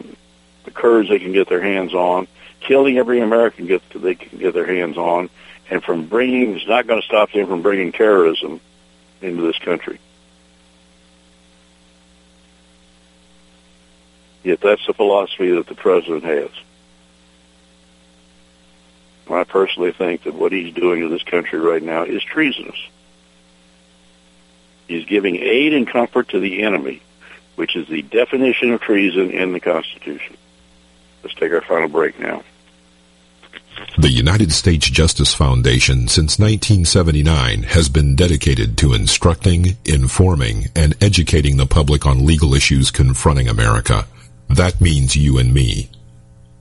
the 0.64 0.72
Kurds 0.72 1.08
they 1.10 1.20
can 1.20 1.34
get 1.34 1.50
their 1.50 1.62
hands 1.62 1.94
on, 1.94 2.28
killing 2.62 2.98
every 2.98 3.20
American 3.20 3.68
get, 3.68 3.84
they 3.92 4.16
can 4.16 4.40
get 4.40 4.56
their 4.56 4.66
hands 4.66 4.98
on, 4.98 5.30
and 5.70 5.84
from 5.84 6.08
bringing, 6.08 6.56
it's 6.56 6.68
not 6.68 6.88
going 6.88 7.00
to 7.00 7.06
stop 7.06 7.32
them 7.32 7.46
from 7.46 7.62
bringing 7.62 7.92
terrorism 7.92 8.60
into 9.22 9.44
this 9.44 9.60
country. 9.60 10.00
Yet 14.44 14.62
that's 14.62 14.86
the 14.88 14.96
philosophy 14.96 15.52
that 15.52 15.68
the 15.68 15.76
president 15.76 16.24
has. 16.24 16.50
I 19.30 19.44
personally 19.44 19.92
think 19.92 20.24
that 20.24 20.34
what 20.34 20.52
he's 20.52 20.74
doing 20.74 21.02
to 21.02 21.10
this 21.10 21.24
country 21.24 21.60
right 21.60 21.84
now 21.84 22.04
is 22.04 22.24
treasonous. 22.24 22.78
He's 24.88 25.06
giving 25.06 25.36
aid 25.36 25.74
and 25.74 25.88
comfort 25.88 26.30
to 26.30 26.40
the 26.40 26.64
enemy, 26.64 27.02
which 27.56 27.76
is 27.76 27.88
the 27.88 28.02
definition 28.04 28.72
of 28.72 28.82
treason 28.82 29.32
in 29.32 29.52
the 29.52 29.60
Constitution. 29.60 30.38
Let's 31.24 31.36
take 31.36 31.52
our 31.52 31.62
final 31.62 31.90
break 31.90 32.20
now. 32.20 32.44
The 33.98 34.10
United 34.10 34.52
States 34.52 34.90
Justice 34.90 35.34
Foundation 35.34 36.08
since 36.08 36.40
1979 36.40 37.64
has 37.64 37.90
been 37.90 38.16
dedicated 38.16 38.78
to 38.80 38.94
instructing, 38.94 39.78
informing, 39.86 40.68
and 40.76 40.96
educating 41.02 41.58
the 41.58 41.66
public 41.66 42.06
on 42.06 42.26
legal 42.26 42.54
issues 42.54 42.92
confronting 42.92 43.48
America. 43.48 44.08
That 44.50 44.80
means 44.80 45.16
you 45.16 45.38
and 45.38 45.54
me. 45.54 45.90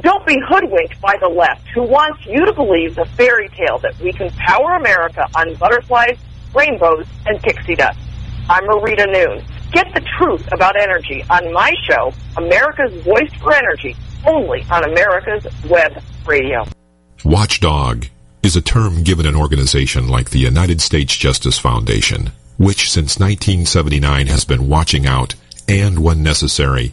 Don't 0.00 0.26
be 0.26 0.40
hoodwinked 0.48 1.00
by 1.02 1.16
the 1.20 1.28
left 1.28 1.68
who 1.74 1.82
wants 1.82 2.24
you 2.26 2.46
to 2.46 2.52
believe 2.54 2.94
the 2.94 3.04
fairy 3.16 3.48
tale 3.50 3.78
that 3.78 3.98
we 4.00 4.10
can 4.12 4.30
power 4.30 4.72
America 4.76 5.26
on 5.36 5.54
butterflies, 5.56 6.18
rainbows, 6.54 7.06
and 7.26 7.40
pixie 7.42 7.74
dust. 7.74 7.98
I'm 8.48 8.64
Marita 8.64 9.06
Noon. 9.12 9.44
Get 9.70 9.92
the 9.94 10.00
truth 10.18 10.48
about 10.52 10.80
energy 10.80 11.22
on 11.28 11.52
my 11.52 11.74
show, 11.86 12.12
America's 12.38 12.94
Voice 13.02 13.32
for 13.40 13.54
Energy, 13.54 13.94
only 14.26 14.64
on 14.70 14.84
America's 14.84 15.46
Web 15.68 16.02
Radio. 16.26 16.64
Watchdog 17.22 18.06
is 18.42 18.56
a 18.56 18.62
term 18.62 19.02
given 19.02 19.26
an 19.26 19.36
organization 19.36 20.08
like 20.08 20.30
the 20.30 20.38
United 20.38 20.80
States 20.80 21.14
Justice 21.14 21.58
Foundation, 21.58 22.32
which 22.56 22.90
since 22.90 23.18
1979 23.18 24.26
has 24.26 24.46
been 24.46 24.68
watching 24.68 25.06
out 25.06 25.34
and, 25.68 25.98
when 25.98 26.22
necessary, 26.22 26.92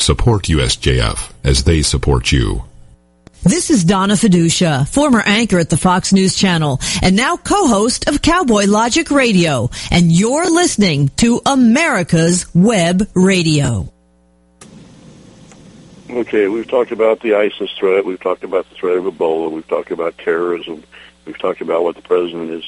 Support 0.00 0.44
USJF 0.44 1.30
as 1.44 1.64
they 1.64 1.82
support 1.82 2.32
you. 2.32 2.64
This 3.42 3.68
is 3.68 3.84
Donna 3.84 4.14
Fiducia, 4.14 4.88
former 4.88 5.20
anchor 5.20 5.58
at 5.58 5.68
the 5.68 5.76
Fox 5.76 6.14
News 6.14 6.36
Channel 6.36 6.80
and 7.02 7.16
now 7.16 7.36
co-host 7.36 8.08
of 8.08 8.22
Cowboy 8.22 8.64
Logic 8.64 9.10
Radio. 9.10 9.68
And 9.90 10.10
you're 10.10 10.50
listening 10.50 11.10
to 11.18 11.42
America's 11.44 12.46
Web 12.54 13.10
Radio. 13.12 13.92
Okay, 16.08 16.48
we've 16.48 16.68
talked 16.68 16.92
about 16.92 17.20
the 17.20 17.34
ISIS 17.34 17.70
threat. 17.78 18.06
We've 18.06 18.18
talked 18.18 18.42
about 18.42 18.70
the 18.70 18.76
threat 18.76 18.96
of 18.96 19.04
Ebola. 19.04 19.50
We've 19.50 19.68
talked 19.68 19.90
about 19.90 20.16
terrorism. 20.16 20.82
We've 21.26 21.38
talked 21.38 21.60
about 21.60 21.84
what 21.84 21.96
the 21.96 22.02
president 22.02 22.50
is 22.52 22.64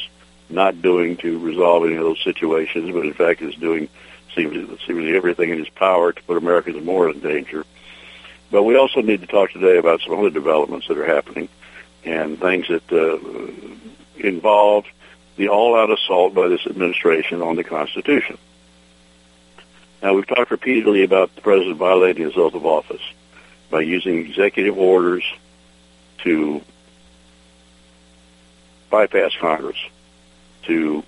not 0.51 0.83
doing 0.83 1.17
to 1.17 1.39
resolve 1.39 1.87
any 1.87 1.97
of 1.97 2.03
those 2.03 2.23
situations, 2.23 2.91
but 2.91 3.07
in 3.07 3.15
fact 3.15 3.41
is 3.41 3.55
doing 3.55 3.89
seemingly 4.35 5.17
everything 5.17 5.51
in 5.51 5.59
his 5.59 5.69
power 5.69 6.13
to 6.13 6.23
put 6.23 6.37
Americans 6.37 6.85
more 6.85 7.09
in 7.09 7.21
danger. 7.21 7.65
But 8.51 8.65
we 8.65 8.77
also 8.77 9.01
need 9.01 9.21
to 9.23 9.27
talk 9.27 9.51
today 9.51 9.79
about 9.79 10.01
some 10.03 10.19
other 10.19 10.31
developments 10.31 10.89
that 10.89 10.99
are 10.99 11.07
happening 11.07 11.49
and 12.05 12.39
things 12.39 12.69
that 12.69 12.93
uh, 12.93 13.19
involve 14.17 14.85
the 15.37 15.49
all-out 15.49 15.91
assault 15.91 16.35
by 16.35 16.49
this 16.49 16.67
administration 16.67 17.41
on 17.41 17.57
the 17.57 17.65
Constitution. 17.65 18.37
Now, 20.03 20.15
we've 20.15 20.27
talked 20.27 20.51
repeatedly 20.51 21.05
about 21.05 21.35
the 21.35 21.41
president 21.41 21.77
violating 21.77 22.25
his 22.25 22.37
oath 22.37 22.55
of 22.55 22.67
office 22.67 23.03
by 23.71 23.81
using 23.81 24.19
executive 24.19 24.77
orders 24.77 25.25
to 26.19 26.61
bypass 28.91 29.33
Congress, 29.41 29.79
to 30.65 31.03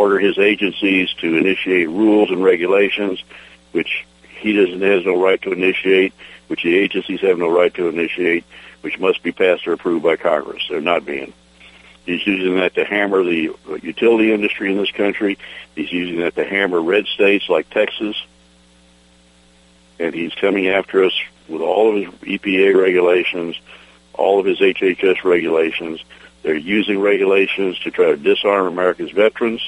order 0.00 0.18
his 0.18 0.38
agencies 0.38 1.12
to 1.20 1.36
initiate 1.36 1.88
rules 1.88 2.30
and 2.30 2.42
regulations, 2.42 3.22
which 3.72 4.06
he 4.22 4.54
doesn't 4.54 4.80
has 4.80 5.04
no 5.04 5.22
right 5.22 5.40
to 5.42 5.52
initiate, 5.52 6.14
which 6.48 6.62
the 6.62 6.76
agencies 6.78 7.20
have 7.20 7.36
no 7.36 7.50
right 7.50 7.72
to 7.74 7.88
initiate, 7.88 8.44
which 8.80 8.98
must 8.98 9.22
be 9.22 9.30
passed 9.30 9.66
or 9.66 9.74
approved 9.74 10.02
by 10.02 10.16
Congress. 10.16 10.62
They're 10.68 10.80
not 10.80 11.04
being. 11.04 11.34
He's 12.06 12.26
using 12.26 12.56
that 12.56 12.74
to 12.76 12.84
hammer 12.84 13.22
the 13.22 13.54
utility 13.82 14.32
industry 14.32 14.72
in 14.72 14.78
this 14.78 14.90
country. 14.90 15.38
He's 15.76 15.92
using 15.92 16.20
that 16.20 16.34
to 16.36 16.44
hammer 16.44 16.80
red 16.80 17.06
states 17.06 17.48
like 17.48 17.68
Texas. 17.68 18.16
And 19.98 20.14
he's 20.14 20.34
coming 20.34 20.68
after 20.68 21.04
us 21.04 21.12
with 21.46 21.60
all 21.60 21.90
of 21.90 22.02
his 22.02 22.38
EPA 22.40 22.74
regulations, 22.74 23.54
all 24.14 24.40
of 24.40 24.46
his 24.46 24.60
HHS 24.60 25.24
regulations. 25.24 26.02
They're 26.42 26.56
using 26.56 27.00
regulations 27.00 27.78
to 27.80 27.90
try 27.90 28.06
to 28.06 28.16
disarm 28.16 28.66
America's 28.66 29.10
veterans 29.10 29.60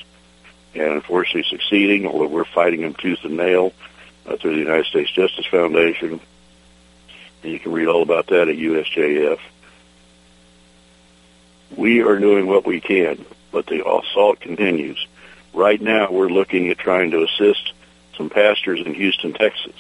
and 0.75 0.93
unfortunately 0.93 1.45
succeeding, 1.49 2.07
although 2.07 2.29
we're 2.29 2.45
fighting 2.45 2.83
them 2.83 2.95
tooth 2.95 3.21
and 3.25 3.37
nail 3.37 3.73
uh, 4.27 4.37
through 4.37 4.53
the 4.53 4.61
United 4.61 4.87
States 4.87 5.11
Justice 5.11 5.47
Foundation. 5.47 6.21
And 7.43 7.53
you 7.53 7.59
can 7.59 7.73
read 7.73 7.89
all 7.89 8.03
about 8.03 8.29
that 8.29 8.49
at 8.49 8.57
USJF. 8.57 9.39
We 11.77 12.03
are 12.03 12.19
doing 12.19 12.47
what 12.47 12.67
we 12.67 12.81
can, 12.81 13.25
but 13.51 13.67
the 13.67 13.87
assault 13.87 14.41
continues. 14.41 15.07
Right 15.55 15.81
now, 15.81 16.11
we're 16.11 16.29
looking 16.29 16.69
at 16.69 16.79
trying 16.79 17.11
to 17.11 17.25
assist 17.25 17.73
some 18.17 18.31
pastors 18.31 18.81
in 18.85 18.95
Houston, 18.95 19.33
Texas, 19.33 19.75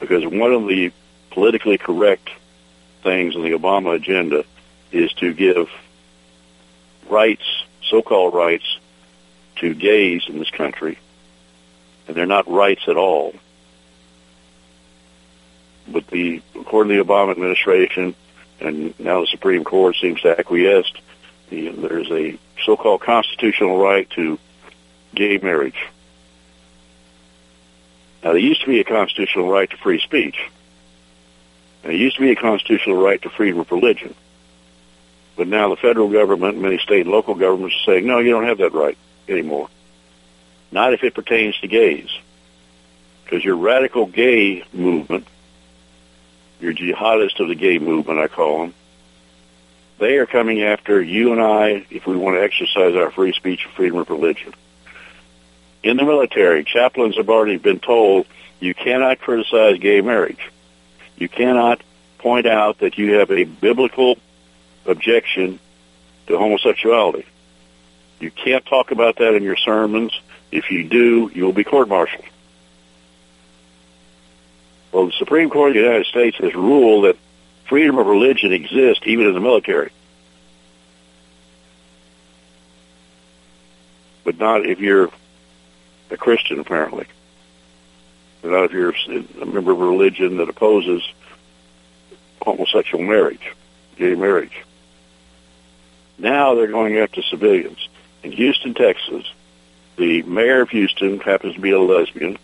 because 0.00 0.24
one 0.26 0.52
of 0.52 0.66
the 0.66 0.92
politically 1.30 1.78
correct 1.78 2.28
things 3.02 3.34
on 3.34 3.42
the 3.42 3.52
Obama 3.52 3.94
agenda 3.94 4.44
is 4.90 5.12
to 5.14 5.32
give 5.32 5.68
rights, 7.08 7.64
so-called 7.88 8.34
rights, 8.34 8.78
to 9.62 9.74
gays 9.74 10.24
in 10.28 10.38
this 10.38 10.50
country 10.50 10.98
and 12.06 12.16
they're 12.16 12.26
not 12.26 12.48
rights 12.48 12.82
at 12.88 12.96
all. 12.96 13.34
But 15.88 16.06
the 16.08 16.42
according 16.54 16.96
to 16.96 17.02
the 17.02 17.08
Obama 17.08 17.32
administration, 17.32 18.14
and 18.60 18.98
now 19.00 19.20
the 19.20 19.26
Supreme 19.26 19.64
Court 19.64 19.96
seems 20.00 20.20
to 20.22 20.38
acquiesce, 20.38 20.92
the, 21.50 21.70
there's 21.70 22.10
a 22.10 22.38
so-called 22.64 23.00
constitutional 23.00 23.78
right 23.78 24.08
to 24.10 24.38
gay 25.14 25.38
marriage. 25.38 25.86
Now, 28.22 28.30
there 28.30 28.38
used 28.38 28.60
to 28.60 28.68
be 28.68 28.80
a 28.80 28.84
constitutional 28.84 29.50
right 29.50 29.68
to 29.68 29.76
free 29.78 30.00
speech. 30.00 30.36
There 31.82 31.92
used 31.92 32.16
to 32.16 32.22
be 32.22 32.30
a 32.30 32.36
constitutional 32.36 33.02
right 33.02 33.20
to 33.22 33.30
freedom 33.30 33.58
of 33.58 33.70
religion. 33.72 34.14
But 35.36 35.48
now 35.48 35.70
the 35.70 35.76
federal 35.76 36.08
government, 36.08 36.58
many 36.58 36.78
state 36.78 37.00
and 37.00 37.10
local 37.10 37.34
governments 37.34 37.74
are 37.80 37.92
saying, 37.92 38.06
no, 38.06 38.18
you 38.18 38.30
don't 38.30 38.46
have 38.46 38.58
that 38.58 38.72
right 38.72 38.96
anymore. 39.28 39.68
Not 40.70 40.94
if 40.94 41.04
it 41.04 41.14
pertains 41.14 41.58
to 41.60 41.68
gays. 41.68 42.08
Because 43.24 43.44
your 43.44 43.56
radical 43.56 44.06
gay 44.06 44.64
movement, 44.72 45.26
your 46.60 46.72
jihadists 46.72 47.40
of 47.40 47.48
the 47.48 47.54
gay 47.54 47.78
movement, 47.78 48.18
I 48.18 48.28
call 48.28 48.60
them, 48.60 48.74
they 49.98 50.16
are 50.16 50.26
coming 50.26 50.62
after 50.62 51.00
you 51.00 51.32
and 51.32 51.40
I 51.40 51.86
if 51.90 52.06
we 52.06 52.16
want 52.16 52.36
to 52.36 52.42
exercise 52.42 52.94
our 52.96 53.10
free 53.10 53.32
speech 53.32 53.64
and 53.64 53.74
freedom 53.74 53.98
of 53.98 54.10
religion. 54.10 54.52
In 55.82 55.96
the 55.96 56.04
military, 56.04 56.64
chaplains 56.64 57.16
have 57.16 57.28
already 57.28 57.56
been 57.56 57.80
told 57.80 58.26
you 58.60 58.74
cannot 58.74 59.20
criticize 59.20 59.78
gay 59.78 60.00
marriage. 60.00 60.50
You 61.16 61.28
cannot 61.28 61.82
point 62.18 62.46
out 62.46 62.78
that 62.78 62.98
you 62.98 63.14
have 63.14 63.30
a 63.30 63.44
biblical 63.44 64.16
objection 64.86 65.58
to 66.28 66.38
homosexuality. 66.38 67.26
You 68.22 68.30
can't 68.30 68.64
talk 68.64 68.92
about 68.92 69.16
that 69.16 69.34
in 69.34 69.42
your 69.42 69.56
sermons. 69.56 70.12
If 70.52 70.70
you 70.70 70.84
do, 70.84 71.28
you 71.34 71.44
will 71.44 71.52
be 71.52 71.64
court-martialed. 71.64 72.24
Well, 74.92 75.06
the 75.06 75.12
Supreme 75.18 75.50
Court 75.50 75.70
of 75.70 75.74
the 75.74 75.80
United 75.80 76.06
States 76.06 76.36
has 76.36 76.54
ruled 76.54 77.06
that 77.06 77.16
freedom 77.68 77.98
of 77.98 78.06
religion 78.06 78.52
exists 78.52 79.02
even 79.06 79.26
in 79.26 79.34
the 79.34 79.40
military. 79.40 79.90
But 84.22 84.38
not 84.38 84.64
if 84.66 84.78
you're 84.78 85.10
a 86.10 86.16
Christian, 86.16 86.60
apparently. 86.60 87.06
Not 88.44 88.66
if 88.66 88.72
you're 88.72 88.94
a 89.40 89.46
member 89.46 89.72
of 89.72 89.80
a 89.80 89.84
religion 89.84 90.36
that 90.36 90.48
opposes 90.48 91.02
homosexual 92.40 93.02
marriage, 93.02 93.52
gay 93.96 94.14
marriage. 94.14 94.62
Now 96.18 96.54
they're 96.54 96.68
going 96.68 96.98
after 96.98 97.20
civilians. 97.22 97.88
In 98.22 98.32
Houston, 98.32 98.74
Texas, 98.74 99.30
the 99.96 100.22
mayor 100.22 100.62
of 100.62 100.70
Houston 100.70 101.18
happens 101.20 101.54
to 101.54 101.60
be 101.60 101.70
a 101.70 101.80
lesbian, 101.80 102.38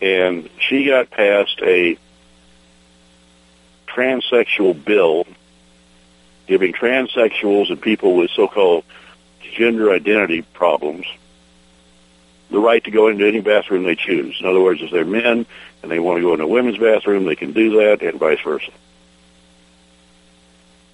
and 0.00 0.48
she 0.58 0.86
got 0.86 1.10
passed 1.10 1.60
a 1.62 1.98
transsexual 3.86 4.84
bill 4.84 5.26
giving 6.46 6.72
transsexuals 6.72 7.70
and 7.70 7.80
people 7.80 8.14
with 8.16 8.30
so-called 8.30 8.84
gender 9.54 9.90
identity 9.90 10.42
problems 10.42 11.06
the 12.50 12.58
right 12.58 12.84
to 12.84 12.90
go 12.90 13.08
into 13.08 13.26
any 13.26 13.40
bathroom 13.40 13.84
they 13.84 13.96
choose. 13.96 14.36
In 14.40 14.46
other 14.46 14.60
words, 14.60 14.80
if 14.80 14.90
they're 14.90 15.04
men 15.04 15.46
and 15.82 15.90
they 15.90 15.98
want 15.98 16.18
to 16.18 16.22
go 16.22 16.32
into 16.32 16.44
a 16.44 16.48
women's 16.48 16.78
bathroom, 16.78 17.24
they 17.24 17.34
can 17.34 17.52
do 17.52 17.78
that, 17.80 18.02
and 18.02 18.20
vice 18.20 18.40
versa. 18.40 18.70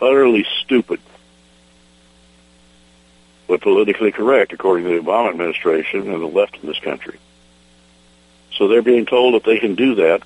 Utterly 0.00 0.46
stupid 0.62 1.00
but 3.52 3.60
politically 3.60 4.10
correct, 4.10 4.54
according 4.54 4.86
to 4.86 4.90
the 4.94 5.06
Obama 5.06 5.28
administration 5.28 6.10
and 6.10 6.22
the 6.22 6.26
left 6.26 6.56
in 6.62 6.66
this 6.66 6.78
country. 6.78 7.18
So 8.56 8.66
they're 8.66 8.80
being 8.80 9.04
told 9.04 9.34
that 9.34 9.44
they 9.44 9.58
can 9.58 9.74
do 9.74 9.96
that, 9.96 10.22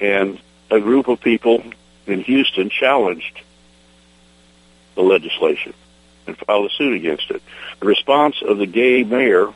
and 0.00 0.40
a 0.70 0.80
group 0.80 1.08
of 1.08 1.20
people 1.20 1.62
in 2.06 2.22
Houston 2.22 2.70
challenged 2.70 3.42
the 4.94 5.02
legislation 5.02 5.74
and 6.26 6.38
filed 6.38 6.70
a 6.70 6.74
suit 6.74 6.94
against 6.94 7.30
it. 7.30 7.42
The 7.80 7.86
response 7.86 8.36
of 8.40 8.56
the 8.56 8.66
gay 8.66 9.02
mayor 9.02 9.52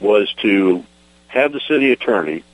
was 0.00 0.32
to 0.40 0.84
have 1.26 1.52
the 1.52 1.60
city 1.68 1.92
attorney 1.92 2.44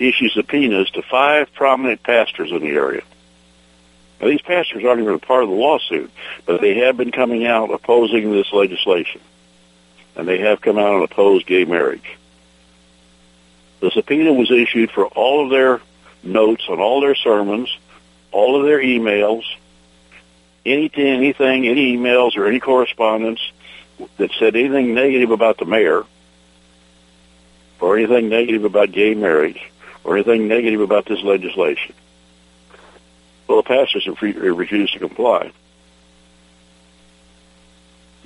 issue 0.00 0.28
subpoenas 0.30 0.90
to 0.90 1.02
five 1.02 1.54
prominent 1.54 2.02
pastors 2.02 2.50
in 2.50 2.62
the 2.62 2.70
area 2.70 3.04
now, 4.24 4.30
these 4.30 4.40
pastors 4.40 4.82
aren't 4.82 5.02
even 5.02 5.12
a 5.12 5.18
part 5.18 5.42
of 5.42 5.50
the 5.50 5.54
lawsuit, 5.54 6.10
but 6.46 6.62
they 6.62 6.78
have 6.78 6.96
been 6.96 7.12
coming 7.12 7.46
out 7.46 7.70
opposing 7.70 8.32
this 8.32 8.50
legislation. 8.54 9.20
And 10.16 10.26
they 10.26 10.38
have 10.38 10.62
come 10.62 10.78
out 10.78 10.94
and 10.94 11.04
opposed 11.04 11.46
gay 11.46 11.66
marriage. 11.66 12.16
The 13.80 13.90
subpoena 13.90 14.32
was 14.32 14.50
issued 14.50 14.90
for 14.92 15.04
all 15.08 15.44
of 15.44 15.50
their 15.50 15.82
notes 16.22 16.64
on 16.70 16.80
all 16.80 17.02
their 17.02 17.14
sermons, 17.14 17.68
all 18.32 18.58
of 18.58 18.64
their 18.64 18.78
emails, 18.78 19.42
anything, 20.64 21.06
anything, 21.06 21.68
any 21.68 21.94
emails 21.94 22.34
or 22.38 22.46
any 22.46 22.60
correspondence 22.60 23.40
that 24.16 24.30
said 24.38 24.56
anything 24.56 24.94
negative 24.94 25.32
about 25.32 25.58
the 25.58 25.66
mayor, 25.66 26.02
or 27.78 27.98
anything 27.98 28.30
negative 28.30 28.64
about 28.64 28.90
gay 28.90 29.12
marriage, 29.12 29.70
or 30.02 30.16
anything 30.16 30.48
negative 30.48 30.80
about 30.80 31.04
this 31.04 31.20
legislation. 31.22 31.94
Well, 33.46 33.58
the 33.58 33.68
pastors 33.68 34.06
refused 34.06 34.94
to 34.94 34.98
comply. 34.98 35.52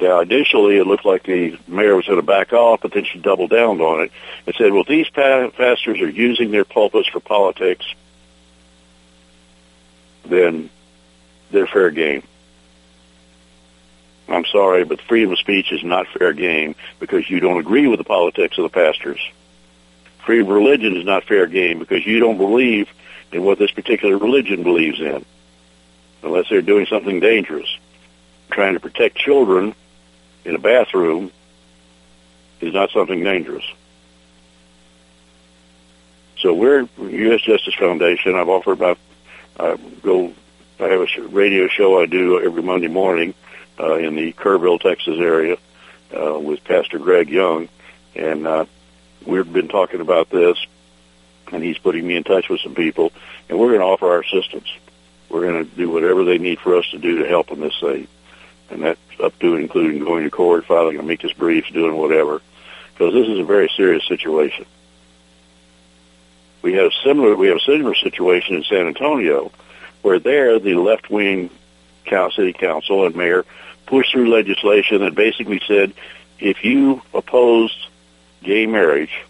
Now, 0.01 0.21
initially, 0.21 0.77
it 0.77 0.87
looked 0.87 1.05
like 1.05 1.25
the 1.25 1.59
mayor 1.67 1.97
was 1.97 2.07
going 2.07 2.21
to 2.21 2.27
back 2.27 2.53
off, 2.53 2.83
but 2.83 2.93
then 2.93 3.05
she 3.05 3.19
doubled 3.19 3.51
down 3.51 3.81
on 3.81 4.03
it 4.03 4.13
and 4.47 4.55
said, 4.55 4.73
well, 4.73 4.85
these 4.85 5.09
pastors 5.11 6.01
are 6.01 6.09
using 6.09 6.53
their 6.53 6.65
pulpits 6.65 7.09
for 7.09 7.19
politics, 7.19 7.85
then 10.25 10.71
they're 11.51 11.67
fair 11.67 11.91
game. 11.91 12.23
I'm 14.29 14.45
sorry, 14.45 14.85
but 14.85 15.01
freedom 15.01 15.33
of 15.33 15.39
speech 15.39 15.73
is 15.73 15.83
not 15.83 16.07
fair 16.17 16.33
game 16.33 16.77
because 17.01 17.29
you 17.29 17.41
don't 17.41 17.59
agree 17.59 17.89
with 17.89 17.99
the 17.99 18.05
politics 18.05 18.57
of 18.57 18.63
the 18.63 18.69
pastors. 18.69 19.19
Freedom 20.25 20.47
of 20.47 20.55
religion 20.55 20.97
is 20.97 21.05
not 21.05 21.25
fair 21.25 21.47
game 21.47 21.79
because 21.79 22.07
you 22.07 22.21
don't 22.21 22.37
believe 22.37 22.89
in 23.33 23.43
what 23.43 23.59
this 23.59 23.71
particular 23.71 24.17
religion 24.17 24.63
believes 24.63 25.01
in, 25.01 25.25
unless 26.23 26.49
they're 26.49 26.63
doing 26.63 26.87
something 26.87 27.21
dangerous. 27.21 27.69
Trying 28.51 28.75
to 28.75 28.81
protect 28.81 29.17
children 29.17 29.75
in 30.45 30.55
a 30.55 30.59
bathroom 30.59 31.31
is 32.61 32.73
not 32.73 32.91
something 32.91 33.23
dangerous. 33.23 33.65
So 36.39 36.55
we're 36.55 36.89
U.S. 36.99 37.41
Justice 37.43 37.75
Foundation. 37.75 38.35
I've 38.35 38.49
offered 38.49 38.79
my 38.79 38.97
I 39.59 39.77
go. 40.03 40.33
I 40.79 40.85
have 40.85 41.01
a 41.01 41.23
radio 41.29 41.67
show 41.67 42.01
I 42.01 42.07
do 42.07 42.41
every 42.41 42.63
Monday 42.63 42.87
morning 42.87 43.35
uh, 43.81 43.95
in 43.95 44.15
the 44.15 44.33
Kerrville, 44.33 44.81
Texas 44.81 45.19
area 45.19 45.57
uh, 46.17 46.39
with 46.39 46.63
Pastor 46.63 46.99
Greg 46.99 47.29
Young, 47.29 47.69
and 48.15 48.47
uh, 48.47 48.65
we've 49.27 49.53
been 49.53 49.67
talking 49.67 50.01
about 50.01 50.31
this, 50.31 50.57
and 51.53 51.63
he's 51.63 51.79
putting 51.79 52.07
me 52.07 52.17
in 52.17 52.25
touch 52.25 52.49
with 52.49 52.61
some 52.61 52.75
people, 52.75 53.13
and 53.49 53.59
we're 53.59 53.69
going 53.69 53.81
to 53.81 53.87
offer 53.87 54.07
our 54.07 54.21
assistance. 54.21 54.69
We're 55.29 55.51
going 55.51 55.65
to 55.65 55.77
do 55.77 55.91
whatever 55.91 56.25
they 56.25 56.39
need 56.39 56.61
for 56.61 56.77
us 56.77 56.89
to 56.91 56.99
do 56.99 57.19
to 57.19 57.29
help 57.29 57.51
in 57.51 57.61
this 57.61 57.79
thing, 57.81 58.09
and 58.71 58.83
that's 58.83 59.01
up 59.23 59.39
to 59.41 59.57
including 59.57 60.05
going 60.05 60.25
to 60.25 60.31
court, 60.31 60.67
filing 60.67 60.99
amicus 60.99 61.33
briefs, 61.33 61.71
doing 61.71 61.97
whatever, 61.97 62.41
because 62.93 63.15
this 63.15 63.29
is 63.29 63.39
a 63.39 63.45
very 63.45 63.71
serious 63.77 64.07
situation. 64.07 64.65
We 66.63 66.75
have 66.75 66.93
similar 67.05 67.37
we 67.37 67.49
have 67.49 67.59
a 67.59 67.61
similar 67.61 67.95
situation 67.95 68.57
in 68.57 68.65
San 68.65 68.87
Antonio, 68.87 69.53
where 70.03 70.19
there 70.19 70.59
the 70.59 70.75
left 70.75 71.11
wing 71.11 71.51
city 72.35 72.55
council 72.55 73.05
and 73.05 73.15
mayor 73.15 73.45
pushed 73.87 74.13
through 74.13 74.31
legislation 74.31 75.01
that 75.03 75.15
basically 75.15 75.61
said 75.67 75.93
if 76.39 76.65
you 76.65 77.03
opposed 77.13 77.89
gay 78.43 78.67
marriage, 78.67 79.25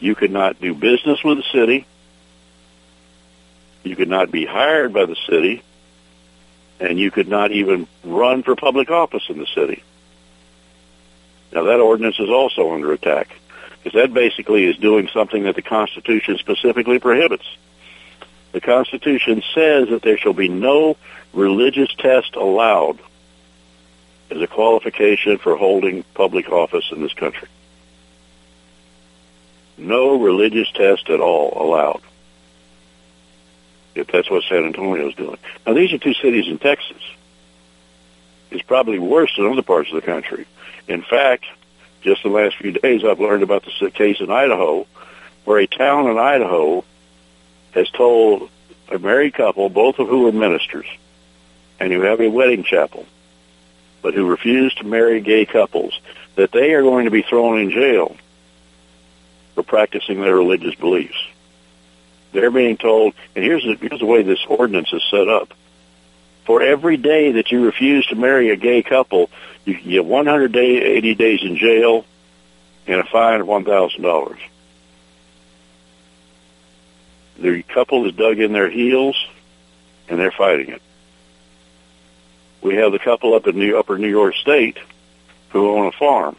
you 0.00 0.14
could 0.14 0.30
not 0.30 0.60
do 0.60 0.74
business 0.74 1.22
with 1.24 1.38
the 1.38 1.44
city, 1.52 1.86
you 3.84 3.96
could 3.96 4.08
not 4.08 4.30
be 4.30 4.44
hired 4.44 4.92
by 4.92 5.06
the 5.06 5.16
city, 5.28 5.62
and 6.80 6.98
you 6.98 7.10
could 7.10 7.28
not 7.28 7.50
even 7.50 7.86
run 8.04 8.42
for 8.42 8.54
public 8.54 8.90
office 8.90 9.24
in 9.28 9.38
the 9.38 9.46
city. 9.46 9.82
Now 11.52 11.64
that 11.64 11.80
ordinance 11.80 12.18
is 12.18 12.28
also 12.28 12.72
under 12.72 12.92
attack 12.92 13.28
because 13.82 14.00
that 14.00 14.12
basically 14.12 14.64
is 14.64 14.76
doing 14.76 15.08
something 15.12 15.44
that 15.44 15.54
the 15.54 15.62
Constitution 15.62 16.36
specifically 16.38 16.98
prohibits. 16.98 17.46
The 18.52 18.60
Constitution 18.60 19.42
says 19.54 19.88
that 19.90 20.02
there 20.02 20.18
shall 20.18 20.32
be 20.32 20.48
no 20.48 20.96
religious 21.32 21.92
test 21.94 22.34
allowed 22.34 22.98
as 24.30 24.40
a 24.40 24.46
qualification 24.46 25.38
for 25.38 25.56
holding 25.56 26.02
public 26.14 26.50
office 26.50 26.84
in 26.90 27.00
this 27.00 27.14
country. 27.14 27.48
No 29.78 30.20
religious 30.20 30.70
test 30.72 31.08
at 31.08 31.20
all 31.20 31.52
allowed. 31.56 32.02
If 33.94 34.08
that's 34.08 34.28
what 34.28 34.42
San 34.48 34.64
Antonio 34.64 35.08
is 35.08 35.14
doing. 35.14 35.38
Now 35.66 35.74
these 35.74 35.92
are 35.92 35.98
two 35.98 36.14
cities 36.14 36.48
in 36.48 36.58
Texas. 36.58 37.02
It's 38.50 38.62
probably 38.62 38.98
worse 38.98 39.34
than 39.36 39.46
other 39.46 39.62
parts 39.62 39.90
of 39.90 39.96
the 39.96 40.02
country. 40.02 40.46
In 40.88 41.02
fact, 41.02 41.44
just 42.02 42.22
the 42.22 42.28
last 42.28 42.56
few 42.56 42.72
days, 42.72 43.04
I've 43.04 43.20
learned 43.20 43.42
about 43.42 43.64
the 43.64 43.90
case 43.90 44.20
in 44.20 44.30
Idaho, 44.30 44.86
where 45.44 45.58
a 45.58 45.66
town 45.66 46.10
in 46.10 46.18
Idaho 46.18 46.84
has 47.72 47.88
told 47.90 48.50
a 48.90 48.98
married 48.98 49.34
couple, 49.34 49.68
both 49.68 49.98
of 49.98 50.08
who 50.08 50.26
are 50.26 50.32
ministers, 50.32 50.86
and 51.78 51.92
who 51.92 52.00
have 52.00 52.20
a 52.20 52.28
wedding 52.28 52.64
chapel, 52.64 53.06
but 54.02 54.14
who 54.14 54.26
refuse 54.26 54.74
to 54.74 54.84
marry 54.84 55.20
gay 55.20 55.44
couples, 55.44 56.00
that 56.36 56.52
they 56.52 56.72
are 56.72 56.82
going 56.82 57.04
to 57.04 57.10
be 57.10 57.22
thrown 57.22 57.60
in 57.60 57.70
jail 57.70 58.16
for 59.58 59.64
practicing 59.64 60.20
their 60.20 60.36
religious 60.36 60.76
beliefs. 60.76 61.18
They're 62.30 62.52
being 62.52 62.76
told, 62.76 63.14
and 63.34 63.44
here's 63.44 63.64
the, 63.64 63.74
here's 63.74 63.98
the 63.98 64.06
way 64.06 64.22
this 64.22 64.44
ordinance 64.48 64.92
is 64.92 65.02
set 65.10 65.28
up. 65.28 65.52
For 66.44 66.62
every 66.62 66.96
day 66.96 67.32
that 67.32 67.50
you 67.50 67.64
refuse 67.64 68.06
to 68.06 68.14
marry 68.14 68.50
a 68.50 68.56
gay 68.56 68.84
couple, 68.84 69.30
you 69.64 69.74
can 69.74 69.90
get 69.90 70.04
180 70.04 71.14
days 71.16 71.40
in 71.42 71.56
jail 71.56 72.04
and 72.86 73.00
a 73.00 73.04
fine 73.04 73.40
of 73.40 73.48
$1,000. 73.48 74.38
The 77.40 77.62
couple 77.64 78.06
is 78.06 78.14
dug 78.14 78.38
in 78.38 78.52
their 78.52 78.70
heels 78.70 79.16
and 80.08 80.20
they're 80.20 80.30
fighting 80.30 80.68
it. 80.68 80.82
We 82.62 82.76
have 82.76 82.92
the 82.92 83.00
couple 83.00 83.34
up 83.34 83.48
in 83.48 83.58
New, 83.58 83.76
Upper 83.76 83.98
New 83.98 84.08
York 84.08 84.36
State 84.36 84.78
who 85.48 85.68
own 85.68 85.86
a 85.86 85.92
farm 85.92 86.36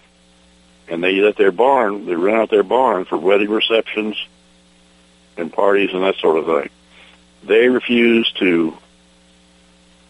and 0.89 1.03
they 1.03 1.15
let 1.21 1.37
their 1.37 1.51
barn, 1.51 2.05
they 2.05 2.15
rent 2.15 2.37
out 2.37 2.49
their 2.49 2.63
barn 2.63 3.05
for 3.05 3.17
wedding 3.17 3.49
receptions 3.49 4.17
and 5.37 5.53
parties 5.53 5.91
and 5.93 6.03
that 6.03 6.15
sort 6.15 6.37
of 6.37 6.45
thing. 6.45 6.69
They 7.43 7.67
refuse 7.67 8.31
to 8.39 8.77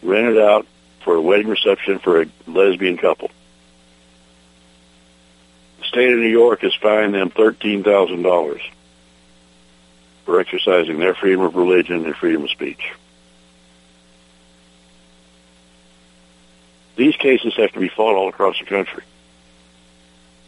rent 0.02 0.36
it 0.36 0.38
out 0.38 0.66
for 1.04 1.14
a 1.14 1.20
wedding 1.20 1.48
reception 1.48 1.98
for 1.98 2.22
a 2.22 2.26
lesbian 2.46 2.96
couple. 2.96 3.30
The 5.78 5.84
state 5.84 6.12
of 6.12 6.18
New 6.18 6.28
York 6.28 6.62
has 6.62 6.74
fined 6.74 7.14
them 7.14 7.30
$13,000 7.30 8.60
for 10.24 10.40
exercising 10.40 10.98
their 10.98 11.14
freedom 11.14 11.42
of 11.42 11.54
religion 11.56 12.04
and 12.04 12.16
freedom 12.16 12.44
of 12.44 12.50
speech. 12.50 12.92
These 16.96 17.16
cases 17.16 17.54
have 17.56 17.72
to 17.72 17.80
be 17.80 17.88
fought 17.88 18.14
all 18.14 18.28
across 18.28 18.58
the 18.58 18.66
country. 18.66 19.02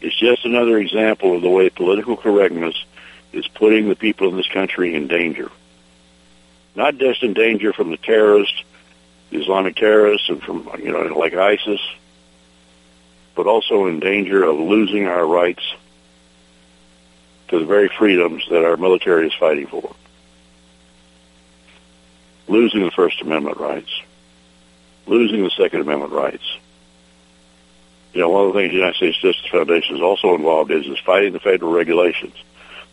It's 0.03 0.15
just 0.15 0.45
another 0.45 0.77
example 0.77 1.35
of 1.35 1.41
the 1.41 1.49
way 1.49 1.69
political 1.69 2.15
correctness 2.15 2.75
is 3.31 3.47
putting 3.47 3.89
the 3.89 3.95
people 3.95 4.29
in 4.29 4.37
this 4.37 4.49
country 4.49 4.93
in 4.93 5.07
danger. 5.07 5.49
Not 6.75 6.97
just 6.97 7.23
in 7.23 7.33
danger 7.33 7.73
from 7.73 7.89
the 7.89 7.97
terrorists 7.97 8.63
the 9.33 9.41
Islamic 9.41 9.75
terrorists 9.75 10.29
and 10.29 10.41
from, 10.41 10.69
you 10.77 10.91
know, 10.91 11.01
like 11.17 11.33
ISIS, 11.33 11.81
but 13.35 13.47
also 13.47 13.87
in 13.87 13.99
danger 13.99 14.43
of 14.43 14.59
losing 14.59 15.07
our 15.07 15.25
rights 15.25 15.63
to 17.47 17.57
the 17.57 17.65
very 17.65 17.89
freedoms 17.89 18.43
that 18.51 18.63
our 18.63 18.77
military 18.77 19.27
is 19.27 19.33
fighting 19.33 19.65
for. 19.65 19.95
Losing 22.47 22.83
the 22.83 22.91
First 22.91 23.21
Amendment 23.21 23.57
rights. 23.57 23.89
Losing 25.07 25.43
the 25.43 25.49
Second 25.49 25.81
Amendment 25.81 26.13
rights. 26.13 26.57
You 28.13 28.21
know, 28.21 28.29
one 28.29 28.47
of 28.47 28.53
the 28.53 28.59
things 28.59 28.71
the 28.71 28.77
United 28.77 28.95
States 28.95 29.17
Justice 29.17 29.49
Foundation 29.49 29.95
is 29.95 30.01
also 30.01 30.35
involved 30.35 30.71
in 30.71 30.83
is 30.83 30.99
fighting 30.99 31.33
the 31.33 31.39
federal 31.39 31.71
regulations, 31.71 32.35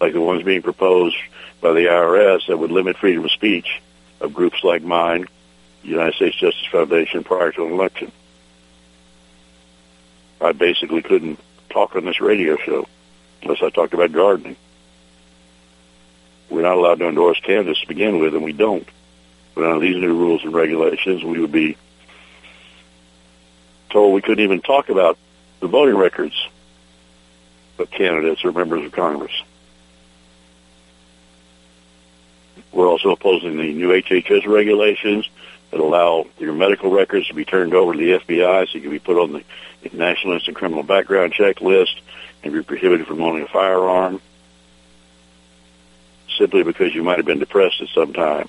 like 0.00 0.14
the 0.14 0.20
ones 0.20 0.42
being 0.42 0.62
proposed 0.62 1.16
by 1.60 1.72
the 1.72 1.86
IRS 1.86 2.46
that 2.48 2.58
would 2.58 2.70
limit 2.70 2.96
freedom 2.96 3.24
of 3.24 3.30
speech 3.30 3.82
of 4.20 4.32
groups 4.32 4.64
like 4.64 4.82
mine 4.82 5.26
the 5.82 5.88
United 5.88 6.14
States 6.14 6.36
Justice 6.36 6.66
Foundation 6.70 7.24
prior 7.24 7.52
to 7.52 7.64
an 7.64 7.72
election. 7.72 8.12
I 10.40 10.52
basically 10.52 11.02
couldn't 11.02 11.38
talk 11.68 11.96
on 11.96 12.04
this 12.04 12.20
radio 12.20 12.56
show 12.56 12.86
unless 13.42 13.62
I 13.62 13.70
talked 13.70 13.94
about 13.94 14.12
gardening. 14.12 14.56
We're 16.48 16.62
not 16.62 16.76
allowed 16.76 16.98
to 16.98 17.08
endorse 17.08 17.40
candidates 17.40 17.80
to 17.82 17.88
begin 17.88 18.18
with, 18.20 18.34
and 18.34 18.42
we 18.42 18.52
don't. 18.52 18.88
But 19.54 19.64
under 19.64 19.80
these 19.80 19.96
new 19.96 20.16
rules 20.16 20.42
and 20.44 20.52
regulations, 20.52 21.22
we 21.22 21.40
would 21.40 21.52
be 21.52 21.76
told 23.91 24.14
we 24.14 24.22
couldn't 24.22 24.45
even 24.45 24.61
talk 24.61 24.88
about 24.88 25.18
the 25.61 25.68
voting 25.68 25.97
records 25.97 26.34
of 27.78 27.91
candidates 27.91 28.45
or 28.45 28.53
members 28.53 28.84
of 28.84 28.93
Congress. 28.93 29.32
We're 32.72 32.88
also 32.88 33.11
opposing 33.11 33.57
the 33.57 33.72
new 33.72 33.88
HHS 33.88 34.47
regulations 34.47 35.28
that 35.70 35.80
allow 35.80 36.26
your 36.38 36.53
medical 36.53 36.91
records 36.91 37.28
to 37.28 37.34
be 37.34 37.45
turned 37.45 37.74
over 37.74 37.93
to 37.93 37.99
the 37.99 38.18
FBI 38.18 38.68
so 38.68 38.74
you 38.74 38.82
can 38.82 38.91
be 38.91 38.99
put 38.99 39.18
on 39.18 39.32
the 39.32 39.45
National 39.93 40.34
Instant 40.34 40.57
Criminal 40.57 40.82
Background 40.82 41.32
Check 41.32 41.61
list 41.61 42.01
and 42.43 42.53
be 42.53 42.62
prohibited 42.62 43.07
from 43.07 43.20
owning 43.22 43.45
a 43.45 43.49
firearm 43.49 44.20
simply 46.38 46.62
because 46.62 46.95
you 46.95 47.03
might 47.03 47.18
have 47.18 47.26
been 47.26 47.38
depressed 47.38 47.80
at 47.80 47.88
some 47.88 48.12
time. 48.12 48.49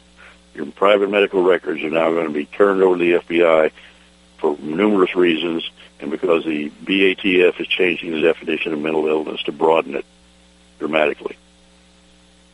Your 0.53 0.65
private 0.67 1.09
medical 1.09 1.43
records 1.43 1.81
are 1.83 1.89
now 1.89 2.11
going 2.11 2.27
to 2.27 2.33
be 2.33 2.45
turned 2.45 2.81
over 2.81 2.97
to 2.97 3.03
the 3.03 3.19
FBI 3.19 3.71
for 4.41 4.57
numerous 4.59 5.15
reasons, 5.15 5.69
and 5.99 6.09
because 6.09 6.43
the 6.43 6.71
BATF 6.83 7.61
is 7.61 7.67
changing 7.67 8.11
the 8.11 8.21
definition 8.21 8.73
of 8.73 8.79
mental 8.79 9.07
illness 9.07 9.41
to 9.43 9.51
broaden 9.51 9.95
it 9.95 10.05
dramatically. 10.79 11.37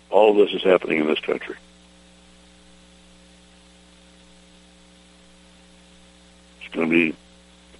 All 0.09 0.31
of 0.31 0.37
this 0.37 0.53
is 0.53 0.63
happening 0.63 0.99
in 0.99 1.07
this 1.07 1.19
country. 1.19 1.55
It's 6.61 6.75
going 6.75 6.89
to 6.89 6.93
be, 6.93 7.15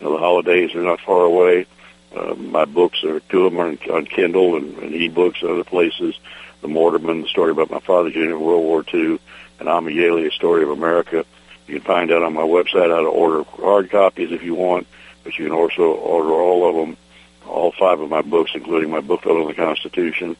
You 0.00 0.06
know, 0.06 0.12
the 0.12 0.18
holidays 0.18 0.74
are 0.74 0.82
not 0.82 1.00
far 1.00 1.24
away. 1.24 1.66
Uh, 2.14 2.34
my 2.34 2.64
books 2.64 3.04
are 3.04 3.20
two 3.20 3.46
of 3.46 3.52
them 3.52 3.60
are 3.60 3.96
on 3.96 4.06
Kindle 4.06 4.56
and, 4.56 4.78
and 4.78 4.94
e-books 4.94 5.42
and 5.42 5.50
other 5.50 5.64
places. 5.64 6.18
The 6.62 6.68
Mortarman, 6.68 7.22
the 7.22 7.28
story 7.28 7.52
about 7.52 7.70
my 7.70 7.80
father's 7.80 8.14
unit 8.14 8.30
in 8.30 8.40
World 8.40 8.64
War 8.64 8.84
II, 8.92 9.18
and 9.60 9.68
Amayeli, 9.68 10.26
a 10.26 10.32
story 10.32 10.62
of 10.62 10.70
America. 10.70 11.24
You 11.66 11.74
can 11.74 11.84
find 11.84 12.10
out 12.10 12.22
on 12.22 12.32
my 12.32 12.42
website 12.42 12.90
how 12.90 13.02
to 13.02 13.08
order 13.08 13.42
hard 13.44 13.90
copies 13.90 14.32
if 14.32 14.42
you 14.42 14.54
want, 14.54 14.86
but 15.22 15.38
you 15.38 15.44
can 15.44 15.54
also 15.54 15.82
order 15.82 16.30
all 16.30 16.68
of 16.68 16.74
them, 16.74 16.96
all 17.46 17.72
five 17.72 18.00
of 18.00 18.08
my 18.08 18.22
books, 18.22 18.52
including 18.54 18.90
my 18.90 19.00
book 19.00 19.26
on 19.26 19.46
the 19.46 19.54
Constitution. 19.54 20.36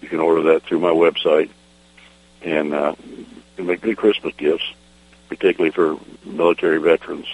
You 0.00 0.08
can 0.08 0.20
order 0.20 0.52
that 0.52 0.62
through 0.62 0.78
my 0.78 0.90
website, 0.90 1.50
and 2.42 2.72
uh, 2.72 2.94
make 3.58 3.80
good 3.80 3.96
Christmas 3.96 4.34
gifts, 4.36 4.64
particularly 5.28 5.72
for 5.72 5.98
military 6.24 6.78
veterans 6.78 7.26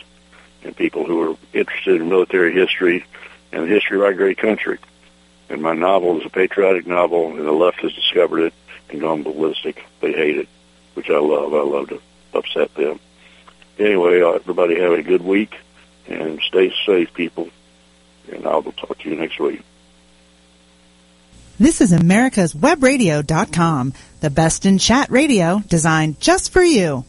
and 0.65 0.75
people 0.75 1.05
who 1.05 1.31
are 1.33 1.37
interested 1.53 2.01
in 2.01 2.09
military 2.09 2.55
history 2.55 3.05
and 3.55 3.65
the 3.65 3.69
history 3.69 3.97
of 3.97 4.03
our 4.03 4.15
great 4.15 4.39
country. 4.39 4.79
And 5.49 5.63
my 5.63 5.75
novel 5.75 6.19
is 6.19 6.27
a 6.27 6.31
patriotic 6.31 6.87
novel, 6.87 7.37
and 7.37 7.47
the 7.47 7.53
left 7.53 7.81
has 7.81 7.93
discovered 7.93 8.41
it 8.41 8.55
and 8.91 9.01
gone 9.01 9.23
ballistic. 9.23 9.85
They 10.01 10.13
hate 10.13 10.39
it, 10.39 10.49
which 10.95 11.09
I 11.09 11.19
love. 11.19 11.55
I 11.55 11.63
love 11.63 11.89
to 11.91 12.01
upset 12.35 12.75
them. 12.75 12.99
Anyway, 13.79 14.23
uh, 14.23 14.33
everybody 14.33 14.81
have 14.81 14.93
a 14.93 15.03
good 15.03 15.23
week, 15.23 15.55
and 16.09 16.41
stay 16.43 16.73
safe, 16.85 17.15
people. 17.15 17.49
And 18.33 18.47
I 18.47 18.57
will 18.57 18.73
talk 18.73 18.99
to 18.99 19.09
you 19.09 19.17
next 19.17 19.39
week. 19.39 19.63
This 21.61 21.81
is 21.81 21.93
America's 21.93 22.53
Webradio.com, 22.53 23.93
the 24.21 24.31
best 24.31 24.67
in 24.67 24.79
chat 24.79 25.11
radio 25.11 25.61
designed 25.61 26.21
just 26.21 26.53
for 26.53 26.63
you. 26.63 27.05